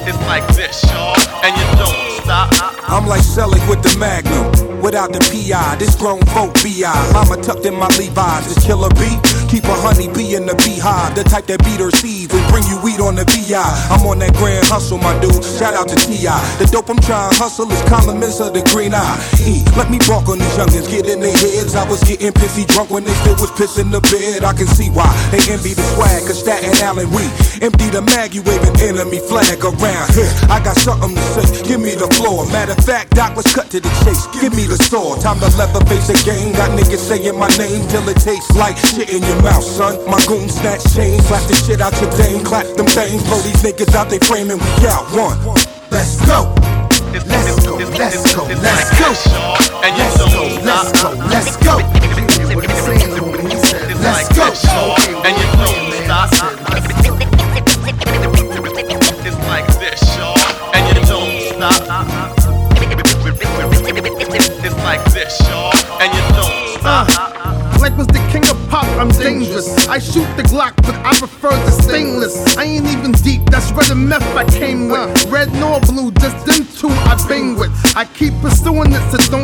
It's 0.08 0.22
like 0.28 0.48
this, 0.56 0.84
y'all. 0.92 1.16
And 1.44 1.54
you 1.58 1.66
don't 1.78 1.98
stop. 2.22 2.50
I'm 2.90 3.08
like 3.08 3.22
Selig 3.22 3.62
with 3.70 3.82
the 3.84 3.96
Magnum, 3.98 4.51
without 4.92 5.16
the 5.16 5.24
PI. 5.32 5.80
This 5.80 5.96
grown 5.96 6.20
folk 6.36 6.52
BI. 6.60 6.84
Mama 7.16 7.40
tucked 7.40 7.64
in 7.64 7.74
my 7.80 7.88
Levi's. 7.96 8.44
This 8.44 8.60
killer 8.68 8.92
bee, 9.00 9.16
keep 9.48 9.64
a 9.64 9.76
honey 9.80 10.12
bee 10.12 10.36
in 10.36 10.44
the 10.44 10.56
beehive. 10.60 11.16
The 11.16 11.24
type 11.24 11.48
that 11.48 11.64
beat 11.64 11.80
her 11.80 11.96
seeds 11.96 12.36
and 12.36 12.44
bring 12.52 12.68
you 12.68 12.76
weed 12.84 13.00
on 13.00 13.16
the 13.16 13.24
VI. 13.24 13.64
I'm 13.88 14.04
on 14.04 14.20
that 14.20 14.36
grand 14.36 14.68
hustle, 14.68 15.00
my 15.00 15.16
dude. 15.24 15.40
Shout 15.40 15.80
out 15.80 15.88
to 15.88 15.96
T.I. 15.96 16.36
The 16.60 16.68
dope 16.68 16.92
I'm 16.92 17.00
trying 17.00 17.32
hustle 17.40 17.72
is 17.72 17.80
columnist 17.88 18.44
of 18.44 18.52
the 18.52 18.68
green 18.76 18.92
eye. 18.92 19.16
E, 19.40 19.64
let 19.80 19.88
me 19.88 19.96
walk 20.12 20.28
on 20.28 20.44
these 20.44 20.56
youngins, 20.60 20.92
get 20.92 21.08
in 21.08 21.24
their 21.24 21.32
heads. 21.40 21.72
I 21.72 21.88
was 21.88 22.04
getting 22.04 22.36
pissy 22.36 22.68
drunk 22.68 22.92
when 22.92 23.08
they 23.08 23.16
still 23.24 23.40
was 23.40 23.52
pissing 23.56 23.96
the 23.96 24.04
bed. 24.12 24.44
I 24.44 24.52
can 24.52 24.68
see 24.68 24.92
why 24.92 25.08
they 25.32 25.40
envy 25.48 25.72
the 25.72 25.88
swag, 25.96 26.28
cause 26.28 26.44
that 26.44 26.68
and 26.68 26.76
Island 26.84 27.16
we 27.16 27.24
empty 27.64 27.88
the 27.96 28.04
mag, 28.04 28.36
you 28.36 28.44
waving 28.44 28.76
enemy 28.84 29.24
flag 29.24 29.64
around 29.64 30.08
here. 30.12 30.32
I 30.52 30.60
got 30.60 30.76
something 30.76 31.16
to 31.16 31.26
say, 31.32 31.48
give 31.64 31.80
me 31.80 31.96
the 31.96 32.12
floor. 32.20 32.44
Matter 32.52 32.76
of 32.76 32.84
fact, 32.84 33.16
Doc, 33.16 33.40
let's 33.40 33.56
cut 33.56 33.72
to 33.72 33.80
the 33.80 33.92
chase. 34.04 34.28
Give 34.36 34.52
me 34.52 34.68
the 34.68 34.81
sword. 34.82 35.22
Time 35.22 35.40
to 35.40 35.50
leather 35.58 35.84
face 35.86 36.08
the 36.08 36.18
game. 36.26 36.54
Got 36.54 36.78
niggas 36.78 37.04
saying 37.04 37.38
my 37.38 37.50
name 37.58 37.88
till 37.90 38.08
it 38.10 38.18
tastes 38.18 38.56
like 38.56 38.78
shit 38.78 39.10
in 39.14 39.22
your 39.24 39.42
mouth, 39.42 39.64
son. 39.64 39.98
My 40.10 40.20
goon 40.26 40.50
snatch 40.50 40.84
chains, 40.94 41.26
slap 41.28 41.46
the 41.48 41.56
shit 41.56 41.82
out 41.82 41.94
your 42.02 42.12
dame, 42.18 42.44
clap 42.44 42.66
them 42.76 42.88
things, 42.88 43.24
blow 43.24 43.40
these 43.42 43.62
niggas 43.62 43.94
out 43.96 44.10
they 44.10 44.20
frame 44.20 44.50
and 44.50 44.60
we 44.60 44.88
out 44.88 45.06
one. 45.14 45.38
Let's 45.92 46.20
go. 46.26 46.54
Let's 47.12 47.66
go. 47.66 47.76
Let's 47.78 48.36
go. 48.36 48.44
Let's 48.46 48.90
go. 49.00 49.51
Deep, 73.72 73.78
that's 73.78 73.90
red 73.90 73.98
and 73.98 74.10
meth 74.10 74.36
I 74.36 74.46
came 74.46 74.90
with. 74.90 75.26
Red 75.32 75.52
nor 75.54 75.80
blue, 75.82 76.12
just 76.12 76.46
them 76.46 76.66
two 76.76 76.90
I 76.90 77.16
bang 77.28 77.56
with. 77.56 77.72
I 77.96 78.06
keep 78.06 78.34
pursuing 78.42 78.92
this, 78.92 79.12
so 79.12 79.18
don't 79.32 79.41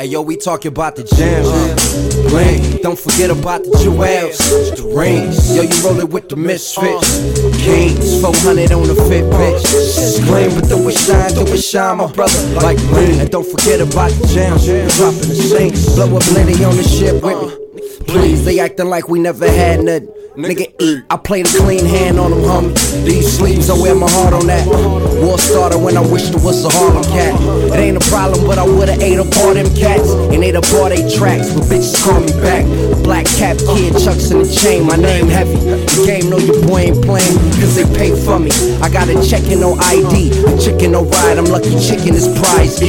Hey 0.00 0.06
yo, 0.06 0.22
we 0.22 0.38
talking 0.38 0.70
about 0.70 0.96
the 0.96 1.04
jams. 1.04 1.46
Uh, 1.46 2.30
Bling. 2.30 2.80
Don't 2.80 2.98
forget 2.98 3.28
about 3.28 3.64
the 3.64 3.70
jewels, 3.84 4.38
the 4.72 4.94
rings. 4.96 5.54
Yo, 5.54 5.60
you 5.60 5.84
rollin' 5.84 6.08
with 6.08 6.30
the 6.30 6.36
misfits. 6.36 7.20
Kings, 7.60 8.18
400 8.22 8.72
on 8.72 8.88
the 8.88 8.94
fit, 8.94 9.28
bitch. 9.28 9.60
Scream, 9.60 10.58
but 10.58 10.70
do 10.70 10.88
it 10.88 10.96
shine, 10.96 11.34
do 11.34 11.44
it 11.52 11.60
shine, 11.60 11.98
my 11.98 12.10
brother. 12.10 12.40
Like 12.54 12.78
bling. 12.88 13.20
And 13.20 13.30
don't 13.30 13.46
forget 13.46 13.82
about 13.82 14.10
the 14.12 14.26
jams. 14.32 14.64
Dropping 14.64 15.20
the 15.20 15.34
sinks. 15.36 15.84
Blow 15.94 16.16
up 16.16 16.26
Liddy 16.32 16.64
on 16.64 16.78
the 16.78 16.82
ship 16.82 17.22
with 17.22 17.36
me. 17.36 18.06
Please, 18.06 18.42
they 18.46 18.58
acting 18.58 18.88
like 18.88 19.10
we 19.10 19.20
never 19.20 19.46
had 19.46 19.84
nothing. 19.84 20.08
Nigga 20.34 20.72
eat, 20.80 21.04
I 21.10 21.18
play 21.18 21.42
the 21.42 21.58
clean 21.58 21.84
hand 21.84 22.18
on 22.18 22.30
them, 22.30 22.40
homie. 22.40 23.04
These 23.04 23.36
sleeves, 23.36 23.68
I 23.68 23.74
wear 23.74 23.94
my 23.94 24.08
heart 24.08 24.32
on 24.32 24.46
that. 24.46 25.09
War 25.20 25.38
started 25.38 25.78
when 25.78 25.96
I 25.96 26.00
wished 26.00 26.32
it 26.32 26.42
was 26.42 26.64
a 26.64 26.70
Harlem 26.70 27.04
cat. 27.04 27.38
It 27.72 27.76
ain't 27.76 27.96
a 27.96 28.06
problem, 28.08 28.46
but 28.46 28.58
I 28.58 28.64
would've 28.64 29.00
ate 29.02 29.18
up 29.18 29.28
all 29.38 29.52
them 29.52 29.68
cats. 29.76 30.10
And 30.32 30.42
ate 30.42 30.56
up 30.56 30.64
all 30.72 30.88
they 30.88 31.04
tracks, 31.12 31.52
but 31.52 31.64
bitches 31.64 31.92
call 32.02 32.20
me 32.20 32.32
back. 32.40 32.64
Black 33.04 33.26
cap 33.26 33.58
kid, 33.58 33.92
chucks 34.00 34.30
in 34.30 34.38
the 34.38 34.48
chain, 34.48 34.86
my 34.86 34.96
name 34.96 35.28
heavy. 35.28 35.56
The 35.56 36.04
game 36.06 36.30
know 36.30 36.38
your 36.38 36.64
boy 36.66 36.88
ain't 36.88 37.04
playing, 37.04 37.36
cause 37.60 37.76
they 37.76 37.84
pay 37.96 38.16
for 38.16 38.38
me. 38.38 38.50
I 38.80 38.88
got 38.88 39.08
a 39.08 39.20
check 39.28 39.44
and 39.52 39.60
no 39.60 39.74
ID, 39.76 40.32
a 40.48 40.56
chicken 40.58 40.92
no 40.92 41.04
ride, 41.04 41.36
I'm 41.36 41.44
lucky 41.44 41.76
chicken 41.78 42.14
is 42.14 42.26
prize. 42.40 42.80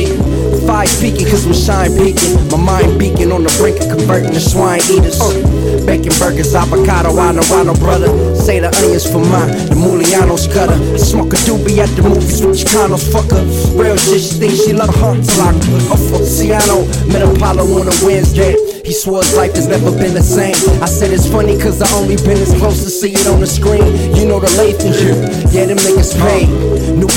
Five 0.67 0.89
speaking, 0.89 1.25
cause 1.27 1.45
I'm 1.45 1.53
shine 1.53 1.97
peaking. 1.97 2.35
My 2.49 2.57
mind 2.57 2.99
beacon 2.99 3.31
on 3.31 3.43
the 3.43 3.53
brink 3.57 3.79
of 3.81 3.89
converting 3.89 4.31
to 4.31 4.39
swine 4.39 4.81
eaters. 4.91 5.19
Uh, 5.19 5.61
Bacon 5.85 6.13
burgers, 6.19 6.53
avocado, 6.53 7.17
I 7.17 7.31
know, 7.31 7.73
brother. 7.75 8.09
Say 8.35 8.59
the 8.59 8.69
onions 8.69 9.09
for 9.09 9.19
mine, 9.19 9.49
the 9.69 9.75
Mulianos 9.75 10.51
cutter. 10.51 10.77
Smoke 10.97 11.33
a 11.33 11.37
doobie 11.47 11.79
at 11.79 11.89
the 11.95 12.03
movies 12.03 12.45
with 12.45 12.59
Chicanos, 12.59 13.07
fucker. 13.09 13.41
Real 13.73 13.97
shit, 13.97 14.21
she 14.21 14.33
think 14.37 14.53
she 14.53 14.73
love 14.73 14.93
her 14.95 15.15
till 15.17 15.41
I 15.41 15.51
off 15.89 16.03
for 16.11 16.21
Ciano. 16.21 16.85
Met 17.11 17.23
Apollo 17.23 17.65
on 17.79 17.87
a 17.87 17.95
Wednesday. 18.05 18.53
He 18.83 18.93
swore 18.93 19.23
his 19.23 19.35
life 19.35 19.53
has 19.55 19.67
never 19.67 19.91
been 19.91 20.13
the 20.13 20.23
same. 20.23 20.55
I 20.81 20.85
said 20.85 21.11
it's 21.11 21.29
funny 21.29 21.57
cause 21.57 21.81
I 21.81 21.89
only 21.95 22.17
been 22.17 22.37
as 22.37 22.53
close 22.57 22.83
to 22.83 22.89
see 22.89 23.13
it 23.13 23.27
on 23.27 23.39
the 23.39 23.47
screen. 23.47 23.85
You 24.15 24.27
know 24.27 24.39
the 24.39 24.47
Lathan 24.59 24.93
shit. 24.93 25.53
Yeah, 25.53 25.65
them 25.65 25.77
niggas 25.77 26.17
paid. 26.19 26.49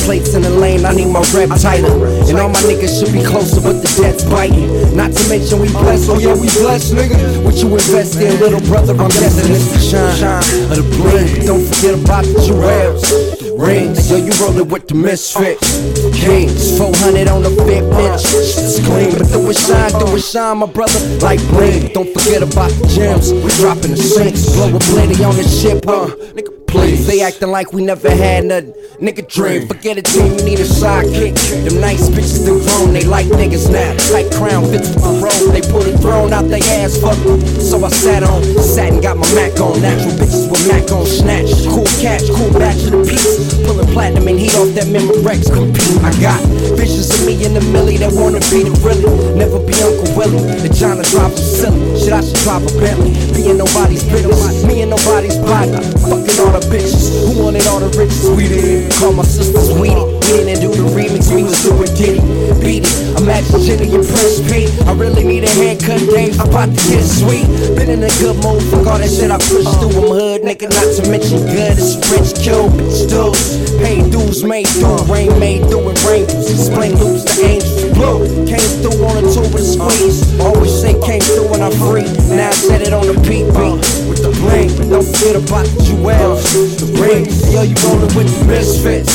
Plates 0.05 0.35
in 0.35 0.43
the 0.43 0.51
lane, 0.51 0.85
I 0.85 0.93
need 0.93 1.09
my 1.09 1.25
rep 1.33 1.49
tighter. 1.59 1.89
And 2.29 2.37
all 2.39 2.51
my 2.51 2.61
niggas 2.69 3.01
should 3.01 3.13
be 3.13 3.25
closer, 3.25 3.61
but 3.65 3.81
the 3.81 3.89
debt's 3.97 4.23
biting. 4.25 4.69
Not 4.95 5.13
to 5.13 5.29
mention 5.33 5.61
we 5.61 5.69
blessed, 5.73 6.11
oh 6.11 6.19
yeah, 6.19 6.37
we 6.37 6.53
blessed, 6.61 6.93
nigga. 6.93 7.43
What 7.43 7.57
you 7.57 7.73
invest 7.73 8.21
in, 8.21 8.39
little 8.39 8.61
brother, 8.69 8.93
I'm 8.93 9.09
destined 9.09 9.57
to 9.57 9.81
shine. 9.81 10.17
shine 10.21 10.45
of 10.69 10.77
the 10.77 10.85
bling. 10.93 11.47
Don't 11.47 11.65
forget 11.65 11.97
about 11.97 12.25
the 12.29 12.37
jewels. 12.45 13.01
The 13.41 13.57
rings, 13.57 14.11
yo, 14.11 14.21
you 14.21 14.33
rollin' 14.45 14.69
with 14.69 14.89
the 14.89 14.95
misfits. 14.95 15.73
Kings, 16.13 16.77
400 16.77 17.29
on 17.29 17.43
the 17.43 17.51
fit, 17.65 17.85
bitch. 17.89 18.29
It's 18.61 18.85
clean, 18.85 19.17
but 19.17 19.33
do 19.33 19.41
it 19.49 19.57
shine, 19.57 19.93
do 19.97 20.05
it 20.17 20.21
shine, 20.21 20.59
my 20.59 20.67
brother. 20.67 21.01
Like 21.25 21.41
bling. 21.49 21.93
Don't 21.97 22.13
forget 22.13 22.43
about 22.45 22.71
the 22.77 22.93
gems. 22.93 23.33
We 23.33 23.49
dropping 23.57 23.97
the 23.97 24.05
sinks. 24.05 24.53
Blow 24.53 24.77
a 24.77 24.79
plenty 24.81 25.25
on 25.25 25.35
the 25.35 25.49
ship, 25.49 25.81
huh? 25.89 26.13
Nigga, 26.37 26.64
please. 26.75 27.07
They 27.07 27.23
acting 27.23 27.51
like 27.51 27.73
we 27.73 27.85
never 27.85 28.11
had 28.11 28.45
nothing. 28.45 28.75
Nigga 28.99 29.27
dream, 29.27 29.67
forget 29.67 29.99
a 29.99 30.03
team, 30.03 30.39
you 30.39 30.45
need 30.45 30.61
a 30.61 30.67
sidekick. 30.67 31.35
Them 31.67 31.81
nice 31.81 32.09
bitches, 32.11 32.47
they 32.47 32.55
grown, 32.55 32.93
they 32.93 33.05
like 33.05 33.27
niggas 33.27 33.71
now. 33.71 33.91
Tight 34.11 34.31
crown 34.35 34.71
fits 34.71 34.91
for 34.95 35.11
the 35.11 35.19
road. 35.23 35.51
They 35.55 35.63
pull 35.63 35.83
the 35.83 35.99
throne 35.99 36.33
out 36.33 36.47
their 36.47 36.63
ass, 36.79 36.99
fuck. 36.99 37.19
So 37.59 37.83
I 37.85 37.91
sat 37.91 38.23
on, 38.23 38.43
sat 38.63 38.93
and 38.93 39.03
got 39.03 39.17
my 39.17 39.27
Mac 39.35 39.59
on. 39.59 39.83
Natural 39.83 40.15
bitches 40.15 40.51
with 40.51 40.67
Mac 40.67 40.91
on 40.91 41.07
snatch. 41.07 41.51
Cool 41.67 41.87
catch, 41.99 42.27
cool 42.31 42.51
batch 42.55 42.87
of 42.87 42.95
the 42.95 43.03
piece. 43.03 43.55
Pulling 43.67 43.91
platinum 43.91 44.29
and 44.29 44.39
heat 44.39 44.55
off 44.55 44.71
that 44.79 44.87
Memorex 44.87 45.51
compete. 45.51 45.99
I 46.03 46.11
got 46.23 46.39
visions 46.79 47.11
of 47.11 47.27
me 47.27 47.35
in 47.45 47.55
the 47.55 47.63
millie 47.75 47.99
that 47.99 48.15
wanna 48.15 48.41
be 48.51 48.63
the 48.63 48.75
really. 48.83 49.11
Never 49.35 49.59
be 49.59 49.75
Uncle 49.83 50.11
Willie. 50.15 50.43
The 50.63 50.71
John 50.71 51.03
drive 51.03 51.35
a 51.35 51.37
silly. 51.37 51.83
Shit, 51.99 52.15
I 52.15 52.23
should 52.23 52.39
drive 52.47 52.63
a 52.63 52.71
Bentley. 52.79 53.11
Being 53.35 53.59
nobody's 53.59 54.07
business. 54.07 54.63
Me 54.65 54.83
and 54.83 54.91
nobody's 54.95 55.37
body. 55.39 55.75
Fucking 56.07 56.39
all 56.41 56.55
the 56.55 56.64
bitches. 56.67 57.13
Who 57.27 57.43
wanted 57.43 57.67
all 57.67 57.81
the 57.81 57.91
riches? 57.99 58.31
We 58.31 58.49
did. 58.49 58.93
Call 58.95 59.13
my 59.13 59.25
sisters 59.25 59.73
weedy. 59.73 60.05
We 60.29 60.45
didn't 60.45 60.61
do 60.61 60.69
the 60.69 60.89
remix. 60.91 61.35
We 61.35 61.45
Magic 63.25 63.57
Jenny 63.65 63.95
and 63.95 64.05
Prince 64.05 64.41
P. 64.53 64.69
I 64.85 64.93
really 64.93 65.25
need 65.25 65.45
a 65.45 65.51
haircut, 65.57 65.99
Dave. 66.13 66.39
I'm 66.39 66.49
about 66.49 66.69
to 66.69 66.81
get 66.93 67.03
sweet. 67.03 67.49
Been 67.75 67.89
in 67.89 68.03
a 68.05 68.13
good 68.21 68.37
mood 68.45 68.63
for 68.69 68.85
all 68.85 69.01
that 69.01 69.09
shit 69.09 69.31
I 69.31 69.39
pushed 69.39 69.73
through. 69.81 69.97
I'm 69.97 70.13
hood, 70.13 70.43
nigga, 70.43 70.69
not 70.69 70.89
to 70.93 71.11
mention 71.11 71.41
good. 71.49 71.73
It's 71.73 71.97
rich, 72.13 72.37
kill, 72.45 72.69
bitch, 72.69 73.09
dudes. 73.09 73.73
Pay 73.81 74.05
dues, 74.11 74.45
made 74.45 74.69
through. 74.69 75.09
Rain 75.09 75.33
made 75.41 75.65
through 75.69 75.89
and 75.89 75.99
rainbows. 76.05 76.53
Explain 76.53 77.01
loops 77.01 77.25
to 77.25 77.43
angels. 77.43 77.94
Blue 78.05 78.45
came 78.45 78.61
through 78.85 79.01
on 79.05 79.17
a 79.17 79.23
tour 79.33 79.49
with 79.49 79.65
a 79.65 79.73
squeeze. 79.77 80.39
Always 80.41 80.73
say 80.73 80.93
came 81.01 81.21
through 81.21 81.49
when 81.49 81.63
I'm 81.63 81.73
free. 81.73 82.05
Now 82.29 82.49
I 82.49 82.53
said 82.53 82.83
it 82.83 82.93
on 82.93 83.07
the 83.07 83.17
PP 83.25 83.57
with 84.09 84.21
the 84.21 84.31
bling. 84.45 84.69
Don't 84.91 85.05
forget 85.05 85.37
about 85.37 85.65
the 85.65 85.81
jewels, 85.89 86.45
the 86.77 86.87
rings. 87.01 87.41
Yo, 87.53 87.63
you 87.63 87.77
rollin' 87.81 88.13
with 88.13 88.29
the 88.29 88.45
misfits. 88.45 89.09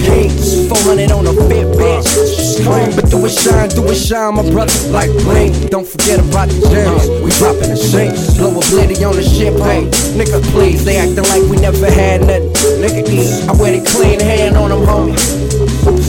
Kings, 0.00 0.68
400 0.68 1.12
on 1.12 1.26
a 1.26 1.34
fit, 1.48 1.68
bitch. 1.76 2.08
Scream, 2.56 2.96
but 2.96 3.10
do 3.10 3.20
it 3.26 3.30
shine, 3.30 3.68
do 3.76 3.84
it 3.92 4.00
shine, 4.00 4.34
my 4.34 4.42
brother, 4.50 4.72
like 4.88 5.12
bling. 5.28 5.52
Don't 5.68 5.86
forget 5.86 6.18
about 6.18 6.48
the 6.48 6.64
gems. 6.72 7.04
We 7.20 7.30
dropping 7.36 7.68
the 7.68 7.76
sinks. 7.76 8.38
Blow 8.38 8.56
a 8.56 8.62
blitty 8.72 9.04
on 9.04 9.16
the 9.16 9.22
hey. 9.22 9.84
Nigga, 10.16 10.40
please, 10.52 10.84
they 10.84 10.96
acting 10.96 11.28
like 11.28 11.44
we 11.52 11.60
never 11.60 11.90
had 11.90 12.22
nothing. 12.22 12.48
Nigga, 12.80 13.04
eat. 13.04 13.48
I 13.48 13.52
wear 13.52 13.76
the 13.76 13.84
clean 13.84 14.20
hand 14.20 14.56
on 14.56 14.70
them, 14.70 14.80
homie. 14.88 15.18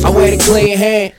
I 0.05 0.09
wear 0.09 0.31
the 0.31 0.41
clean 0.41 0.77
hand. 0.77 1.13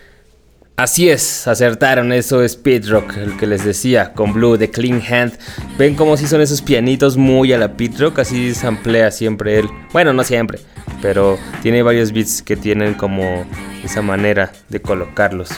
Así 0.74 1.10
es, 1.10 1.46
acertaron, 1.46 2.12
eso 2.12 2.42
es 2.42 2.58
el 2.64 3.36
que 3.36 3.46
les 3.46 3.64
decía, 3.64 4.14
con 4.14 4.32
Blue 4.32 4.56
de 4.56 4.70
Clean 4.70 5.00
Hand. 5.00 5.38
Ven 5.78 5.94
como 5.94 6.16
si 6.16 6.26
son 6.26 6.40
esos 6.40 6.62
pianitos 6.62 7.16
muy 7.16 7.52
a 7.52 7.58
la 7.58 7.76
Pit 7.76 8.00
Rock, 8.00 8.20
así 8.20 8.54
samplea 8.54 9.10
siempre 9.10 9.58
él. 9.60 9.68
Bueno, 9.92 10.12
no 10.12 10.24
siempre, 10.24 10.58
pero 11.00 11.38
tiene 11.62 11.82
varios 11.82 12.12
beats 12.12 12.42
que 12.42 12.56
tienen 12.56 12.94
como 12.94 13.44
esa 13.84 14.02
manera 14.02 14.50
de 14.70 14.80
colocarlos. 14.80 15.50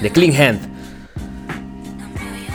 De 0.00 0.10
Clean 0.10 0.34
Hand. 0.34 0.60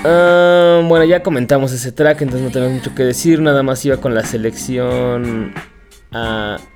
Ah, 0.04 0.82
bueno, 0.88 1.06
ya 1.06 1.22
comentamos 1.22 1.74
ese 1.74 1.92
track, 1.92 2.22
entonces 2.22 2.44
no 2.44 2.52
tenemos 2.52 2.74
mucho 2.74 2.96
que 2.96 3.04
decir, 3.04 3.40
nada 3.40 3.62
más 3.62 3.86
iba 3.86 3.98
con 3.98 4.16
la 4.16 4.24
selección. 4.24 5.54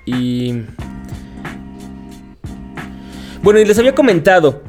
Y 0.05 0.61
bueno, 3.45 3.59
y 3.59 3.65
les 3.65 3.77
había 3.77 3.93
comentado 3.93 4.63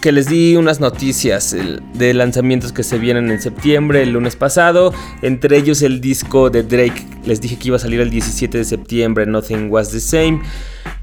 que 0.00 0.12
les 0.12 0.28
di 0.28 0.54
unas 0.54 0.78
noticias 0.78 1.56
de 1.94 2.14
lanzamientos 2.14 2.72
que 2.72 2.84
se 2.84 2.96
vienen 2.96 3.28
en 3.32 3.42
septiembre, 3.42 4.04
el 4.04 4.10
lunes 4.10 4.36
pasado. 4.36 4.94
Entre 5.20 5.56
ellos 5.56 5.82
el 5.82 6.00
disco 6.00 6.48
de 6.48 6.62
Drake. 6.62 7.04
Les 7.24 7.40
dije 7.40 7.58
que 7.58 7.66
iba 7.66 7.76
a 7.76 7.80
salir 7.80 8.00
el 8.00 8.08
17 8.08 8.56
de 8.56 8.64
septiembre, 8.64 9.26
Nothing 9.26 9.68
Was 9.68 9.90
the 9.90 9.98
Same. 9.98 10.42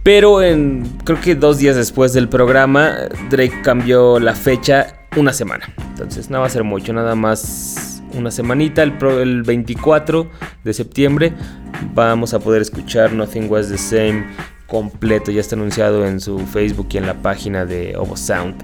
Pero 0.04 0.42
en, 0.42 0.86
creo 1.04 1.20
que 1.20 1.36
dos 1.36 1.58
días 1.58 1.76
después 1.76 2.14
del 2.14 2.30
programa, 2.30 2.96
Drake 3.30 3.62
cambió 3.62 4.22
la 4.22 4.34
fecha 4.34 4.96
una 5.18 5.34
semana. 5.34 5.68
Entonces 5.90 6.30
no 6.30 6.40
va 6.40 6.46
a 6.46 6.50
ser 6.50 6.64
mucho, 6.64 6.94
nada 6.94 7.14
más 7.14 8.02
una 8.14 8.32
semanita, 8.32 8.84
el, 8.84 8.94
el 9.20 9.44
24 9.44 10.32
de 10.64 10.74
septiembre. 10.74 11.34
Vamos 11.94 12.34
a 12.34 12.40
poder 12.40 12.62
escuchar 12.62 13.12
Nothing 13.12 13.52
Was 13.52 13.68
the 13.68 13.78
Same 13.78 14.24
completo. 14.68 15.32
Ya 15.32 15.42
está 15.42 15.56
anunciado 15.56 16.06
en 16.06 16.20
su 16.20 16.40
Facebook 16.40 16.88
y 16.92 16.98
en 16.98 17.08
la 17.08 17.16
página 17.16 17.66
de 17.66 17.96
Ovo 17.98 18.16
Sound, 18.16 18.56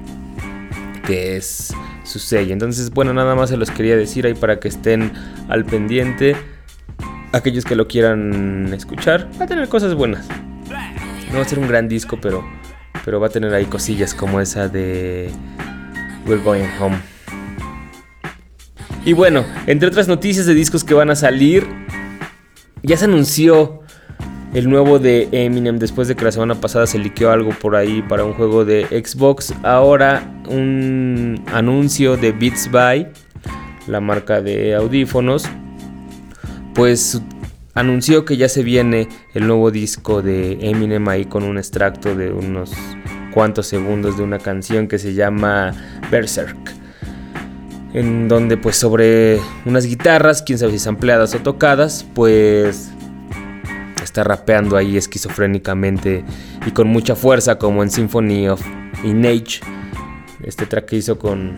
que 1.06 1.38
es 1.38 1.74
su 2.04 2.20
sello. 2.20 2.54
Entonces, 2.54 2.92
bueno, 2.92 3.14
nada 3.14 3.36
más 3.36 3.50
se 3.50 3.58
los 3.58 3.72
quería 3.72 3.98
decir 3.98 4.26
ahí 4.26 4.34
para 4.34 4.60
que 4.60 4.68
estén 4.68 5.12
al 5.48 5.66
pendiente. 5.66 6.36
Aquellos 7.32 7.66
que 7.66 7.76
lo 7.76 7.88
quieran 7.88 8.72
escuchar, 8.74 9.28
va 9.40 9.46
a 9.46 9.48
tener 9.48 9.68
cosas 9.68 9.96
buenas. 9.96 10.28
No 11.32 11.38
va 11.38 11.42
a 11.42 11.48
ser 11.48 11.58
un 11.58 11.68
gran 11.68 11.88
disco, 11.88 12.20
pero, 12.22 12.46
pero 13.04 13.20
va 13.20 13.28
a 13.28 13.30
tener 13.32 13.54
ahí 13.54 13.66
cosillas 13.66 14.14
como 14.14 14.40
esa 14.40 14.68
de 14.68 15.32
We're 16.28 16.44
Going 16.44 16.70
Home. 16.80 16.98
Y 19.06 19.14
bueno, 19.14 19.44
entre 19.66 19.88
otras 19.88 20.08
noticias 20.08 20.46
de 20.46 20.54
discos 20.54 20.84
que 20.84 20.94
van 20.94 21.10
a 21.10 21.16
salir, 21.16 21.68
ya 22.84 22.96
se 22.96 23.06
anunció 23.06 23.83
el 24.54 24.70
nuevo 24.70 25.00
de 25.00 25.28
Eminem 25.32 25.80
después 25.80 26.08
de 26.08 26.16
que 26.16 26.26
la 26.26 26.32
semana 26.32 26.56
pasada 26.56 26.86
se 26.86 27.00
liqueó 27.00 27.32
algo 27.32 27.50
por 27.52 27.76
ahí 27.76 28.04
para 28.08 28.24
un 28.24 28.34
juego 28.34 28.66
de 28.66 28.86
Xbox. 29.04 29.54
Ahora 29.64 30.32
un 30.48 31.44
anuncio 31.52 32.18
de 32.18 32.32
Beats 32.32 32.70
By, 32.70 33.12
la 33.88 34.00
marca 34.00 34.42
de 34.42 34.76
audífonos, 34.76 35.46
pues 36.76 37.20
anunció 37.74 38.26
que 38.26 38.38
ya 38.38 38.48
se 38.48 38.62
viene 38.62 39.10
el 39.34 39.48
nuevo 39.48 39.72
disco 39.72 40.22
de 40.22 40.60
Eminem 40.62 41.08
ahí 41.08 41.26
con 41.26 41.44
un 41.44 41.58
extracto 41.58 42.16
de 42.16 42.32
unos 42.32 42.72
cuantos 43.34 43.66
segundos 43.66 44.18
de 44.18 44.24
una 44.24 44.38
canción 44.38 44.88
que 44.88 45.00
se 45.00 45.16
llama 45.16 45.74
Berserk. 46.12 46.58
En 47.94 48.28
donde 48.28 48.58
pues 48.58 48.76
sobre 48.76 49.40
unas 49.66 49.86
guitarras, 49.86 50.42
quién 50.44 50.60
sabe 50.60 50.74
si 50.74 50.80
sampleadas 50.80 51.34
o 51.36 51.40
tocadas, 51.40 52.06
pues 52.14 52.92
está 54.14 54.24
rapeando 54.24 54.78
ahí 54.78 54.96
esquizofrénicamente 54.96 56.24
y 56.68 56.70
con 56.70 56.88
mucha 56.88 57.16
fuerza 57.16 57.58
como 57.58 57.82
en 57.82 57.90
Symphony 57.90 58.48
of 58.48 58.62
Inage. 59.04 59.62
Este 60.44 60.68
track 60.68 60.86
que 60.86 60.98
hizo 60.98 61.18
con 61.18 61.56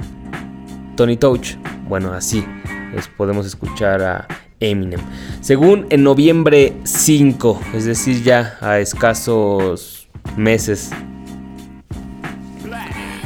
Tony 0.95 1.17
Touch. 1.17 1.57
Bueno, 1.89 2.13
así 2.13 2.45
podemos 3.17 3.45
escuchar 3.45 4.01
a 4.01 4.27
Eminem. 4.61 5.01
Según 5.41 5.85
en 5.89 6.03
noviembre 6.03 6.77
5, 6.85 7.59
es 7.73 7.83
decir, 7.83 8.23
ya 8.23 8.57
a 8.61 8.79
escasos 8.79 10.07
meses 10.37 10.91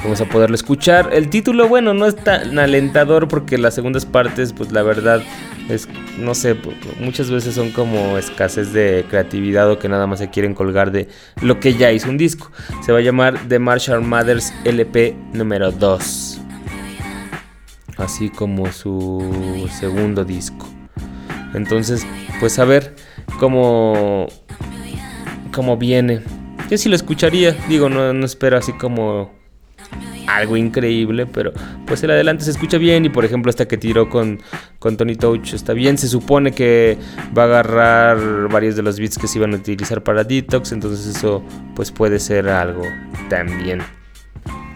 vamos 0.03 0.21
a 0.21 0.25
poderlo 0.25 0.55
escuchar. 0.55 1.09
El 1.13 1.29
título, 1.29 1.67
bueno, 1.67 1.93
no 1.93 2.05
es 2.05 2.15
tan 2.15 2.57
alentador 2.57 3.27
porque 3.27 3.57
las 3.57 3.75
segundas 3.75 4.05
partes, 4.05 4.53
pues 4.53 4.71
la 4.71 4.83
verdad 4.83 5.21
es, 5.69 5.87
no 6.17 6.33
sé, 6.35 6.55
muchas 6.99 7.29
veces 7.29 7.55
son 7.55 7.71
como 7.71 8.17
escasez 8.17 8.73
de 8.73 9.05
creatividad 9.09 9.69
o 9.69 9.79
que 9.79 9.89
nada 9.89 10.07
más 10.07 10.19
se 10.19 10.29
quieren 10.29 10.53
colgar 10.53 10.91
de 10.91 11.07
lo 11.41 11.59
que 11.59 11.73
ya 11.73 11.91
hizo 11.91 12.09
un 12.09 12.17
disco. 12.17 12.51
Se 12.83 12.91
va 12.91 12.99
a 12.99 13.01
llamar 13.01 13.39
The 13.47 13.59
Marshall 13.59 14.01
Mathers 14.01 14.53
LP 14.63 15.15
número 15.33 15.71
2. 15.71 16.41
Así 17.97 18.29
como 18.29 18.71
su 18.71 19.69
segundo 19.77 20.23
disco. 20.23 20.65
Entonces, 21.53 22.05
pues 22.39 22.57
a 22.59 22.65
ver 22.65 22.95
cómo, 23.39 24.27
cómo 25.51 25.77
viene. 25.77 26.21
Yo 26.69 26.77
sí 26.77 26.87
lo 26.87 26.95
escucharía, 26.95 27.57
digo, 27.67 27.89
no 27.89 28.25
espero 28.25 28.57
así 28.57 28.71
como 28.73 29.38
algo 30.35 30.57
increíble, 30.57 31.25
pero 31.25 31.51
pues 31.85 32.03
el 32.03 32.11
adelante 32.11 32.43
se 32.43 32.51
escucha 32.51 32.77
bien 32.77 33.05
y 33.05 33.09
por 33.09 33.25
ejemplo 33.25 33.49
esta 33.49 33.67
que 33.67 33.77
tiró 33.77 34.09
con, 34.09 34.39
con 34.79 34.97
Tony 34.97 35.15
Touch 35.15 35.53
está 35.53 35.73
bien, 35.73 35.97
se 35.97 36.07
supone 36.07 36.51
que 36.51 36.97
va 37.37 37.43
a 37.43 37.45
agarrar 37.45 38.47
varios 38.49 38.75
de 38.75 38.83
los 38.83 38.99
beats 38.99 39.17
que 39.17 39.27
se 39.27 39.37
iban 39.39 39.53
a 39.53 39.57
utilizar 39.57 40.03
para 40.03 40.23
Detox, 40.23 40.71
entonces 40.71 41.15
eso 41.15 41.43
pues 41.75 41.91
puede 41.91 42.19
ser 42.19 42.49
algo 42.49 42.83
también. 43.29 43.81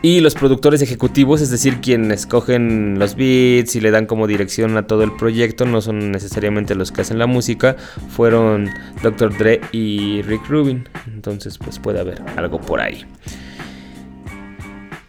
Y 0.05 0.19
los 0.19 0.33
productores 0.33 0.81
ejecutivos, 0.81 1.39
es 1.39 1.49
decir, 1.49 1.79
quienes 1.79 2.27
cogen 2.27 2.99
los 2.99 3.15
beats 3.15 3.77
y 3.77 3.79
le 3.79 3.89
dan 3.89 4.05
como 4.05 4.27
dirección 4.27 4.75
a 4.75 4.85
todo 4.85 5.03
el 5.03 5.15
proyecto, 5.15 5.65
no 5.65 5.79
son 5.79 6.11
necesariamente 6.11 6.75
los 6.75 6.91
que 6.91 6.99
hacen 6.99 7.19
la 7.19 7.25
música, 7.25 7.77
fueron 8.09 8.69
Dr. 9.01 9.37
Dre 9.37 9.61
y 9.71 10.21
Rick 10.23 10.49
Rubin. 10.49 10.89
Entonces, 11.07 11.57
pues 11.57 11.79
puede 11.79 12.01
haber 12.01 12.21
algo 12.35 12.59
por 12.59 12.81
ahí. 12.81 13.05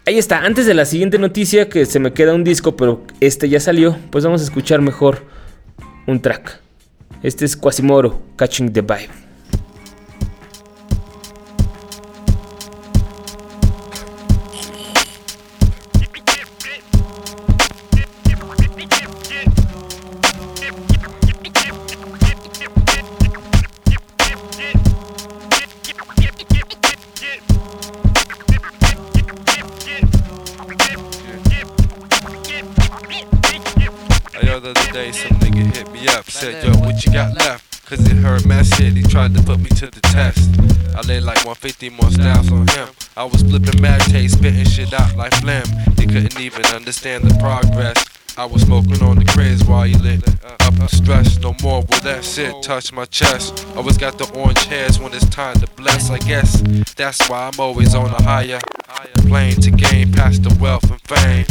Ahí 0.07 0.19
está, 0.19 0.41
antes 0.41 0.67
de 0.67 0.75
la 0.75 0.85
siguiente 0.85 1.19
noticia, 1.19 1.71
que 1.71 1.87
se 1.87 1.99
me 1.99 2.13
queda 2.13 2.35
un 2.35 2.45
disco, 2.45 2.77
pero 2.77 3.03
este 3.21 3.49
ya 3.49 3.59
salió, 3.59 3.97
pues 4.11 4.23
vamos 4.23 4.43
a 4.43 4.45
escuchar 4.45 4.83
mejor 4.83 5.23
un 6.07 6.21
track. 6.21 6.61
Este 7.23 7.47
es 7.47 7.57
Quasimoro, 7.57 8.21
Catching 8.37 8.71
the 8.71 8.83
Vibe. 8.83 9.24
50 41.65 41.89
more 41.89 42.11
styles 42.11 42.53
on 42.53 42.69
him. 42.69 42.89
I 43.17 43.25
was 43.25 43.41
flipping 43.41 43.81
mad 43.81 44.03
taste, 44.03 44.37
spitting 44.37 44.67
shit 44.67 44.93
out 44.93 45.17
like 45.17 45.33
phlegm. 45.37 45.65
He 45.97 46.05
couldn't 46.05 46.39
even 46.39 46.63
understand 46.67 47.25
the 47.25 47.35
progress. 47.41 48.05
I 48.37 48.45
was 48.45 48.61
smoking 48.61 49.03
on 49.03 49.17
the 49.17 49.25
craze 49.25 49.65
while 49.65 49.87
you 49.87 49.97
lit 49.97 50.29
up 50.45 50.91
stress. 50.91 51.39
No 51.39 51.57
more 51.63 51.81
will 51.81 52.01
that 52.01 52.23
shit 52.23 52.55
touch 52.63 52.93
my 52.93 53.07
chest. 53.07 53.67
Always 53.77 53.97
got 53.97 54.19
the 54.19 54.31
orange 54.39 54.63
hairs 54.67 54.99
when 54.99 55.15
it's 55.15 55.25
time 55.31 55.55
to 55.61 55.67
bless. 55.69 56.11
I 56.11 56.19
guess 56.19 56.61
that's 56.97 57.31
why 57.31 57.47
I'm 57.49 57.59
always 57.59 57.95
on 57.95 58.11
a 58.11 58.23
higher. 58.23 58.61
Playing 59.29 59.61
to 59.63 59.71
gain 59.71 60.13
past 60.13 60.43
the 60.43 60.57
wealth 60.61 60.89
and 60.91 61.01
fame. 61.03 61.47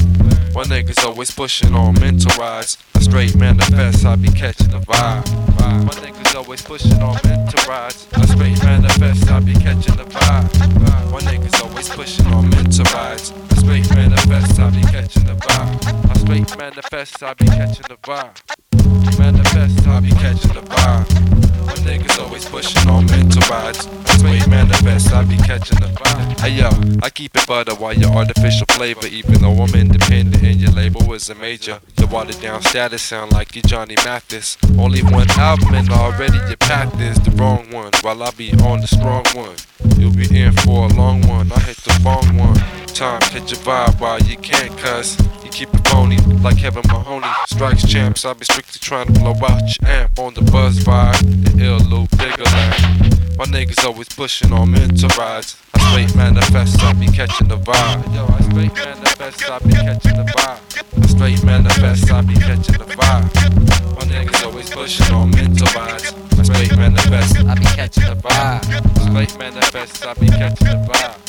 My 0.54 0.64
niggas 0.64 1.04
always 1.04 1.32
pushing 1.32 1.74
on 1.74 1.96
mental 2.00 2.32
rides. 2.40 2.78
A 2.96 3.02
straight 3.02 3.36
manifest, 3.36 4.06
I 4.06 4.16
be 4.16 4.30
catching 4.30 4.70
the 4.70 4.80
vibe. 4.80 5.28
My 5.60 5.94
niggas 5.96 6.36
always 6.36 6.62
pushing 6.62 7.02
on 7.02 7.18
mental 7.24 7.64
rides. 7.68 8.08
A 8.14 8.28
straight 8.28 8.64
manifest, 8.64 9.30
I 9.30 9.40
be 9.40 9.54
catching 9.54 9.96
the 9.96 10.04
vibe. 10.04 11.12
My 11.12 11.20
niggas 11.22 11.62
always 11.64 11.90
pushing 11.90 12.28
on 12.28 12.50
mental 12.50 12.86
rides. 12.94 13.34
A 13.52 13.56
straight 13.56 13.90
manifest, 13.90 14.60
I 14.60 14.70
be 14.70 14.82
catching 14.84 15.26
the 15.26 15.34
vibe. 15.34 16.12
A 16.12 16.20
straight 16.20 16.58
manifest, 16.58 17.24
I 17.24 17.34
be 17.34 17.46
catching 17.46 17.86
the 17.90 17.98
vibe. 17.98 18.73
Manifest, 19.20 19.88
I 19.88 20.00
be 20.00 20.10
catching 20.12 20.54
the 20.54 20.62
vibe. 20.62 21.66
My 21.66 21.74
niggas 21.86 22.20
always 22.20 22.46
pushing 22.46 22.90
on 22.90 23.06
mental 23.06 23.42
rides. 23.50 23.88
Straight 24.06 24.48
manifest, 24.48 25.14
I 25.14 25.24
be 25.24 25.38
catching 25.38 25.80
the 25.80 25.88
vibe. 25.88 26.40
Hey 26.40 26.60
yo, 26.60 26.70
I 27.02 27.10
keep 27.10 27.36
it 27.36 27.48
butter 27.48 27.76
while 27.76 27.94
your 27.94 28.12
artificial 28.12 28.66
flavor. 28.72 29.08
Even 29.08 29.42
though 29.42 29.54
I'm 29.54 29.74
independent 29.76 30.44
and 30.44 30.60
your 30.60 30.72
label 30.72 31.14
is 31.14 31.30
a 31.30 31.36
major. 31.36 31.80
The 31.96 32.08
watered 32.08 32.42
down 32.42 32.62
status 32.62 33.02
sound 33.02 33.32
like 33.32 33.56
you 33.56 33.62
Johnny 33.62 33.96
Mathis. 34.04 34.58
Only 34.78 35.04
one 35.04 35.30
album 35.32 35.74
and 35.74 35.90
already 35.90 36.38
your 36.48 36.58
path 36.58 37.00
is 37.00 37.18
the 37.20 37.32
wrong 37.32 37.70
one. 37.72 37.92
While 38.02 38.24
I 38.24 38.32
be 38.32 38.52
on 38.54 38.82
the 38.82 38.88
strong 38.88 39.26
one. 39.34 39.56
You'll 39.98 40.14
be 40.16 40.28
in 40.38 40.54
for 40.54 40.86
a 40.86 40.94
long 40.94 41.22
one. 41.28 41.52
I 41.52 41.60
hit 41.60 41.78
the 41.78 42.00
wrong 42.04 42.38
one. 42.38 42.56
Time, 42.88 43.22
catch 43.22 43.52
a 43.52 43.56
vibe 43.56 44.00
while 44.00 44.20
you 44.20 44.38
can't 44.38 44.78
cuss. 44.78 45.18
Keep 45.54 45.72
it 45.76 45.88
phony 45.88 46.18
like 46.42 46.58
Kevin 46.58 46.82
Mahoney. 46.88 47.28
Strikes 47.46 47.88
champs, 47.88 48.26
I 48.26 48.34
be 48.34 48.44
strictly 48.44 48.80
trying 48.80 49.14
to 49.14 49.20
blow 49.20 49.36
out 49.48 49.62
your 49.62 49.88
amp 49.88 50.18
on 50.18 50.34
the 50.34 50.42
buzz 50.42 50.80
vibe. 50.80 51.22
The 51.46 51.64
ill 51.64 51.78
loop, 51.78 52.10
bigger 52.18 52.44
land. 52.44 53.38
My 53.38 53.46
niggas 53.46 53.86
always 53.86 54.10
pushing 54.10 54.52
on 54.52 54.72
mental 54.72 55.10
rides. 55.10 55.56
I 55.76 55.92
straight 55.92 56.16
manifest, 56.16 56.82
I 56.82 56.94
be 56.94 57.06
catching 57.06 57.50
the 57.50 57.58
vibe. 57.58 58.16
Yo, 58.16 58.26
I 58.26 58.42
straight 58.50 58.74
manifest, 58.74 59.48
I 59.48 59.60
be 59.60 59.74
catching 59.74 60.16
the 60.18 60.26
vibe. 60.34 61.04
I 61.04 61.06
straight 61.06 61.44
manifest, 61.44 62.12
I 62.12 62.22
be 62.22 62.34
catching 62.34 62.78
the 62.80 62.86
vibe. 62.86 63.96
My 63.96 64.06
niggas 64.10 64.46
always 64.46 64.70
pushing 64.72 65.14
on 65.14 65.30
mental 65.30 65.68
rides. 65.80 66.16
I 66.40 66.44
straight 66.44 66.76
manifest, 66.76 67.38
I 67.46 67.54
be 67.54 67.66
catching 67.66 68.06
the 68.06 68.16
vibe. 68.16 69.08
Straight 69.08 69.38
manifest, 69.38 70.04
I 70.04 70.14
be 70.16 70.28
catching 70.30 70.68
the 70.68 70.92
vibe. 70.92 71.23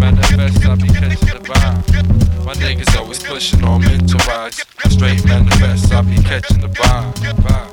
Manifest, 0.00 0.66
I 0.66 0.74
be 0.74 0.88
catching 0.88 1.28
the 1.28 1.40
vibe. 1.44 2.44
My 2.44 2.54
niggas 2.54 2.96
always 2.98 3.22
pushing 3.22 3.62
on 3.62 3.80
mental 3.82 4.18
rides. 4.26 4.64
Straight 4.88 5.24
manifest, 5.24 5.92
I 5.92 6.02
be 6.02 6.16
catching 6.16 6.60
the 6.60 6.68
vibe. 6.68 7.14
vibe. 7.14 7.70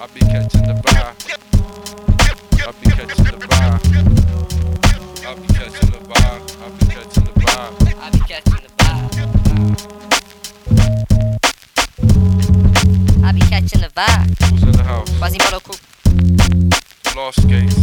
I 0.00 0.06
be 0.06 0.20
catching 0.20 0.62
the 0.62 0.74
vibe. 0.74 1.14
I 2.62 2.72
be 2.72 2.90
catching 2.90 3.24
the 3.24 3.36
vibe. 3.46 3.80
I 5.26 5.34
be 5.34 5.46
catching 5.54 5.90
the 5.90 5.98
vibe. 6.06 6.40
I 6.62 6.68
be 6.70 6.84
catching 6.86 7.24
the 7.24 7.32
vibe. 7.40 7.74
I 8.00 8.10
be 8.10 8.20
catching 8.20 8.62
the 8.62 8.68
vibe. 8.78 9.10
I 13.24 13.32
be 13.32 13.40
catching 13.40 13.80
the 13.80 13.88
vibe. 13.88 14.50
Who's 14.50 14.62
in 14.62 14.72
the 14.72 14.84
house? 14.84 15.10
Quasimodo 15.18 15.60
crew. 15.64 15.78
Lost 17.16 17.48
case. 17.48 17.78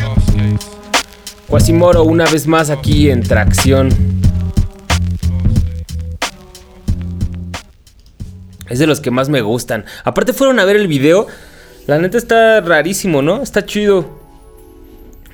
Lost 0.00 0.28
case. 0.34 0.85
Quasimoro 1.48 2.02
una 2.02 2.24
vez 2.24 2.48
más 2.48 2.70
aquí 2.70 3.08
en 3.08 3.22
Tracción. 3.22 3.90
Es 8.68 8.80
de 8.80 8.86
los 8.88 9.00
que 9.00 9.12
más 9.12 9.28
me 9.28 9.42
gustan. 9.42 9.84
Aparte 10.02 10.32
fueron 10.32 10.58
a 10.58 10.64
ver 10.64 10.74
el 10.74 10.88
video. 10.88 11.28
La 11.86 11.98
neta 11.98 12.18
está 12.18 12.60
rarísimo, 12.60 13.22
¿no? 13.22 13.42
Está 13.42 13.64
chido. 13.64 14.18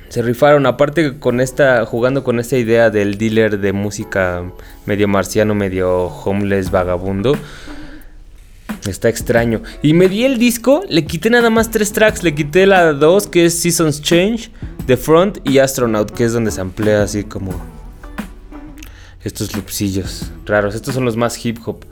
Se 0.09 0.21
rifaron, 0.21 0.67
aparte 0.67 1.17
con 1.17 1.41
esta, 1.41 1.83
jugando 1.87 2.23
con 2.23 2.39
esta 2.39 2.57
idea 2.57 2.91
del 2.91 3.17
dealer 3.17 3.59
de 3.59 3.73
música 3.73 4.43
medio 4.85 5.07
marciano, 5.07 5.55
medio 5.55 6.05
homeless, 6.05 6.69
vagabundo. 6.69 7.35
Está 8.87 9.09
extraño. 9.09 9.63
Y 9.81 9.93
me 9.93 10.09
di 10.09 10.25
el 10.25 10.37
disco, 10.37 10.83
le 10.87 11.05
quité 11.05 11.31
nada 11.31 11.49
más 11.49 11.71
tres 11.71 11.91
tracks. 11.91 12.21
Le 12.21 12.35
quité 12.35 12.67
la 12.67 12.93
2, 12.93 13.27
que 13.27 13.45
es 13.45 13.57
Seasons 13.59 14.01
Change, 14.03 14.51
The 14.85 14.97
Front 14.97 15.39
y 15.47 15.59
Astronaut, 15.59 16.11
que 16.11 16.25
es 16.25 16.33
donde 16.33 16.51
se 16.51 16.59
emplea 16.59 17.03
así 17.03 17.23
como 17.23 17.51
estos 19.23 19.55
loopsillos 19.55 20.31
raros. 20.45 20.75
Estos 20.75 20.93
son 20.93 21.05
los 21.05 21.15
más 21.15 21.43
hip 21.45 21.57
hop. 21.65 21.85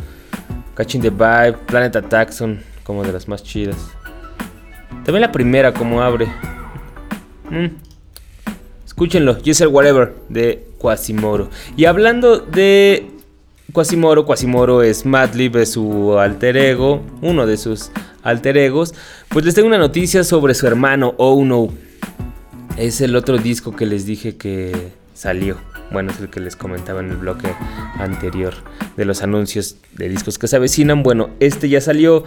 Catching 0.75 1.01
the 1.01 1.09
Vibe, 1.09 1.57
Planet 1.67 1.95
Attack 1.95 2.31
son 2.31 2.61
como 2.83 3.03
de 3.03 3.13
las 3.13 3.27
más 3.27 3.43
chidas. 3.43 3.77
También 5.05 5.21
la 5.21 5.31
primera 5.31 5.73
como 5.73 6.01
abre. 6.01 6.27
Mm. 7.49 7.67
Escúchenlo, 8.85 9.37
Yes 9.39 9.61
Whatever 9.61 10.13
de 10.27 10.67
Quasimoro. 10.77 11.49
Y 11.77 11.85
hablando 11.85 12.39
de 12.39 13.09
Quasimoro, 13.71 14.25
Quasimoro 14.25 14.83
es 14.83 15.05
Madlib, 15.05 15.55
es 15.57 15.71
su 15.71 16.19
alter 16.19 16.57
ego, 16.57 17.01
uno 17.21 17.45
de 17.45 17.55
sus 17.55 17.89
alter 18.21 18.57
egos. 18.57 18.93
Pues 19.29 19.45
les 19.45 19.55
tengo 19.55 19.67
una 19.69 19.77
noticia 19.77 20.25
sobre 20.25 20.53
su 20.53 20.67
hermano, 20.67 21.15
Oh 21.17 21.43
No. 21.45 21.69
Es 22.81 22.99
el 22.99 23.15
otro 23.15 23.37
disco 23.37 23.75
que 23.75 23.85
les 23.85 24.07
dije 24.07 24.37
que 24.37 24.89
salió. 25.13 25.57
Bueno, 25.91 26.09
es 26.09 26.19
el 26.19 26.31
que 26.31 26.39
les 26.39 26.55
comentaba 26.55 26.99
en 26.99 27.11
el 27.11 27.17
bloque 27.17 27.53
anterior 27.99 28.55
de 28.97 29.05
los 29.05 29.21
anuncios 29.21 29.75
de 29.93 30.09
discos 30.09 30.39
que 30.39 30.47
se 30.47 30.55
avecinan. 30.55 31.03
Bueno, 31.03 31.29
este 31.39 31.69
ya 31.69 31.79
salió. 31.79 32.23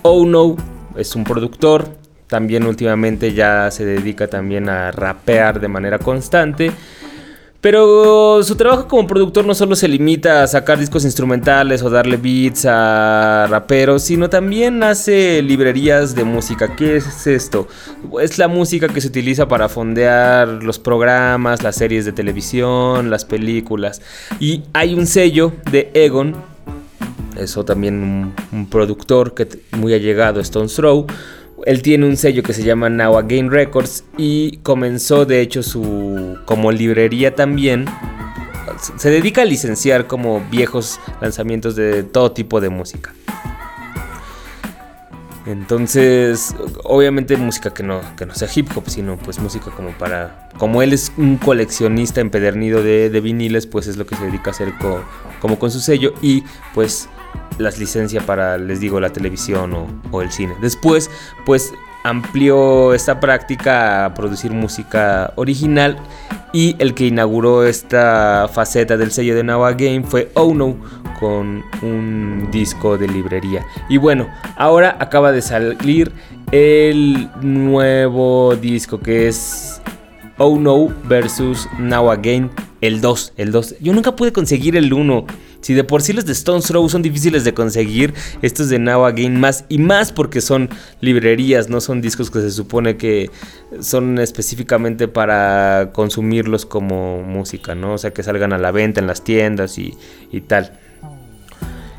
Oh 0.00 0.24
No 0.24 0.56
es 0.96 1.14
un 1.14 1.24
productor. 1.24 1.86
También 2.28 2.64
últimamente 2.64 3.34
ya 3.34 3.70
se 3.70 3.84
dedica 3.84 4.26
también 4.26 4.70
a 4.70 4.90
rapear 4.90 5.60
de 5.60 5.68
manera 5.68 5.98
constante. 5.98 6.72
Pero 7.64 8.42
su 8.42 8.56
trabajo 8.56 8.86
como 8.86 9.06
productor 9.06 9.46
no 9.46 9.54
solo 9.54 9.74
se 9.74 9.88
limita 9.88 10.42
a 10.42 10.46
sacar 10.46 10.78
discos 10.78 11.02
instrumentales 11.06 11.82
o 11.82 11.88
darle 11.88 12.18
beats 12.18 12.66
a 12.66 13.46
raperos, 13.48 14.02
sino 14.02 14.28
también 14.28 14.82
hace 14.82 15.40
librerías 15.40 16.14
de 16.14 16.24
música. 16.24 16.76
¿Qué 16.76 16.96
es 16.96 17.26
esto? 17.26 17.66
Es 18.20 18.36
la 18.36 18.48
música 18.48 18.88
que 18.88 19.00
se 19.00 19.08
utiliza 19.08 19.48
para 19.48 19.70
fondear 19.70 20.46
los 20.46 20.78
programas, 20.78 21.62
las 21.62 21.76
series 21.76 22.04
de 22.04 22.12
televisión, 22.12 23.08
las 23.08 23.24
películas. 23.24 24.02
Y 24.38 24.64
hay 24.74 24.92
un 24.92 25.06
sello 25.06 25.54
de 25.70 25.90
Egon, 25.94 26.36
eso 27.38 27.64
también 27.64 28.34
un, 28.52 28.66
productor 28.66 29.32
que 29.32 29.48
muy 29.72 29.94
allegado, 29.94 30.38
Stones 30.40 30.74
Throw. 30.74 31.06
Él 31.66 31.82
tiene 31.82 32.06
un 32.06 32.16
sello 32.16 32.42
que 32.42 32.52
se 32.52 32.62
llama 32.62 32.90
Now 32.90 33.16
Again 33.16 33.50
Records 33.50 34.04
y 34.18 34.58
comenzó 34.58 35.24
de 35.24 35.40
hecho 35.40 35.62
su 35.62 36.36
como 36.44 36.72
librería 36.72 37.34
también. 37.34 37.86
Se 38.96 39.10
dedica 39.10 39.42
a 39.42 39.44
licenciar 39.44 40.06
como 40.06 40.42
viejos 40.50 41.00
lanzamientos 41.20 41.76
de 41.76 42.02
todo 42.02 42.32
tipo 42.32 42.60
de 42.60 42.68
música. 42.70 43.14
Entonces, 45.46 46.54
obviamente 46.84 47.36
música 47.36 47.72
que 47.74 47.82
no, 47.82 48.00
que 48.16 48.24
no 48.24 48.34
sea 48.34 48.48
hip 48.54 48.66
hop, 48.74 48.84
sino 48.88 49.18
pues 49.18 49.38
música 49.38 49.70
como 49.70 49.90
para... 49.90 50.48
Como 50.58 50.80
él 50.82 50.94
es 50.94 51.12
un 51.18 51.36
coleccionista 51.36 52.22
empedernido 52.22 52.82
de, 52.82 53.10
de 53.10 53.20
viniles, 53.20 53.66
pues 53.66 53.86
es 53.86 53.98
lo 53.98 54.06
que 54.06 54.16
se 54.16 54.24
dedica 54.24 54.50
a 54.50 54.54
hacer 54.54 54.72
co- 54.78 55.04
como 55.40 55.58
con 55.58 55.70
su 55.70 55.80
sello 55.80 56.14
y 56.22 56.44
pues 56.72 57.10
las 57.58 57.78
licencia 57.78 58.20
para, 58.20 58.58
les 58.58 58.80
digo, 58.80 59.00
la 59.00 59.10
televisión 59.10 59.74
o, 60.10 60.22
el 60.22 60.30
cine. 60.30 60.54
Después, 60.60 61.10
pues 61.46 61.72
amplió 62.04 62.92
esta 62.92 63.18
práctica 63.20 64.04
a 64.04 64.14
producir 64.14 64.52
música 64.52 65.32
original 65.36 65.96
y 66.52 66.76
el 66.78 66.94
que 66.94 67.06
inauguró 67.06 67.64
esta 67.64 68.48
faceta 68.52 68.96
del 68.96 69.10
sello 69.10 69.34
de 69.34 69.42
Now 69.42 69.64
Again 69.64 70.04
fue 70.04 70.30
Oh 70.34 70.54
No 70.54 70.76
con 71.18 71.64
un 71.82 72.48
disco 72.50 72.98
de 72.98 73.08
librería. 73.08 73.64
Y 73.88 73.96
bueno, 73.96 74.28
ahora 74.56 74.96
acaba 75.00 75.32
de 75.32 75.40
salir 75.40 76.12
el 76.52 77.30
nuevo 77.40 78.54
disco 78.56 79.00
que 79.00 79.28
es 79.28 79.80
Oh 80.36 80.58
No 80.58 80.88
versus 81.08 81.68
Now 81.78 82.10
Again, 82.10 82.50
el 82.80 83.00
2, 83.00 83.32
el 83.36 83.52
2. 83.52 83.76
Yo 83.80 83.92
nunca 83.92 84.14
pude 84.14 84.32
conseguir 84.32 84.76
el 84.76 84.92
1. 84.92 85.26
Si 85.64 85.72
de 85.72 85.82
por 85.82 86.02
sí 86.02 86.12
los 86.12 86.26
de 86.26 86.32
Stones 86.32 86.66
Throw 86.66 86.86
son 86.90 87.00
difíciles 87.00 87.42
de 87.42 87.54
conseguir, 87.54 88.12
estos 88.42 88.68
de 88.68 88.78
Now 88.78 89.06
Again 89.06 89.40
más 89.40 89.64
y 89.70 89.78
más 89.78 90.12
porque 90.12 90.42
son 90.42 90.68
librerías, 91.00 91.70
no 91.70 91.80
son 91.80 92.02
discos 92.02 92.30
que 92.30 92.40
se 92.40 92.50
supone 92.50 92.98
que 92.98 93.30
son 93.80 94.18
específicamente 94.18 95.08
para 95.08 95.88
consumirlos 95.94 96.66
como 96.66 97.22
música, 97.22 97.74
¿no? 97.74 97.94
O 97.94 97.98
sea, 97.98 98.12
que 98.12 98.22
salgan 98.22 98.52
a 98.52 98.58
la 98.58 98.72
venta 98.72 99.00
en 99.00 99.06
las 99.06 99.24
tiendas 99.24 99.78
y, 99.78 99.94
y 100.30 100.42
tal. 100.42 100.78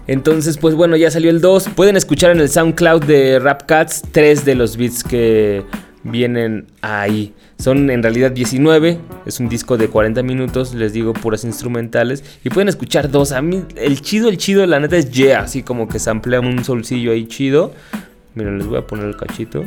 Entonces, 0.06 0.60
pues 0.60 0.76
bueno, 0.76 0.96
ya 0.96 1.10
salió 1.10 1.32
el 1.32 1.42
2. 1.42 1.70
Pueden 1.70 1.98
escuchar 1.98 2.30
en 2.30 2.42
el 2.42 2.50
SoundCloud 2.50 3.06
de 3.06 3.40
Rap 3.40 3.64
Cats 3.64 4.04
tres 4.12 4.46
de 4.46 4.54
los 4.54 4.78
beats 4.78 5.04
que 5.04 5.66
vienen 6.04 6.68
ahí. 6.82 7.34
Son 7.58 7.90
en 7.90 8.04
realidad 8.04 8.32
19, 8.32 9.00
es 9.26 9.40
un 9.40 9.50
disco 9.50 9.78
de 9.78 9.88
40 9.88 10.22
minutos, 10.24 10.76
les 10.76 10.94
digo 10.94 11.14
puras 11.14 11.44
instrumentales 11.46 12.24
y 12.44 12.50
pueden 12.50 12.68
escuchar 12.68 13.10
dos. 13.10 13.32
A 13.32 13.42
mí 13.42 13.64
el 13.76 14.02
chido, 14.02 14.30
el 14.30 14.38
chido, 14.38 14.66
la 14.66 14.80
neta 14.80 14.98
es 14.98 15.10
yeah, 15.10 15.40
así 15.40 15.64
como 15.64 15.88
que 15.88 15.98
samplea 15.98 16.42
un 16.42 16.64
solcillo 16.64 17.12
ahí 17.12 17.28
chido. 17.28 17.74
Miren, 18.36 18.58
les 18.58 18.68
voy 18.68 18.78
a 18.78 18.86
poner 18.86 19.06
el 19.06 19.16
cachito. 19.16 19.64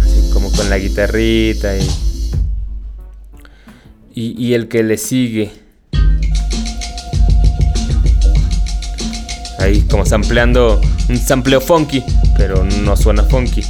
Así 0.00 0.30
como 0.32 0.52
con 0.52 0.70
la 0.70 0.78
guitarrita 0.78 1.76
y, 1.76 1.90
y 4.14 4.54
el 4.54 4.68
que 4.68 4.84
le 4.84 4.96
sigue. 4.96 5.63
Ahí 9.64 9.80
como 9.90 10.04
sampleando 10.04 10.78
un 11.08 11.16
sampleo 11.16 11.58
funky, 11.58 12.02
pero 12.36 12.66
no 12.82 12.94
suena 12.98 13.22
funky. 13.22 13.62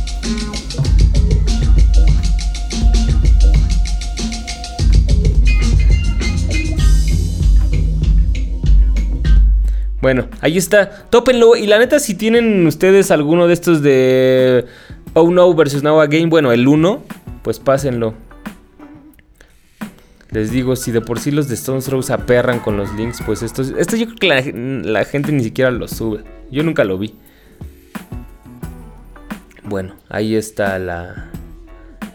Bueno, 10.02 10.26
ahí 10.40 10.58
está. 10.58 10.90
Tópenlo. 11.10 11.54
Y 11.54 11.68
la 11.68 11.78
neta, 11.78 12.00
si 12.00 12.14
tienen 12.14 12.66
ustedes 12.66 13.12
alguno 13.12 13.46
de 13.46 13.54
estos 13.54 13.80
de 13.80 14.64
Oh 15.12 15.30
No 15.30 15.54
versus 15.54 15.84
Now 15.84 16.00
Again, 16.00 16.28
bueno, 16.28 16.50
el 16.50 16.66
1, 16.66 17.04
pues 17.42 17.60
pásenlo. 17.60 18.14
Les 20.34 20.50
digo, 20.50 20.74
si 20.74 20.90
de 20.90 21.00
por 21.00 21.20
sí 21.20 21.30
los 21.30 21.46
de 21.46 21.54
Stones 21.54 21.84
Throw 21.84 22.02
se 22.02 22.12
aperran 22.12 22.58
con 22.58 22.76
los 22.76 22.92
links, 22.94 23.22
pues 23.24 23.44
esto, 23.44 23.62
esto 23.62 23.94
yo 23.94 24.06
creo 24.06 24.16
que 24.16 24.82
la, 24.84 25.04
gente 25.04 25.30
ni 25.30 25.44
siquiera 25.44 25.70
lo 25.70 25.86
sube. 25.86 26.24
Yo 26.50 26.64
nunca 26.64 26.82
lo 26.82 26.98
vi. 26.98 27.14
Bueno, 29.62 29.94
ahí 30.08 30.34
está 30.34 30.80
la, 30.80 31.30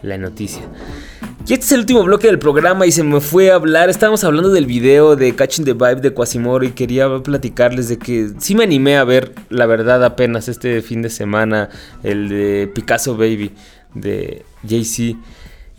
la 0.02 0.18
noticia. 0.18 0.60
Y 1.46 1.54
este 1.54 1.64
es 1.64 1.72
el 1.72 1.80
último 1.80 2.02
bloque 2.02 2.26
del 2.26 2.38
programa 2.38 2.84
y 2.84 2.92
se 2.92 3.02
me 3.02 3.22
fue 3.22 3.50
a 3.50 3.54
hablar. 3.54 3.88
Estábamos 3.88 4.22
hablando 4.22 4.50
del 4.50 4.66
video 4.66 5.16
de 5.16 5.34
Catching 5.34 5.64
the 5.64 5.72
Vibe 5.72 6.02
de 6.02 6.12
Quasimoro 6.12 6.66
y 6.66 6.72
quería 6.72 7.08
platicarles 7.22 7.88
de 7.88 7.98
que 7.98 8.32
sí 8.38 8.54
me 8.54 8.64
animé 8.64 8.98
a 8.98 9.04
ver, 9.04 9.34
la 9.48 9.64
verdad, 9.64 10.04
apenas 10.04 10.46
este 10.46 10.82
fin 10.82 11.00
de 11.00 11.08
semana, 11.08 11.70
el 12.02 12.28
de 12.28 12.70
Picasso 12.74 13.16
Baby 13.16 13.52
de 13.94 14.44
Jay-Z. 14.68 15.18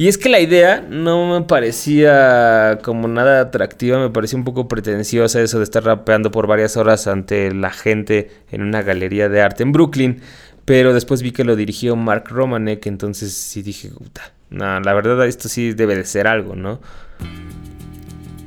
Y 0.02 0.08
es 0.08 0.18
que 0.18 0.30
la 0.30 0.40
idea 0.40 0.84
no 0.90 1.28
me 1.28 1.46
parecía 1.46 2.80
como 2.82 3.08
nada 3.08 3.40
atractiva, 3.40 4.00
me 4.00 4.10
parecía 4.10 4.36
un 4.36 4.44
poco 4.44 4.68
pretenciosa 4.68 5.40
eso 5.44 5.60
de 5.60 5.64
estar 5.64 5.84
rapeando 5.84 6.32
por 6.32 6.48
varias 6.48 6.76
horas 6.76 7.06
ante 7.06 7.54
la 7.54 7.70
gente 7.70 8.32
en 8.50 8.64
una 8.64 8.82
galería 8.82 9.30
de 9.30 9.44
arte 9.44 9.62
en 9.62 9.72
Brooklyn. 9.72 10.20
Pero 10.66 10.96
después 10.96 11.22
vi 11.22 11.32
que 11.32 11.44
lo 11.44 11.56
dirigió 11.56 11.96
Mark 11.96 12.24
Romanek, 12.30 12.88
entonces 12.88 13.32
sí 13.32 13.62
dije, 13.62 13.90
puta, 13.90 14.34
no, 14.50 14.80
la 14.80 14.94
verdad 14.96 15.24
esto 15.28 15.48
sí 15.48 15.74
debe 15.74 15.96
de 15.96 16.06
ser 16.06 16.26
algo, 16.26 16.56
¿no? 16.56 16.80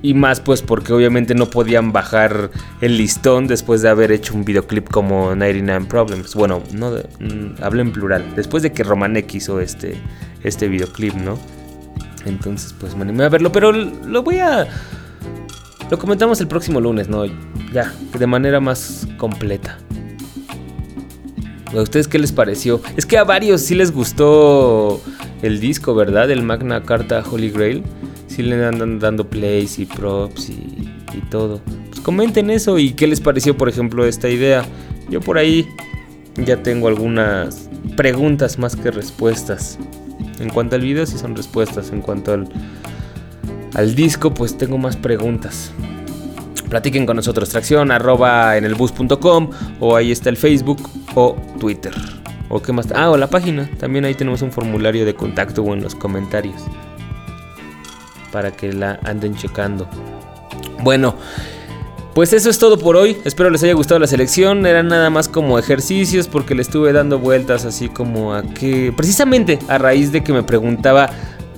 Y 0.05 0.13
más 0.13 0.39
pues 0.39 0.61
porque 0.61 0.93
obviamente 0.93 1.35
no 1.35 1.49
podían 1.49 1.91
bajar 1.91 2.51
el 2.83 2.99
listón 2.99 3.47
después 3.47 3.81
de 3.81 3.89
haber 3.89 4.13
hecho 4.13 4.35
un 4.35 4.45
videoclip 4.45 4.91
como 4.91 5.35
99 5.35 5.87
Problems. 5.89 6.35
Bueno, 6.35 6.63
no 6.75 6.91
mm, 6.91 7.63
hablo 7.63 7.81
en 7.81 7.91
plural. 7.91 8.23
Después 8.37 8.63
de 8.63 8.71
que 8.71 8.85
Romanek 8.85 9.33
hizo 9.35 9.61
este, 9.61 9.97
este 10.43 10.69
videoclip, 10.69 11.15
¿no? 11.15 11.39
Entonces 12.27 12.75
pues 12.79 12.95
me 12.95 13.01
animé 13.01 13.25
a 13.25 13.31
verlo, 13.31 13.51
pero 13.51 13.73
lo 13.73 14.23
voy 14.23 14.41
a... 14.41 14.69
Lo 15.91 15.99
comentamos 15.99 16.39
el 16.43 16.49
próximo 16.49 16.83
lunes, 16.83 17.09
¿no? 17.09 17.25
Ya, 17.73 17.91
de 18.19 18.27
manera 18.27 18.61
más 18.61 19.09
completa. 19.17 19.79
¿A 21.75 21.81
ustedes 21.81 22.09
qué 22.09 22.19
les 22.19 22.31
pareció? 22.31 22.83
Es 22.99 23.07
que 23.07 23.17
a 23.17 23.25
varios 23.25 23.63
sí 23.63 23.75
les 23.75 23.91
gustó 23.91 25.01
el 25.41 25.61
disco, 25.61 25.95
¿verdad? 25.95 26.31
El 26.31 26.43
Magna 26.43 26.83
Carta 26.83 27.25
Holy 27.27 27.49
Grail. 27.49 27.83
Sí 28.35 28.43
le 28.43 28.65
andan 28.65 28.99
dando 28.99 29.29
plays 29.29 29.79
y 29.79 29.87
props 29.87 30.51
y, 30.51 30.89
y 31.15 31.21
todo. 31.31 31.61
Pues 31.89 32.01
comenten 32.01 32.51
eso 32.51 32.79
y 32.81 32.93
qué 32.93 33.07
les 33.07 33.21
pareció, 33.21 33.57
por 33.57 33.69
ejemplo, 33.69 34.05
esta 34.05 34.29
idea. 34.29 34.65
Yo 35.09 35.21
por 35.21 35.39
ahí 35.39 35.69
ya 36.45 36.63
tengo 36.63 36.89
algunas 36.89 37.71
preguntas 37.97 38.59
más 38.59 38.75
que 38.75 38.91
respuestas. 38.91 39.79
En 40.41 40.49
cuanto 40.51 40.75
al 40.75 40.83
video, 40.83 41.07
sí 41.07 41.17
son 41.17 41.37
respuestas. 41.37 41.93
En 41.93 42.01
cuanto 42.01 42.33
al, 42.33 42.49
al 43.75 43.95
disco, 43.95 44.35
pues 44.35 44.59
tengo 44.59 44.79
más 44.79 44.97
preguntas. 44.97 45.71
Platiquen 46.69 47.07
con 47.07 47.15
nosotros, 47.15 47.51
tracción 47.51 47.93
arroba 47.93 48.57
en 48.57 48.65
el 48.65 48.75
bus.com 48.75 49.51
o 49.79 49.95
ahí 49.95 50.11
está 50.11 50.29
el 50.31 50.37
Facebook 50.37 50.91
o 51.15 51.37
Twitter. 51.61 51.93
O 52.49 52.61
qué 52.61 52.73
más. 52.73 52.89
Ah, 52.95 53.11
o 53.11 53.17
la 53.17 53.29
página. 53.29 53.71
También 53.79 54.05
ahí 54.05 54.15
tenemos 54.15 54.43
un 54.43 54.51
formulario 54.51 55.05
de 55.05 55.15
contacto 55.15 55.63
o 55.63 55.73
en 55.73 55.83
los 55.83 55.95
comentarios. 55.95 56.63
Para 58.35 58.51
que 58.51 58.73
la 58.73 58.99
anden 59.05 59.37
checando. 59.37 59.89
Bueno, 60.83 61.15
pues 62.15 62.33
eso 62.33 62.51
es 62.51 62.59
todo 62.59 62.81
por 62.81 62.97
hoy. 62.97 63.17
Espero 63.25 63.49
les 63.49 63.63
haya 63.63 63.75
gustado 63.75 64.01
la 64.01 64.09
selección. 64.09 64.67
Eran 64.67 64.89
nada 64.89 65.09
más 65.09 65.29
como 65.29 65.57
ejercicios 65.57 66.27
porque 66.27 66.57
le 66.57 66.63
estuve 66.63 66.93
dando 66.93 67.21
vueltas 67.21 67.65
así 67.65 67.89
como 67.89 68.35
a 68.35 68.43
que... 68.43 68.93
Precisamente 68.97 69.61
a 69.69 69.79
raíz 69.79 70.11
de 70.11 70.25
que 70.25 70.33
me 70.33 70.43
preguntaba 70.43 71.11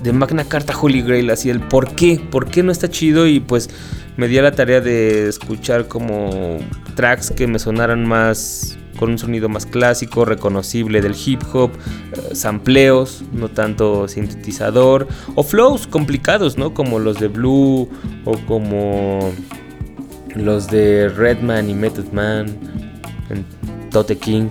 de 0.03 0.13
Magna 0.13 0.45
Carta 0.45 0.71
Holy 0.79 1.01
Grail, 1.01 1.31
así 1.31 1.49
el 1.49 1.61
por 1.61 1.95
qué, 1.95 2.21
por 2.29 2.45
qué 2.45 2.61
no 2.61 2.71
está 2.71 2.91
chido 2.91 3.25
y 3.25 3.39
pues 3.39 3.71
me 4.15 4.27
di 4.27 4.37
a 4.37 4.43
la 4.43 4.51
tarea 4.51 4.79
de 4.79 5.27
escuchar 5.29 5.87
como 5.87 6.59
tracks 6.93 7.31
que 7.31 7.47
me 7.47 7.57
sonaran 7.57 8.05
más 8.05 8.77
con 8.97 9.11
un 9.11 9.17
sonido 9.17 9.47
más 9.47 9.65
clásico, 9.65 10.25
reconocible 10.25 11.01
del 11.01 11.15
hip 11.15 11.41
hop, 11.53 11.71
eh, 12.11 12.35
sampleos, 12.35 13.23
no 13.31 13.49
tanto 13.49 14.07
sintetizador, 14.07 15.07
o 15.35 15.43
flows 15.43 15.87
complicados, 15.87 16.57
¿no? 16.57 16.73
Como 16.73 16.99
los 16.99 17.19
de 17.19 17.29
Blue 17.29 17.87
o 18.25 18.37
como 18.47 19.31
los 20.35 20.67
de 20.67 21.09
Redman 21.09 21.69
y 21.69 21.73
Method 21.73 22.11
Man, 22.11 22.47
en 23.29 23.45
Tote 23.89 24.17
King, 24.17 24.49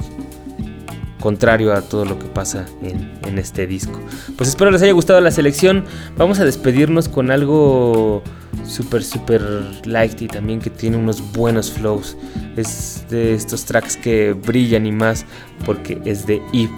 contrario 1.26 1.72
a 1.72 1.82
todo 1.82 2.04
lo 2.04 2.20
que 2.20 2.26
pasa 2.26 2.66
en, 2.82 3.18
en 3.26 3.36
este 3.40 3.66
disco. 3.66 4.00
Pues 4.36 4.48
espero 4.48 4.70
les 4.70 4.80
haya 4.82 4.92
gustado 4.92 5.20
la 5.20 5.32
selección. 5.32 5.84
Vamos 6.16 6.38
a 6.38 6.44
despedirnos 6.44 7.08
con 7.08 7.32
algo 7.32 8.22
súper, 8.64 9.02
súper 9.02 9.42
light 9.86 10.22
y 10.22 10.28
también 10.28 10.60
que 10.60 10.70
tiene 10.70 10.96
unos 10.96 11.32
buenos 11.32 11.72
flows. 11.72 12.16
Es 12.56 13.06
de 13.10 13.34
estos 13.34 13.64
tracks 13.64 13.96
que 13.96 14.34
brillan 14.34 14.86
y 14.86 14.92
más 14.92 15.26
porque 15.64 16.00
es 16.04 16.28
de 16.28 16.40
Eve. 16.52 16.70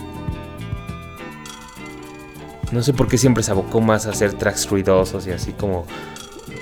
No 2.72 2.82
sé 2.82 2.94
por 2.94 3.07
qué 3.07 3.18
siempre 3.18 3.42
se 3.42 3.51
abocó 3.51 3.82
más 3.82 4.07
a 4.07 4.12
hacer 4.12 4.32
tracks 4.32 4.70
ruidosos 4.70 5.26
y 5.26 5.32
así 5.32 5.53
como 5.53 5.84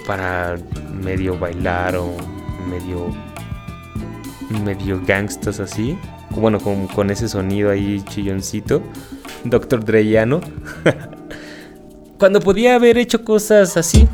para 0.09 0.57
medio 0.93 1.39
bailar 1.39 1.95
o 1.95 2.17
medio 2.69 3.15
medio 4.65 5.01
gangstas 5.07 5.61
así. 5.61 5.97
Bueno, 6.37 6.61
con, 6.61 6.87
con 6.87 7.11
ese 7.11 7.29
sonido 7.29 7.71
ahí 7.71 8.03
chilloncito. 8.09 8.83
Doctor 9.45 9.85
Dreyano. 9.85 10.41
Cuando 12.19 12.41
podía 12.41 12.77
haber 12.77 12.99
hecho 12.99 13.25
cosas 13.25 13.77
así. 13.77 14.09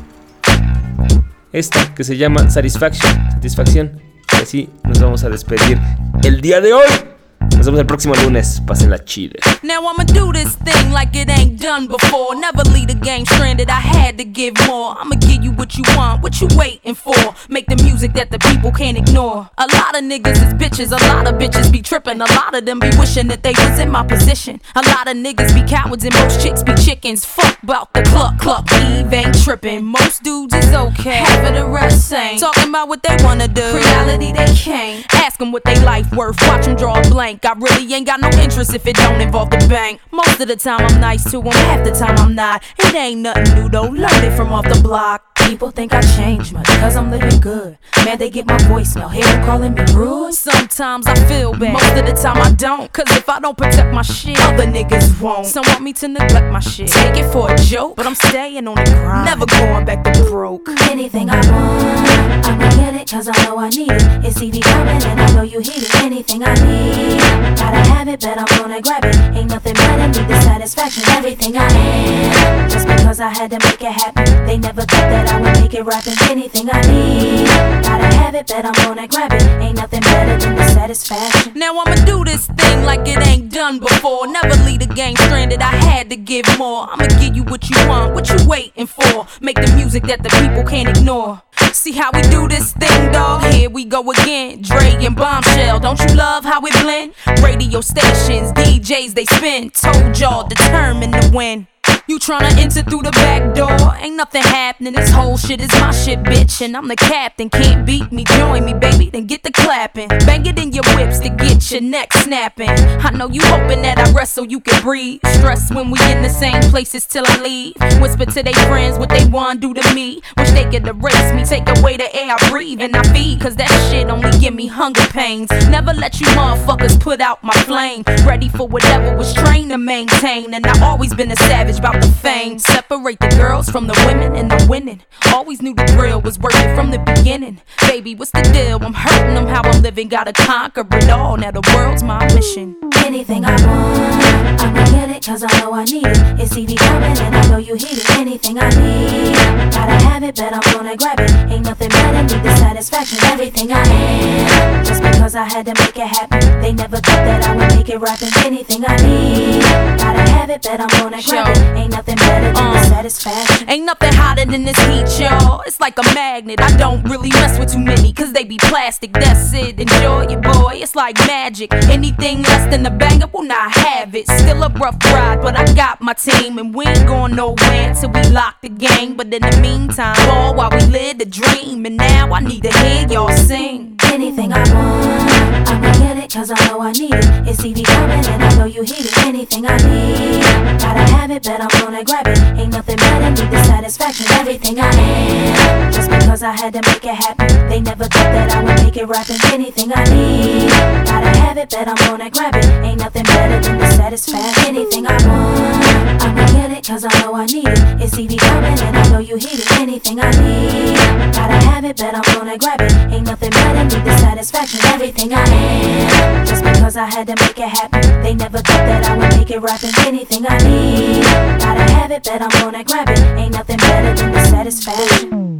Esta 1.51 1.93
que 1.93 2.03
se 2.03 2.17
llama 2.17 2.49
Satisfaction. 2.49 3.31
Satisfacción. 3.31 4.01
Así 4.41 4.69
nos 4.83 4.99
vamos 4.99 5.23
a 5.23 5.29
despedir 5.29 5.79
el 6.23 6.41
día 6.41 6.59
de 6.59 6.73
hoy. 6.73 7.12
Nos 7.55 7.65
vemos 7.65 7.79
el 7.79 7.85
próximo 7.85 8.15
lunes. 8.15 8.61
Pásenla 8.65 9.03
chile. 9.05 9.39
Now 9.61 9.87
I'ma 9.87 10.03
do 10.03 10.31
this 10.33 10.55
thing 10.55 10.91
like 10.91 11.15
it 11.15 11.29
ain't 11.29 11.61
done 11.61 11.87
before. 11.87 12.35
Never 12.35 12.63
leave 12.71 12.87
the 12.87 12.95
game 12.95 13.25
stranded, 13.25 13.69
I 13.69 13.79
had 13.79 14.17
to 14.17 14.25
give 14.25 14.53
more. 14.67 14.97
I'ma 14.99 15.15
give 15.15 15.43
you 15.43 15.51
what 15.51 15.75
you 15.77 15.83
want, 15.95 16.21
what 16.21 16.41
you 16.41 16.47
waiting 16.57 16.95
for. 16.95 17.15
Make 17.47 17.67
the 17.67 17.81
music 17.83 18.13
that 18.13 18.31
the 18.31 18.39
people 18.39 18.71
can't 18.71 18.97
ignore. 18.97 19.49
A 19.57 19.67
lot 19.67 19.95
of 19.95 20.03
niggas 20.03 20.35
is 20.35 20.53
bitches, 20.55 20.91
a 20.91 21.01
lot 21.13 21.27
of 21.27 21.35
bitches 21.35 21.71
be 21.71 21.81
tripping. 21.81 22.19
A 22.21 22.31
lot 22.33 22.55
of 22.55 22.65
them 22.65 22.79
be 22.79 22.89
wishing 22.99 23.27
that 23.27 23.43
they 23.43 23.53
was 23.57 23.79
in 23.79 23.89
my 23.89 24.05
position. 24.05 24.59
A 24.75 24.81
lot 24.81 25.07
of 25.07 25.15
niggas 25.15 25.53
be 25.53 25.63
cowards 25.67 26.03
and 26.03 26.13
most 26.15 26.41
chicks 26.41 26.63
be 26.63 26.73
chickens. 26.75 27.23
Fuck 27.23 27.61
about 27.63 27.93
the 27.93 28.03
cluck 28.03 28.37
cluck, 28.39 28.67
Eve 28.73 29.13
ain't 29.13 29.43
tripping. 29.43 29.85
Most 29.85 30.23
dudes 30.23 30.53
is 30.55 30.73
okay, 30.73 31.23
half 31.23 31.47
of 31.47 31.55
the 31.55 31.65
rest 31.65 32.11
ain't. 32.11 32.39
Talking 32.39 32.69
about 32.69 32.87
what 32.89 33.03
they 33.03 33.15
wanna 33.23 33.47
do, 33.47 33.61
reality 33.61 34.33
they 34.33 34.53
can't. 34.55 35.05
Ask 35.13 35.39
them 35.39 35.51
what 35.51 35.63
they 35.63 35.79
life 35.85 36.11
worth, 36.11 36.37
watch 36.47 36.65
them 36.65 36.75
draw 36.75 36.99
a 36.99 37.03
blank. 37.09 37.42
I 37.45 37.53
really 37.53 37.93
ain't 37.93 38.07
got 38.07 38.21
no 38.21 38.29
interest 38.41 38.73
if 38.73 38.87
it 38.87 38.95
don't 38.95 39.19
involve 39.19 39.49
the 39.49 39.57
bank. 39.69 39.99
Most 40.11 40.39
of 40.39 40.47
the 40.47 40.55
time 40.55 40.79
I'm 40.81 41.01
nice 41.01 41.23
to 41.31 41.41
them, 41.41 41.51
half 41.51 41.83
the 41.83 41.91
time 41.91 42.17
I'm 42.17 42.35
not. 42.35 42.63
It 42.79 42.95
ain't 42.95 43.21
nothing 43.21 43.55
new 43.55 43.69
though, 43.69 43.83
learn 43.83 44.23
it 44.23 44.35
from 44.35 44.53
off 44.53 44.65
the 44.65 44.79
block. 44.81 45.32
People 45.49 45.71
think 45.71 45.93
I 45.93 46.01
changed 46.01 46.53
much 46.53 46.65
because 46.65 46.95
I'm 46.95 47.11
living 47.11 47.39
good. 47.39 47.77
Man, 48.05 48.17
they 48.17 48.29
get 48.29 48.45
my 48.45 48.57
voicemail, 48.59 49.11
hear 49.11 49.23
them 49.23 49.45
calling 49.45 49.73
me 49.73 49.83
rude. 49.93 50.33
Sometimes 50.33 51.05
I 51.07 51.15
feel 51.27 51.53
bad, 51.53 51.73
most 51.73 51.97
of 51.97 52.05
the 52.05 52.13
time 52.13 52.37
I 52.37 52.51
don't. 52.51 52.91
Cause 52.91 53.05
if 53.11 53.29
I 53.29 53.39
don't 53.39 53.57
protect 53.57 53.93
my 53.93 54.01
shit, 54.01 54.39
other 54.41 54.65
niggas 54.65 55.21
won't. 55.21 55.45
Some 55.45 55.63
want 55.67 55.81
me 55.81 55.93
to 55.93 56.07
neglect 56.07 56.51
my 56.51 56.59
shit. 56.59 56.89
Take 56.89 57.17
it 57.17 57.31
for 57.31 57.51
a 57.51 57.57
joke, 57.57 57.95
but 57.95 58.05
I'm 58.05 58.15
staying 58.15 58.67
on 58.67 58.75
the 58.75 58.83
grind. 58.83 59.25
Never 59.25 59.45
going 59.45 59.85
back 59.85 60.03
to 60.03 60.23
broke. 60.23 60.69
Anything 60.89 61.29
I 61.29 61.35
want, 61.35 62.45
I'ma 62.47 62.69
get 62.75 62.95
it 62.95 63.09
cause 63.09 63.27
I 63.27 63.45
know 63.45 63.57
I 63.57 63.69
need 63.69 63.91
it. 63.91 64.25
It's 64.25 64.37
CD 64.37 64.59
coming 64.61 65.01
and 65.03 65.19
I 65.19 65.33
know 65.35 65.43
you 65.43 65.59
hear 65.59 65.77
it. 65.77 65.95
Anything 65.95 66.43
I 66.43 66.53
need, 66.55 67.19
gotta 67.57 67.77
have 67.89 68.07
it, 68.07 68.21
bet 68.21 68.37
I'm 68.37 68.45
gonna 68.57 68.81
grab 68.81 69.05
it. 69.05 69.15
Ain't 69.35 69.49
nothing 69.49 69.73
better, 69.73 70.07
need 70.07 70.27
the 70.27 70.41
satisfaction. 70.41 71.03
Everything 71.09 71.57
I 71.57 71.67
am, 71.71 72.69
just 72.69 72.87
because 72.87 73.19
I 73.19 73.29
had 73.29 73.51
to 73.51 73.59
make 73.59 73.81
it 73.81 73.91
happen. 73.91 74.45
They 74.45 74.57
never 74.57 74.81
thought 74.81 75.09
that 75.09 75.29
I 75.29 75.32
would 75.39 75.53
make 75.61 75.73
it 75.73 75.83
rapping. 75.83 76.13
Anything 76.29 76.69
I 76.71 76.81
need, 76.81 77.47
gotta 77.83 78.15
have 78.17 78.35
it, 78.35 78.47
bet 78.47 78.65
I'm 78.65 78.73
gonna 78.73 79.07
grab 79.07 79.33
it. 79.33 79.41
Ain't 79.61 79.77
nothing 79.77 80.01
better 80.01 80.37
than 80.37 80.55
the 80.55 80.67
satisfaction. 80.67 81.53
Now 81.55 81.79
I'ma 81.79 81.95
do 82.05 82.23
this 82.23 82.47
thing 82.47 82.83
like 82.83 83.07
it 83.07 83.25
ain't 83.27 83.51
done 83.51 83.79
before. 83.79 84.27
Never 84.27 84.55
leave 84.63 84.79
the 84.79 84.93
game 84.93 85.15
stranded, 85.15 85.61
I 85.61 85.75
had 85.75 86.09
to 86.09 86.15
give 86.15 86.45
more. 86.57 86.87
I'ma 86.89 87.07
give 87.19 87.35
you 87.35 87.43
what 87.43 87.69
you 87.69 87.75
want, 87.87 88.13
what 88.13 88.29
you 88.29 88.37
waiting 88.47 88.87
for. 88.87 89.27
Make 89.41 89.55
the 89.55 89.71
music 89.75 90.03
that 90.03 90.23
the 90.23 90.29
people 90.29 90.63
can't 90.63 90.89
ignore. 90.97 91.41
See 91.71 91.93
how 91.93 92.11
we 92.13 92.21
do 92.23 92.47
this 92.47 92.71
thing, 92.73 93.11
dog? 93.11 93.41
Here 93.51 93.69
we 93.69 93.85
go 93.85 94.09
again. 94.11 94.61
Dre 94.61 94.95
and 95.03 95.15
Bombshell, 95.15 95.79
don't 95.79 95.99
you 95.99 96.15
love 96.15 96.45
how 96.45 96.61
it 96.65 96.73
blend? 96.81 97.13
Radio 97.41 97.81
stations, 97.81 98.51
DJs, 98.53 99.13
they 99.15 99.25
spin. 99.25 99.69
Told 99.71 100.19
y'all, 100.19 100.47
determined 100.47 101.13
to 101.13 101.31
win. 101.33 101.67
You 102.05 102.19
tryna 102.19 102.57
enter 102.57 102.81
through 102.81 103.03
the 103.03 103.11
back 103.11 103.55
door? 103.55 103.95
Ain't 103.95 104.17
nothing 104.17 104.41
happening. 104.41 104.91
This 104.91 105.09
whole 105.09 105.37
shit 105.37 105.61
is 105.61 105.71
my 105.79 105.91
shit, 105.91 106.19
bitch. 106.19 106.61
And 106.61 106.75
I'm 106.75 106.89
the 106.89 106.97
captain. 106.97 107.49
Can't 107.49 107.85
beat 107.85 108.11
me. 108.11 108.25
Join 108.25 108.65
me, 108.65 108.73
baby. 108.73 109.09
Then 109.09 109.25
get 109.25 109.43
the 109.43 109.53
clapping. 109.53 110.09
Bang 110.09 110.45
it 110.45 110.59
in 110.59 110.73
your 110.73 110.83
whips 110.95 111.19
to 111.19 111.29
get 111.29 111.71
your 111.71 111.79
neck 111.79 112.11
snapping. 112.11 112.69
I 112.69 113.11
know 113.11 113.29
you 113.29 113.39
hoping 113.43 113.83
that 113.83 113.99
I 113.99 114.11
wrestle, 114.11 114.45
you 114.45 114.59
can 114.59 114.81
breathe. 114.81 115.21
Stress 115.35 115.73
when 115.73 115.91
we 115.91 115.99
in 116.11 116.21
the 116.21 116.29
same 116.29 116.61
places 116.63 117.05
till 117.05 117.23
I 117.25 117.41
leave. 117.41 117.75
Whisper 118.01 118.25
to 118.25 118.43
they 118.43 118.53
friends 118.67 118.99
what 118.99 119.07
they 119.07 119.23
want 119.23 119.61
do 119.61 119.73
to 119.73 119.95
me. 119.95 120.21
Wish 120.37 120.51
they 120.51 120.65
could 120.65 120.85
erase 120.85 121.31
me. 121.31 121.45
Take 121.45 121.69
away 121.79 121.95
the 121.95 122.13
air 122.13 122.35
I 122.37 122.49
breathe 122.49 122.81
and 122.81 122.97
I 122.97 123.03
feed. 123.13 123.39
Cause 123.39 123.55
that 123.55 123.69
shit 123.89 124.09
only 124.09 124.37
give 124.39 124.53
me 124.53 124.67
hunger 124.67 125.07
pains. 125.07 125.49
Never 125.69 125.93
let 125.93 126.19
you 126.19 126.27
motherfuckers 126.27 126.99
put 126.99 127.21
out 127.21 127.41
my 127.45 127.53
flame. 127.63 128.03
Ready 128.25 128.49
for 128.49 128.67
whatever 128.67 129.15
was 129.15 129.33
trained 129.33 129.71
to 129.71 129.77
maintain. 129.77 130.53
And 130.53 130.67
I 130.67 130.85
always 130.85 131.13
been 131.13 131.31
a 131.31 131.37
savage 131.37 131.81
about 131.93 132.03
the 132.03 132.11
fame. 132.15 132.59
Separate 132.59 133.19
the 133.19 133.29
girls 133.29 133.69
from 133.69 133.87
the 133.87 133.93
women 134.05 134.35
and 134.35 134.49
the 134.49 134.65
winning. 134.69 135.01
Always 135.33 135.61
knew 135.61 135.73
the 135.73 135.85
drill 135.85 136.21
was 136.21 136.39
working 136.39 136.75
from 136.75 136.91
the 136.91 136.99
beginning. 136.99 137.61
Baby, 137.81 138.15
what's 138.15 138.31
the 138.31 138.41
deal? 138.41 138.83
I'm 138.83 138.93
hurting 138.93 139.35
them 139.35 139.47
how 139.47 139.61
I'm 139.63 139.81
living. 139.81 140.07
Gotta 140.09 140.33
conquer 140.33 140.85
it 140.91 141.09
all. 141.09 141.37
Now 141.37 141.51
the 141.51 141.61
world's 141.75 142.03
my 142.03 142.25
mission. 142.33 142.75
Anything 142.97 143.45
I 143.45 143.51
want, 143.51 144.61
I'ma 144.61 144.85
get 144.91 145.09
it 145.09 145.25
cause 145.25 145.43
I 145.43 145.59
know 145.59 145.73
I 145.73 145.83
need 145.85 146.05
it. 146.05 146.17
It's 146.39 146.53
TV 146.53 146.77
coming 146.77 147.17
and 147.17 147.35
I 147.35 147.47
know 147.49 147.57
you 147.57 147.75
heat 147.75 147.97
it. 147.97 148.09
Anything 148.11 148.57
I 148.59 148.69
need, 148.69 149.35
gotta 149.71 149.97
have 150.05 150.23
it, 150.23 150.35
bet 150.35 150.53
I'm 150.53 150.61
gonna 150.73 150.95
grab 150.95 151.19
it. 151.19 151.31
Ain't 151.51 151.65
nothing 151.65 151.89
better, 151.89 152.23
need 152.23 152.43
the 152.43 152.55
satisfaction. 152.55 153.19
Everything 153.25 153.71
I 153.71 153.83
am, 153.83 154.85
just 154.85 155.01
because 155.01 155.35
I 155.35 155.43
had 155.43 155.65
to 155.65 155.73
make 155.73 155.97
it 155.97 156.07
happen. 156.07 156.61
They 156.61 156.71
never 156.71 156.97
thought 156.97 157.25
that 157.25 157.43
I 157.43 157.55
would 157.55 157.75
make 157.75 157.89
it 157.89 157.99
rapping. 157.99 158.29
Anything 158.45 158.83
I 158.87 158.95
need, 158.97 159.61
gotta 159.99 160.31
have 160.31 160.49
it, 160.49 160.61
bet 160.61 160.79
I'm 160.79 160.87
gonna 160.87 161.21
grab 161.21 161.49
it. 161.49 161.77
Ain't 161.77 161.82
nothing 161.91 162.15
better 162.15 162.53
than 162.53 162.57
uh. 162.57 162.83
satisfaction. 162.83 163.69
Ain't 163.69 163.85
nothing 163.85 164.13
hotter 164.13 164.45
than 164.45 164.63
this 164.63 164.79
heat, 164.85 165.23
y'all. 165.23 165.61
It's 165.65 165.79
like 165.79 165.97
a 165.97 166.03
magnet. 166.13 166.61
I 166.61 166.75
don't 166.77 167.03
really 167.03 167.29
mess 167.29 167.57
with 167.59 167.71
too 167.73 167.79
many, 167.79 168.13
cause 168.13 168.33
they 168.33 168.43
be 168.43 168.57
plastic. 168.57 169.13
That's 169.13 169.53
it. 169.53 169.79
Enjoy 169.79 170.25
it, 170.25 170.41
boy. 170.41 170.73
It's 170.75 170.95
like 170.95 171.17
magic. 171.27 171.73
Anything 171.73 172.43
less 172.43 172.69
than 172.71 172.85
a 172.85 172.91
banger 172.91 173.27
will 173.27 173.43
not 173.43 173.71
have 173.73 174.15
it. 174.15 174.27
Still 174.27 174.63
a 174.63 174.69
rough 174.69 174.97
ride, 175.05 175.41
but 175.41 175.55
I 175.55 175.65
got 175.73 176.01
my 176.01 176.13
team, 176.13 176.57
and 176.57 176.73
we 176.73 176.85
ain't 176.85 177.07
going 177.07 177.35
nowhere 177.35 177.93
till 177.93 178.11
we 178.11 178.23
lock 178.29 178.61
the 178.61 178.69
game. 178.69 179.15
But 179.15 179.33
in 179.33 179.41
the 179.41 179.59
meantime, 179.61 180.15
ball 180.27 180.55
while 180.55 180.69
we 180.71 180.81
live 180.87 181.17
the 181.19 181.25
dream. 181.25 181.85
And 181.85 181.97
now 181.97 182.31
I 182.31 182.39
need 182.39 182.63
to 182.63 182.71
hear 182.79 183.07
y'all 183.07 183.35
sing. 183.35 183.97
Anything 184.03 184.53
I 184.53 184.59
want, 184.73 185.69
I'ma 185.69 185.91
get 185.93 186.17
it 186.17 186.33
cause 186.33 186.51
I 186.51 186.67
know 186.67 186.81
I 186.81 186.91
need 186.91 187.13
it. 187.13 187.25
It's 187.47 187.61
TV 187.61 187.83
coming 187.83 188.23
and 188.25 188.43
I 188.43 188.55
know 188.57 188.65
you 188.65 188.83
heat 188.83 189.05
it. 189.05 189.17
Anything 189.25 189.65
I 189.65 189.77
need, 189.77 190.43
gotta 190.79 191.03
have 191.13 191.31
it, 191.31 191.43
bet 191.43 191.61
I'm 191.61 191.72
gonna 191.79 192.03
grab 192.03 192.27
it. 192.27 192.37
Ain't 192.59 192.71
nothing 192.71 192.97
better, 192.97 193.29
need 193.29 193.51
the 193.51 193.63
satisfaction. 193.63 194.25
Everything 194.31 194.79
I 194.79 194.89
am, 194.89 195.91
just 195.91 196.09
because 196.09 196.43
I 196.43 196.51
had 196.51 196.73
to 196.73 196.81
make 196.89 197.03
it 197.03 197.15
happen. 197.15 197.47
They 197.69 197.81
never 197.81 198.05
thought 198.05 198.31
that 198.33 198.51
I 198.51 198.63
would 198.63 198.75
make 198.83 198.97
it 198.97 199.07
rapping. 199.07 199.39
Anything 199.51 199.91
I 199.93 200.03
need, 200.13 200.69
gotta 201.05 201.37
have 201.39 201.57
it, 201.57 201.69
bet 201.69 201.87
I'm 201.87 201.95
gonna 202.07 202.29
grab 202.29 202.55
it. 202.55 202.65
Ain't 202.83 202.99
nothing 202.99 203.23
better 203.23 203.59
than 203.59 203.77
the 203.77 203.89
satisfaction. 203.91 204.75
Anything 204.75 205.07
I 205.07 205.17
want, 205.27 206.23
I'ma 206.23 206.45
get 206.53 206.71
it 206.71 206.87
cause 206.87 207.05
I 207.05 207.13
know 207.21 207.35
I 207.35 207.45
need 207.45 207.67
it. 207.67 207.79
It's 208.01 208.13
TV 208.15 208.37
coming 208.37 208.77
and 208.79 208.97
I 208.97 209.09
know 209.09 209.19
you 209.19 209.35
heat 209.37 209.59
it. 209.59 209.71
Anything 209.79 210.19
I 210.19 210.31
need, 210.31 210.97
gotta 211.33 211.57
have 211.67 211.85
it, 211.85 211.97
bet 211.97 212.15
I'm 212.15 212.23
gonna 212.33 212.57
grab 212.57 212.81
it. 212.81 212.91
Ain't 213.13 213.27
nothing 213.27 213.51
better, 213.51 213.83
need 213.83 214.05
the 214.05 214.17
satisfaction. 214.17 214.79
Everything 214.85 215.33
I 215.33 215.43
am, 215.43 216.45
just 216.45 216.63
because 216.63 216.97
I 216.97 217.05
had 217.05 217.27
to 217.27 217.35
make 217.35 217.57
it 217.57 217.69
happen. 217.69 218.01
They 218.23 218.35
never 218.35 218.59
thought 218.59 218.85
that 218.85 219.05
I 219.05 219.17
would 219.17 219.37
make 219.37 219.51
it 219.51 219.59
rapping. 219.59 219.93
Anything 220.05 220.45
I 220.47 220.57
need, 220.57 221.23
gotta 221.63 221.91
have 221.93 222.11
it, 222.11 222.23
bet 222.23 222.41
I'm 222.41 222.49
gonna 222.49 222.83
grab 222.83 223.09
it. 223.09 223.19
Ain't 223.39 223.53
nothing 223.53 223.77
better 223.77 224.13
than 224.15 224.31
the 224.31 224.43
satisfaction. 224.45 225.59